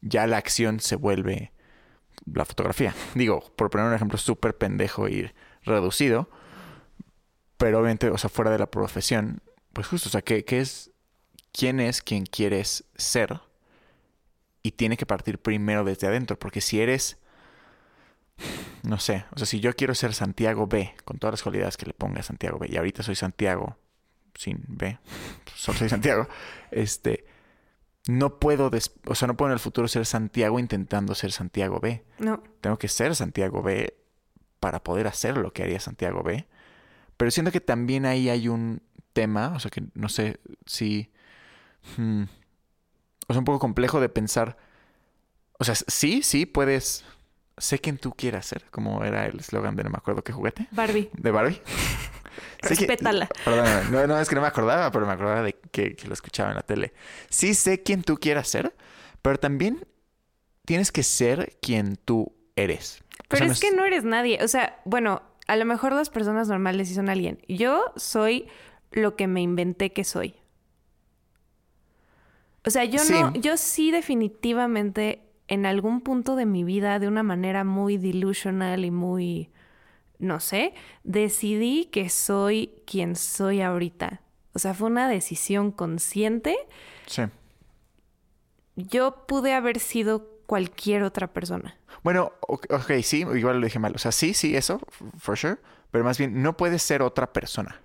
ya 0.01 0.27
la 0.27 0.37
acción 0.37 0.79
se 0.79 0.95
vuelve 0.95 1.51
la 2.31 2.45
fotografía. 2.45 2.95
Digo, 3.15 3.41
por 3.55 3.69
poner 3.69 3.87
un 3.87 3.93
ejemplo 3.93 4.17
súper 4.17 4.57
pendejo 4.57 5.07
y 5.07 5.31
reducido, 5.63 6.29
pero 7.57 7.79
obviamente, 7.79 8.09
o 8.09 8.17
sea, 8.17 8.29
fuera 8.29 8.51
de 8.51 8.59
la 8.59 8.69
profesión, 8.69 9.41
pues 9.73 9.87
justo, 9.87 10.09
o 10.09 10.11
sea, 10.11 10.21
¿qué, 10.21 10.43
qué 10.43 10.59
es, 10.59 10.91
quién 11.51 11.79
es 11.79 12.01
quien 12.01 12.25
quieres 12.25 12.85
ser? 12.95 13.41
Y 14.61 14.71
tiene 14.71 14.97
que 14.97 15.05
partir 15.05 15.39
primero 15.39 15.83
desde 15.83 16.07
adentro, 16.07 16.37
porque 16.37 16.61
si 16.61 16.81
eres, 16.81 17.17
no 18.83 18.99
sé, 18.99 19.25
o 19.31 19.37
sea, 19.37 19.45
si 19.45 19.59
yo 19.59 19.75
quiero 19.75 19.95
ser 19.95 20.13
Santiago 20.13 20.67
B, 20.67 20.93
con 21.05 21.17
todas 21.19 21.33
las 21.33 21.43
cualidades 21.43 21.77
que 21.77 21.85
le 21.85 21.93
ponga 21.93 22.19
a 22.19 22.23
Santiago 22.23 22.59
B, 22.59 22.67
y 22.69 22.77
ahorita 22.77 23.03
soy 23.03 23.15
Santiago 23.15 23.77
sin 24.35 24.63
B, 24.67 24.97
solo 25.55 25.77
soy 25.79 25.89
Santiago, 25.89 26.27
este, 26.71 27.25
no 28.07 28.39
puedo, 28.39 28.69
des- 28.69 28.91
o 29.05 29.15
sea, 29.15 29.27
no 29.27 29.37
puedo 29.37 29.51
en 29.51 29.53
el 29.53 29.59
futuro 29.59 29.87
ser 29.87 30.05
Santiago 30.05 30.59
intentando 30.59 31.15
ser 31.15 31.31
Santiago 31.31 31.79
B. 31.79 32.03
No. 32.19 32.43
Tengo 32.59 32.77
que 32.77 32.89
ser 32.89 33.15
Santiago 33.15 33.61
B 33.61 33.95
para 34.59 34.83
poder 34.83 35.07
hacer 35.07 35.37
lo 35.37 35.53
que 35.53 35.63
haría 35.63 35.79
Santiago 35.79 36.21
B. 36.23 36.45
Pero 37.15 37.31
siento 37.31 37.51
que 37.51 37.61
también 37.61 38.05
ahí 38.05 38.27
hay 38.29 38.49
un 38.49 38.81
tema, 39.13 39.53
o 39.55 39.59
sea, 39.59 39.71
que 39.71 39.83
no 39.93 40.09
sé 40.09 40.39
si... 40.65 41.11
hmm, 41.95 42.23
o 43.27 43.33
sea, 43.33 43.39
un 43.39 43.45
poco 43.45 43.59
complejo 43.59 44.01
de 44.01 44.09
pensar. 44.09 44.57
O 45.59 45.63
sea, 45.63 45.75
sí, 45.75 46.23
sí, 46.23 46.45
puedes... 46.45 47.05
Sé 47.57 47.79
quien 47.79 47.97
tú 47.97 48.11
quieras 48.11 48.45
ser, 48.47 48.65
como 48.71 49.03
era 49.03 49.25
el 49.27 49.39
eslogan 49.39 49.75
de 49.75 49.83
no 49.83 49.91
me 49.91 49.97
acuerdo 49.97 50.23
qué 50.23 50.33
juguete, 50.33 50.67
Barbie, 50.71 51.09
de 51.13 51.31
Barbie. 51.31 51.61
Sé 52.63 52.69
que- 52.69 52.87
respétala. 52.87 53.29
Perdóname, 53.45 53.89
no, 53.91 54.07
no, 54.07 54.19
es 54.19 54.27
que 54.27 54.35
no 54.35 54.41
me 54.41 54.47
acordaba, 54.47 54.89
pero 54.91 55.05
me 55.05 55.13
acordaba 55.13 55.43
de 55.43 55.53
que, 55.71 55.95
que 55.95 56.07
lo 56.07 56.13
escuchaba 56.13 56.49
en 56.49 56.55
la 56.55 56.63
tele. 56.63 56.93
Sí 57.29 57.53
sé 57.53 57.83
quién 57.83 58.01
tú 58.03 58.17
quieras 58.17 58.47
ser, 58.47 58.73
pero 59.21 59.37
también 59.37 59.85
tienes 60.65 60.91
que 60.91 61.03
ser 61.03 61.57
quien 61.61 61.95
tú 61.97 62.33
eres. 62.55 63.03
O 63.19 63.23
Pero 63.29 63.45
sea, 63.45 63.53
es 63.53 63.59
que 63.59 63.71
no 63.71 63.85
eres 63.85 64.03
nadie. 64.03 64.39
O 64.43 64.47
sea, 64.47 64.79
bueno, 64.85 65.21
a 65.47 65.55
lo 65.55 65.65
mejor 65.65 65.91
las 65.93 66.09
personas 66.09 66.47
normales 66.47 66.87
sí 66.87 66.95
son 66.95 67.09
alguien. 67.09 67.39
Yo 67.47 67.91
soy 67.97 68.47
lo 68.91 69.15
que 69.15 69.27
me 69.27 69.41
inventé 69.41 69.91
que 69.93 70.03
soy. 70.03 70.35
O 72.65 72.69
sea, 72.69 72.85
yo 72.85 72.99
Sí. 72.99 73.13
no, 73.13 73.33
yo 73.35 73.57
sí 73.57 73.91
definitivamente 73.91 75.21
en 75.47 75.65
algún 75.65 76.01
punto 76.01 76.35
de 76.35 76.45
mi 76.45 76.63
vida, 76.63 76.99
de 76.99 77.07
una 77.07 77.23
manera 77.23 77.63
muy 77.63 77.97
delusional 77.97 78.85
y 78.85 78.91
muy, 78.91 79.49
no 80.19 80.39
sé, 80.39 80.73
decidí 81.03 81.85
que 81.85 82.09
soy 82.09 82.73
quien 82.85 83.15
soy 83.15 83.61
ahorita. 83.61 84.21
O 84.53 84.59
sea, 84.59 84.73
fue 84.73 84.87
una 84.87 85.07
decisión 85.07 85.71
consciente. 85.71 86.55
Sí. 87.07 87.23
Yo 88.75 89.25
pude 89.27 89.53
haber 89.53 89.79
sido 89.79 90.29
cualquier 90.45 91.03
otra 91.03 91.33
persona. 91.33 91.77
Bueno, 92.03 92.33
ok, 92.47 92.91
sí, 93.01 93.19
igual 93.19 93.59
lo 93.59 93.65
dije 93.65 93.79
mal. 93.79 93.93
O 93.95 93.97
sea, 93.97 94.11
sí, 94.11 94.33
sí, 94.33 94.55
eso, 94.55 94.79
for 95.17 95.37
sure. 95.37 95.57
Pero 95.91 96.03
más 96.03 96.17
bien, 96.17 96.41
no 96.41 96.57
puedes 96.57 96.83
ser 96.83 97.01
otra 97.01 97.31
persona. 97.33 97.79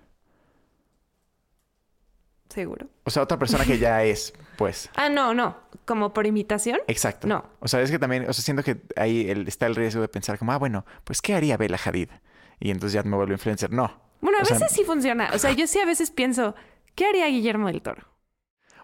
Seguro. 2.49 2.87
O 3.03 3.09
sea, 3.09 3.23
otra 3.23 3.37
persona 3.37 3.63
que 3.63 3.77
ya 3.77 4.03
es, 4.03 4.33
pues. 4.57 4.89
Ah, 4.95 5.07
no, 5.09 5.33
no. 5.33 5.55
¿Como 5.85 6.13
por 6.13 6.25
imitación? 6.27 6.79
Exacto. 6.87 7.27
No. 7.27 7.45
O 7.59 7.67
sea, 7.67 7.81
es 7.81 7.91
que 7.91 7.99
también, 7.99 8.27
o 8.29 8.33
sea, 8.33 8.43
siento 8.43 8.63
que 8.63 8.81
ahí 8.95 9.29
el- 9.29 9.47
está 9.47 9.65
el 9.67 9.75
riesgo 9.75 10.01
de 10.01 10.07
pensar 10.07 10.37
como, 10.39 10.51
ah, 10.51 10.57
bueno, 10.57 10.85
pues, 11.03 11.21
¿qué 11.21 11.35
haría 11.35 11.57
Bella 11.57 11.77
Hadid? 11.83 12.09
Y 12.59 12.71
entonces 12.71 12.93
ya 12.93 13.03
me 13.03 13.15
vuelvo 13.15 13.33
influencer. 13.33 13.71
No. 13.71 14.01
Bueno, 14.21 14.39
a 14.39 14.41
O 14.41 14.45
sea, 14.45 14.57
veces 14.59 14.75
sí 14.75 14.83
funciona. 14.83 15.29
O 15.33 15.37
sea, 15.39 15.51
yo 15.51 15.65
sí 15.67 15.79
a 15.79 15.85
veces 15.85 16.11
pienso, 16.11 16.55
¿qué 16.95 17.05
haría 17.05 17.27
Guillermo 17.27 17.67
del 17.67 17.81
Toro? 17.81 18.03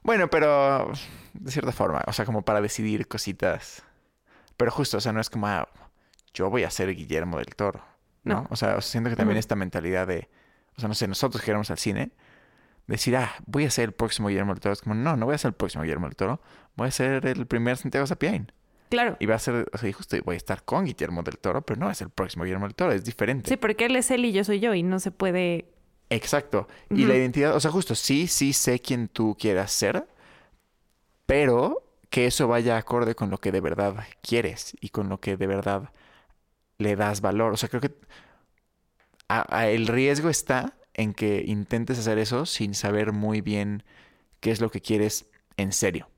Bueno, 0.03 0.29
pero 0.29 0.91
de 1.33 1.51
cierta 1.51 1.71
forma, 1.71 2.03
o 2.07 2.13
sea, 2.13 2.25
como 2.25 2.43
para 2.43 2.61
decidir 2.61 3.07
cositas. 3.07 3.83
Pero 4.57 4.71
justo, 4.71 4.97
o 4.97 5.01
sea, 5.01 5.11
no 5.11 5.19
es 5.19 5.29
como, 5.29 5.47
ah, 5.47 5.67
yo 6.33 6.49
voy 6.49 6.63
a 6.63 6.69
ser 6.69 6.95
Guillermo 6.95 7.37
del 7.37 7.47
Toro, 7.55 7.83
¿no? 8.23 8.35
No. 8.43 8.47
O 8.51 8.55
sea, 8.55 8.79
siento 8.81 9.09
que 9.09 9.15
también 9.15 9.37
esta 9.37 9.55
mentalidad 9.55 10.07
de, 10.07 10.29
o 10.77 10.79
sea, 10.79 10.87
no 10.87 10.95
sé, 10.95 11.07
nosotros 11.07 11.43
que 11.43 11.51
éramos 11.51 11.69
al 11.71 11.77
cine, 11.79 12.11
decir, 12.87 13.15
ah, 13.17 13.33
voy 13.45 13.65
a 13.65 13.71
ser 13.71 13.85
el 13.85 13.91
próximo 13.93 14.27
Guillermo 14.27 14.53
del 14.53 14.61
Toro. 14.61 14.73
Es 14.73 14.81
como, 14.81 14.95
no, 14.95 15.15
no 15.17 15.25
voy 15.25 15.35
a 15.35 15.37
ser 15.37 15.49
el 15.49 15.55
próximo 15.55 15.83
Guillermo 15.83 16.07
del 16.07 16.15
Toro, 16.15 16.41
voy 16.75 16.87
a 16.87 16.91
ser 16.91 17.25
el 17.25 17.45
primer 17.47 17.77
Santiago 17.77 18.05
Sapien. 18.07 18.51
Claro. 18.89 19.17
Y 19.19 19.25
va 19.25 19.35
a 19.35 19.39
ser, 19.39 19.67
o 19.73 19.77
sea, 19.77 19.91
justo 19.91 20.15
voy 20.23 20.35
a 20.35 20.37
estar 20.37 20.63
con 20.63 20.85
Guillermo 20.85 21.23
del 21.23 21.39
Toro, 21.39 21.61
pero 21.63 21.79
no 21.79 21.89
es 21.89 22.01
el 22.01 22.09
próximo 22.11 22.43
Guillermo 22.43 22.65
del 22.67 22.75
Toro, 22.75 22.91
es 22.91 23.03
diferente. 23.03 23.49
Sí, 23.49 23.57
porque 23.57 23.85
él 23.85 23.95
es 23.95 24.11
él 24.11 24.25
y 24.25 24.31
yo 24.31 24.43
soy 24.43 24.59
yo 24.59 24.73
y 24.73 24.83
no 24.83 24.99
se 24.99 25.11
puede... 25.11 25.71
Exacto. 26.11 26.67
Y 26.91 27.05
la 27.05 27.15
identidad, 27.15 27.55
o 27.55 27.59
sea, 27.59 27.71
justo, 27.71 27.95
sí, 27.95 28.27
sí 28.27 28.53
sé 28.53 28.79
quién 28.79 29.07
tú 29.07 29.35
quieras 29.39 29.71
ser, 29.71 30.07
pero 31.25 31.81
que 32.11 32.27
eso 32.27 32.47
vaya 32.47 32.77
acorde 32.77 33.15
con 33.15 33.29
lo 33.31 33.39
que 33.39 33.51
de 33.51 33.59
verdad 33.59 33.95
quieres 34.21 34.75
y 34.79 34.89
con 34.89 35.09
lo 35.09 35.19
que 35.19 35.35
de 35.35 35.47
verdad 35.47 35.89
le 36.77 36.95
das 36.95 37.21
valor. 37.21 37.53
O 37.53 37.57
sea, 37.57 37.69
creo 37.69 37.81
que 37.81 37.91
a- 39.27 39.45
a- 39.61 39.67
el 39.69 39.87
riesgo 39.87 40.29
está 40.29 40.75
en 40.95 41.13
que 41.13 41.43
intentes 41.45 41.99
hacer 41.99 42.17
eso 42.17 42.45
sin 42.45 42.73
saber 42.73 43.11
muy 43.11 43.41
bien 43.41 43.83
qué 44.39 44.51
es 44.51 44.61
lo 44.61 44.71
que 44.71 44.81
quieres 44.81 45.29
en 45.57 45.71
serio. 45.71 46.09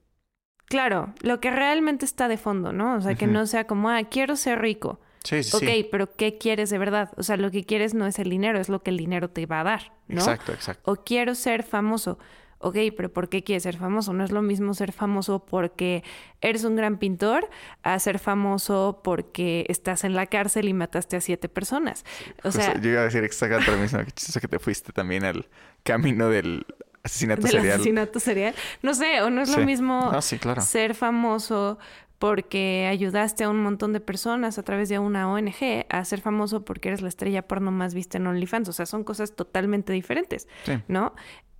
Claro, 0.65 1.13
lo 1.21 1.39
que 1.39 1.49
realmente 1.49 2.05
está 2.05 2.27
de 2.27 2.37
fondo, 2.37 2.73
¿no? 2.73 2.95
O 2.95 3.01
sea, 3.01 3.15
que 3.15 3.25
no 3.25 3.45
sea 3.47 3.65
como, 3.65 3.89
ah, 3.89 4.03
quiero 4.03 4.35
ser 4.35 4.59
rico. 4.59 4.99
Sí, 5.23 5.43
sí, 5.43 5.55
ok, 5.55 5.63
sí. 5.63 5.87
pero 5.89 6.13
¿qué 6.15 6.37
quieres 6.37 6.69
de 6.69 6.77
verdad? 6.77 7.11
O 7.17 7.23
sea, 7.23 7.37
lo 7.37 7.51
que 7.51 7.65
quieres 7.65 7.93
no 7.93 8.05
es 8.05 8.19
el 8.19 8.29
dinero, 8.29 8.59
es 8.59 8.69
lo 8.69 8.83
que 8.83 8.91
el 8.91 8.97
dinero 8.97 9.29
te 9.29 9.45
va 9.45 9.61
a 9.61 9.63
dar, 9.63 9.93
¿no? 10.07 10.19
Exacto, 10.19 10.51
exacto. 10.53 10.91
O 10.91 11.03
quiero 11.03 11.35
ser 11.35 11.63
famoso. 11.63 12.19
Ok, 12.59 12.75
pero 12.95 13.13
¿por 13.13 13.29
qué 13.29 13.43
quieres 13.43 13.63
ser 13.63 13.77
famoso? 13.77 14.13
No 14.13 14.23
es 14.23 14.31
lo 14.31 14.41
mismo 14.41 14.73
ser 14.73 14.91
famoso 14.91 15.45
porque 15.45 16.03
eres 16.41 16.63
un 16.63 16.75
gran 16.75 16.97
pintor 16.97 17.47
a 17.83 17.99
ser 17.99 18.17
famoso 18.19 19.01
porque 19.03 19.65
estás 19.69 20.03
en 20.03 20.15
la 20.15 20.25
cárcel 20.25 20.67
y 20.67 20.73
mataste 20.73 21.15
a 21.17 21.21
siete 21.21 21.49
personas. 21.49 22.03
O 22.43 22.51
sea, 22.51 22.65
Justo, 22.71 22.81
yo 22.81 22.89
iba 22.91 23.01
a 23.01 23.03
decir 23.05 23.23
exactamente 23.23 23.71
lo 23.71 23.77
mismo. 23.77 23.99
Qué 23.99 24.11
chistoso 24.11 24.39
que 24.39 24.47
te 24.47 24.59
fuiste 24.59 24.91
también 24.91 25.23
al 25.23 25.47
camino 25.83 26.29
del 26.29 26.65
asesinato 27.03 27.43
del 27.43 27.51
serial. 27.51 27.75
asesinato 27.75 28.19
serial. 28.19 28.55
No 28.81 28.93
sé, 28.95 29.21
o 29.21 29.29
no 29.29 29.41
es 29.41 29.49
Sí. 29.51 29.59
lo 29.59 29.65
mismo 29.65 30.09
No, 30.11 30.21
sí, 30.21 30.39
claro. 30.39 30.61
ser 30.61 30.95
famoso 30.95 31.77
porque 32.17 32.87
ayudaste 32.89 33.43
a 33.43 33.49
un 33.49 33.61
montón 33.61 33.93
de 33.93 33.99
personas 33.99 34.57
a 34.57 34.63
través 34.63 34.89
de 34.89 34.97
una 34.97 35.31
ONG 35.31 35.85
a 35.89 36.03
ser 36.03 36.21
famoso 36.21 36.65
porque 36.65 36.87
eres 36.89 37.01
la 37.03 37.09
estrella 37.09 37.47
porno 37.47 37.69
más 37.71 37.93
vista 37.93 38.17
en 38.17 38.25
OnlyFans. 38.25 38.67
O 38.69 38.73
sea, 38.73 38.87
son 38.87 39.03
cosas 39.03 39.35
totalmente 39.35 39.93
diferentes, 39.93 40.47
Sí. 40.65 40.73
¿no? 40.87 41.13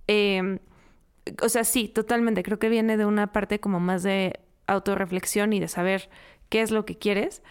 Eh, 0.08 0.58
o 1.42 1.48
sea, 1.48 1.64
sí, 1.64 1.88
totalmente. 1.88 2.42
Creo 2.42 2.58
que 2.58 2.68
viene 2.68 2.96
de 2.96 3.04
una 3.04 3.32
parte 3.32 3.60
como 3.60 3.80
más 3.80 4.02
de 4.02 4.40
autorreflexión 4.66 5.52
y 5.52 5.60
de 5.60 5.68
saber 5.68 6.08
qué 6.48 6.62
es 6.62 6.70
lo 6.70 6.84
que 6.84 6.98
quieres. 6.98 7.42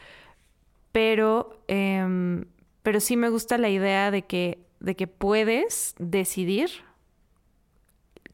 Pero, 0.92 1.64
em, 1.68 2.46
pero 2.84 3.00
sí 3.00 3.18
me 3.18 3.30
gusta 3.30 3.58
la 3.58 3.70
idea 3.70 4.12
de 4.12 4.24
que, 4.24 4.66
de 4.80 4.96
que 4.96 5.08
puedes 5.08 5.96
decidir 6.00 6.70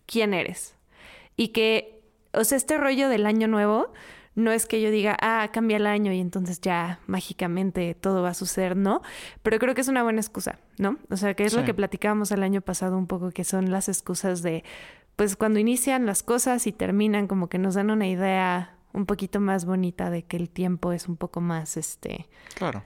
quién 0.06 0.34
eres. 0.34 0.76
Y 1.36 1.50
que, 1.50 2.02
o 2.34 2.44
sea, 2.44 2.58
este 2.58 2.78
rollo 2.78 3.10
del 3.10 3.26
año 3.26 3.48
nuevo 3.48 3.92
no 4.36 4.52
es 4.52 4.66
que 4.66 4.82
yo 4.82 4.90
diga, 4.90 5.16
ah, 5.22 5.50
cambia 5.54 5.78
el 5.78 5.86
año 5.86 6.12
y 6.12 6.20
entonces 6.20 6.60
ya 6.60 7.00
mágicamente 7.06 7.94
todo 7.94 8.24
va 8.24 8.30
a 8.30 8.34
suceder, 8.34 8.76
no. 8.76 9.02
Pero 9.44 9.60
creo 9.60 9.76
que 9.76 9.82
es 9.82 9.88
una 9.88 10.04
buena 10.04 10.22
excusa, 10.22 10.60
¿no? 10.78 10.98
O 11.10 11.18
sea, 11.18 11.36
que 11.36 11.46
es 11.46 11.54
lo 11.54 11.64
que 11.64 11.74
platicábamos 11.74 12.32
el 12.32 12.42
año 12.42 12.62
pasado 12.62 12.98
un 12.98 13.06
poco, 13.06 13.30
que 13.32 13.44
son 13.44 13.72
las 13.72 13.90
excusas 13.90 14.42
de, 14.42 14.64
pues 15.16 15.36
cuando 15.36 15.60
inician 15.60 16.06
las 16.06 16.24
cosas 16.24 16.66
y 16.68 16.72
terminan, 16.72 17.28
como 17.28 17.50
que 17.50 17.58
nos 17.60 17.76
dan 17.76 17.90
una 17.92 18.08
idea 18.08 18.76
un 18.94 19.06
poquito 19.06 19.40
más 19.40 19.66
bonita 19.66 20.10
de 20.10 20.24
que 20.24 20.38
el 20.38 20.50
tiempo 20.50 20.92
es 20.92 21.08
un 21.08 21.18
poco 21.18 21.42
más, 21.42 21.78
este, 21.78 22.28
Claro. 22.56 22.84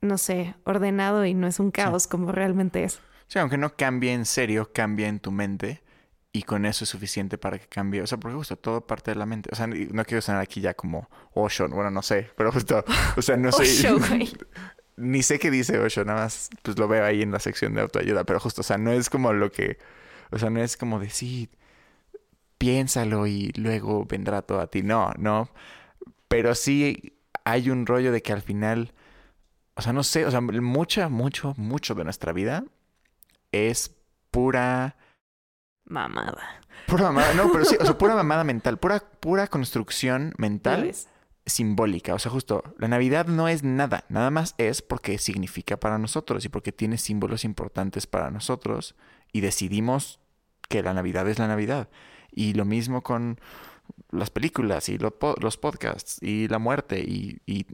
no 0.00 0.18
sé, 0.18 0.54
ordenado 0.64 1.24
y 1.24 1.34
no 1.34 1.46
es 1.46 1.58
un 1.60 1.70
caos 1.70 2.06
como 2.06 2.32
realmente 2.32 2.84
es. 2.84 3.00
Sí, 3.28 3.38
aunque 3.38 3.58
no 3.58 3.74
cambie 3.74 4.12
en 4.12 4.24
serio, 4.26 4.70
cambia 4.72 5.08
en 5.08 5.18
tu 5.18 5.32
mente 5.32 5.82
y 6.32 6.42
con 6.42 6.66
eso 6.66 6.84
es 6.84 6.90
suficiente 6.90 7.38
para 7.38 7.58
que 7.58 7.66
cambie. 7.66 8.02
O 8.02 8.06
sea, 8.06 8.18
porque 8.18 8.36
justo 8.36 8.56
todo 8.56 8.86
parte 8.86 9.10
de 9.10 9.16
la 9.16 9.24
mente. 9.26 9.48
O 9.52 9.56
sea, 9.56 9.66
no 9.66 10.04
quiero 10.04 10.20
sonar 10.20 10.42
aquí 10.42 10.60
ya 10.60 10.74
como 10.74 11.08
Osho, 11.32 11.68
bueno, 11.68 11.90
no 11.90 12.02
sé, 12.02 12.30
pero 12.36 12.52
justo, 12.52 12.84
o 13.16 13.22
sea, 13.22 13.36
no 13.36 13.50
sé. 13.52 13.62
Osho, 13.62 13.98
güey. 14.08 14.30
Ni 14.98 15.22
sé 15.22 15.38
qué 15.38 15.50
dice 15.50 15.78
Osho, 15.78 16.04
nada 16.04 16.22
más 16.24 16.48
pues 16.62 16.78
lo 16.78 16.86
veo 16.88 17.04
ahí 17.04 17.20
en 17.22 17.30
la 17.32 17.40
sección 17.40 17.74
de 17.74 17.82
autoayuda, 17.82 18.24
pero 18.24 18.40
justo, 18.40 18.60
o 18.62 18.64
sea, 18.64 18.78
no 18.78 18.92
es 18.92 19.10
como 19.10 19.32
lo 19.32 19.50
que, 19.52 19.78
o 20.30 20.38
sea, 20.38 20.48
no 20.50 20.60
es 20.62 20.76
como 20.78 20.98
decir, 21.00 21.50
piénsalo 22.58 23.26
y 23.26 23.52
luego 23.56 24.04
vendrá 24.06 24.42
todo 24.42 24.60
a 24.60 24.68
ti. 24.68 24.82
No, 24.82 25.12
no. 25.18 25.50
Pero 26.28 26.54
sí 26.54 27.14
hay 27.44 27.70
un 27.70 27.86
rollo 27.86 28.12
de 28.12 28.22
que 28.22 28.32
al 28.32 28.42
final, 28.42 28.92
o 29.74 29.82
sea, 29.82 29.92
no 29.92 30.02
sé, 30.02 30.26
o 30.26 30.30
sea, 30.30 30.40
mucha, 30.40 31.08
mucho, 31.08 31.54
mucho 31.56 31.94
de 31.94 32.04
nuestra 32.04 32.32
vida 32.32 32.64
es 33.52 33.94
pura, 34.30 34.96
Mamada. 35.84 36.60
pura 36.88 37.04
mamada, 37.04 37.32
no, 37.34 37.52
pero 37.52 37.64
sí, 37.64 37.76
o 37.80 37.84
sea, 37.84 37.96
pura 37.96 38.14
mamada 38.16 38.42
mental, 38.42 38.78
pura, 38.78 39.00
pura 39.20 39.46
construcción 39.46 40.30
¿Ya 40.30 40.34
mental 40.38 40.92
simbólica. 41.46 42.14
O 42.14 42.18
sea, 42.18 42.32
justo, 42.32 42.74
la 42.78 42.88
Navidad 42.88 43.26
no 43.26 43.48
es 43.48 43.62
nada, 43.62 44.04
nada 44.08 44.30
más 44.30 44.54
es 44.58 44.82
porque 44.82 45.18
significa 45.18 45.78
para 45.78 45.98
nosotros 45.98 46.44
y 46.44 46.48
porque 46.48 46.72
tiene 46.72 46.98
símbolos 46.98 47.44
importantes 47.44 48.06
para 48.06 48.30
nosotros 48.30 48.96
y 49.32 49.40
decidimos 49.40 50.20
que 50.68 50.82
la 50.82 50.92
Navidad 50.92 51.28
es 51.28 51.38
la 51.38 51.46
Navidad. 51.46 51.88
Y 52.36 52.52
lo 52.52 52.64
mismo 52.64 53.02
con 53.02 53.40
las 54.10 54.30
películas 54.30 54.88
y 54.88 54.98
los, 54.98 55.14
los 55.40 55.56
podcasts 55.56 56.22
y 56.22 56.46
la 56.46 56.58
muerte 56.58 57.00
y, 57.00 57.66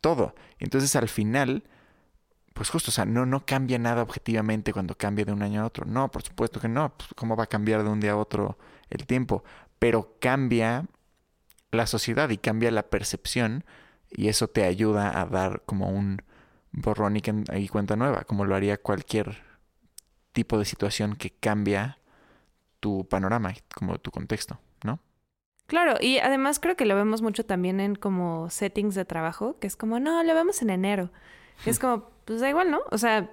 todo. 0.00 0.34
Entonces 0.58 0.96
al 0.96 1.08
final, 1.08 1.64
pues 2.52 2.68
justo, 2.68 2.90
o 2.90 2.92
sea, 2.92 3.06
no, 3.06 3.24
no 3.24 3.46
cambia 3.46 3.78
nada 3.78 4.02
objetivamente 4.02 4.72
cuando 4.72 4.96
cambia 4.96 5.24
de 5.24 5.32
un 5.32 5.42
año 5.42 5.62
a 5.62 5.66
otro. 5.66 5.86
No, 5.86 6.10
por 6.10 6.22
supuesto 6.22 6.60
que 6.60 6.68
no. 6.68 6.92
Pues, 6.96 7.10
¿Cómo 7.14 7.36
va 7.36 7.44
a 7.44 7.48
cambiar 7.48 7.82
de 7.82 7.88
un 7.88 8.00
día 8.00 8.12
a 8.12 8.16
otro 8.16 8.58
el 8.90 9.06
tiempo? 9.06 9.44
Pero 9.78 10.16
cambia 10.20 10.86
la 11.70 11.86
sociedad 11.86 12.28
y 12.30 12.36
cambia 12.36 12.70
la 12.70 12.84
percepción 12.84 13.64
y 14.10 14.28
eso 14.28 14.48
te 14.48 14.64
ayuda 14.64 15.20
a 15.20 15.26
dar 15.26 15.62
como 15.66 15.88
un 15.88 16.22
borrón 16.70 17.16
y 17.16 17.68
cuenta 17.68 17.96
nueva, 17.96 18.24
como 18.24 18.44
lo 18.44 18.54
haría 18.54 18.76
cualquier 18.76 19.42
tipo 20.32 20.58
de 20.58 20.64
situación 20.64 21.16
que 21.16 21.30
cambia 21.30 21.98
tu 22.84 23.08
panorama, 23.08 23.54
como 23.74 23.98
tu 23.98 24.10
contexto, 24.10 24.60
¿no? 24.82 25.00
Claro, 25.66 25.94
y 25.98 26.18
además 26.18 26.60
creo 26.60 26.76
que 26.76 26.84
lo 26.84 26.94
vemos 26.94 27.22
mucho 27.22 27.46
también 27.46 27.80
en 27.80 27.94
como 27.94 28.50
settings 28.50 28.94
de 28.94 29.06
trabajo, 29.06 29.58
que 29.58 29.66
es 29.66 29.74
como, 29.74 30.00
no, 30.00 30.22
lo 30.22 30.34
vemos 30.34 30.60
en 30.60 30.68
enero. 30.68 31.10
Y 31.64 31.70
es 31.70 31.78
como, 31.78 32.10
pues 32.26 32.42
da 32.42 32.50
igual, 32.50 32.70
¿no? 32.70 32.82
O 32.90 32.98
sea, 32.98 33.30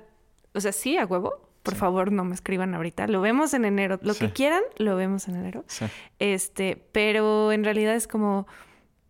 o 0.53 0.61
sea, 0.61 0.71
sí, 0.71 0.97
a 0.97 1.05
huevo. 1.05 1.33
Por 1.63 1.75
favor, 1.75 2.13
no 2.13 2.23
me 2.23 2.33
escriban 2.33 2.73
ahorita. 2.73 3.07
Lo 3.07 3.19
vemos 3.19 3.53
en 3.53 3.65
enero. 3.65 3.99
Lo 4.03 4.15
que 4.15 4.31
quieran, 4.31 4.63
lo 4.77 4.95
vemos 4.95 5.27
en 5.27 5.35
enero. 5.35 5.65
Sí. 5.67 5.85
Este, 6.17 6.87
pero 6.93 7.51
en 7.51 7.65
realidad 7.65 7.93
es 7.93 8.07
como, 8.07 8.47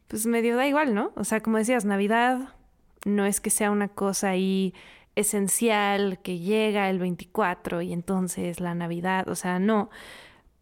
pues 0.08 0.26
medio 0.26 0.58
da 0.58 0.66
igual, 0.66 0.96
¿no? 0.96 1.12
O 1.16 1.24
sea, 1.24 1.42
como 1.42 1.60
decías, 1.60 1.86
Navidad 1.86 2.56
no 3.06 3.28
es 3.28 3.40
que 3.40 3.52
sea 3.52 3.70
una 3.70 3.90
cosa 3.90 4.30
ahí 4.30 4.74
esencial 5.16 6.20
que 6.24 6.40
llega 6.40 6.90
el 6.90 6.98
24 6.98 7.84
y 7.84 7.94
entonces 7.94 8.60
la 8.60 8.74
Navidad, 8.74 9.30
o 9.30 9.36
sea, 9.36 9.60
no. 9.60 9.92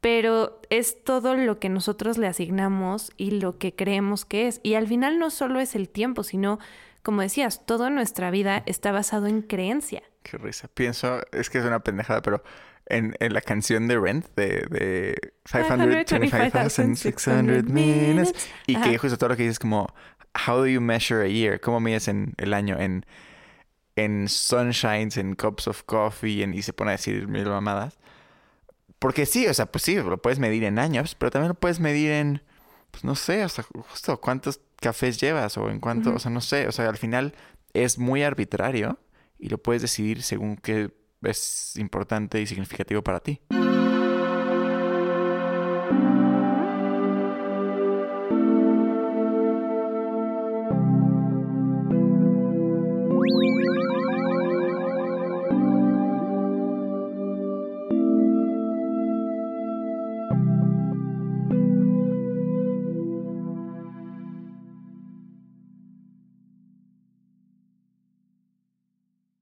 Pero 0.02 0.62
es 0.70 1.04
todo 1.04 1.36
lo 1.36 1.60
que 1.60 1.70
nosotros 1.70 2.18
le 2.18 2.28
asignamos 2.28 3.12
y 3.18 3.32
lo 3.32 3.58
que 3.58 3.76
creemos 3.76 4.26
que 4.26 4.48
es. 4.48 4.60
Y 4.64 4.76
al 4.76 4.88
final 4.88 5.20
no 5.20 5.30
solo 5.30 5.60
es 5.60 5.76
el 5.76 5.90
tiempo, 5.90 6.24
sino, 6.24 6.60
como 7.04 7.22
decías, 7.22 7.66
toda 7.66 7.90
nuestra 7.90 8.32
vida 8.32 8.64
está 8.66 8.92
basado 8.92 9.28
en 9.28 9.42
creencia. 9.42 10.04
Qué 10.24 10.38
risa. 10.38 10.70
Pienso, 10.74 11.22
es 11.32 11.50
que 11.50 11.58
es 11.58 11.66
una 11.66 11.82
pendejada, 11.82 12.22
pero 12.22 12.44
en, 12.86 13.16
en 13.20 13.34
la 13.34 13.42
canción 13.42 13.88
de 13.88 14.00
Rent 14.00 14.26
de, 14.36 14.66
de 14.70 15.34
525,600 15.46 17.64
minutes 17.66 18.50
y 18.68 18.80
que 18.80 18.98
justo 18.98 19.18
todo 19.18 19.30
lo 19.30 19.38
que 19.38 19.44
dices 19.44 19.60
como 19.60 19.88
how 20.48 20.58
do 20.58 20.68
you 20.68 20.82
measure 20.82 21.24
a 21.24 21.28
year? 21.28 21.60
¿Cómo 21.60 21.80
mides 21.80 22.08
en 22.08 22.34
el 22.38 22.54
año? 22.54 22.78
En, 22.80 23.06
en 23.96 24.28
sunshines, 24.28 25.18
en 25.18 25.36
cups 25.36 25.68
of 25.68 25.84
coffee, 25.84 26.44
en, 26.44 26.54
y 26.54 26.62
se 26.62 26.74
pone 26.74 26.92
a 26.92 26.94
decir 26.94 27.28
mil 27.28 27.46
mamadas. 27.46 27.98
Porque 29.00 29.26
sí, 29.26 29.48
o 29.48 29.54
sea, 29.54 29.66
pues 29.66 29.84
sí, 29.84 29.96
lo 29.96 30.22
puedes 30.22 30.40
medir 30.40 30.64
en 30.66 30.78
años, 30.78 31.16
pero 31.16 31.32
también 31.32 31.50
lo 31.50 31.56
puedes 31.56 31.80
medir 31.80 32.12
en, 32.12 32.42
pues 32.92 33.04
no 33.04 33.16
sé, 33.16 33.46
o 33.46 33.50
sea, 33.50 33.64
justo 33.64 34.20
cuántos 34.20 34.60
cafés 34.76 35.20
llevas 35.20 35.58
o 35.58 35.70
en 35.70 35.80
cuánto, 35.80 36.14
o 36.14 36.20
sea, 36.20 36.32
no 36.32 36.42
sé, 36.42 36.68
o 36.68 36.72
sea, 36.72 36.90
al 36.90 36.98
final 36.98 37.34
es 37.74 37.98
muy 37.98 38.24
arbitrario 38.24 39.00
y 39.38 39.50
lo 39.50 39.58
puedes 39.58 39.82
decidir 39.82 40.22
según 40.22 40.58
qué 40.58 40.92
es 41.24 41.76
importante 41.78 42.42
y 42.42 42.46
significativo 42.46 43.02
para 43.02 43.22
ti. 43.22 43.42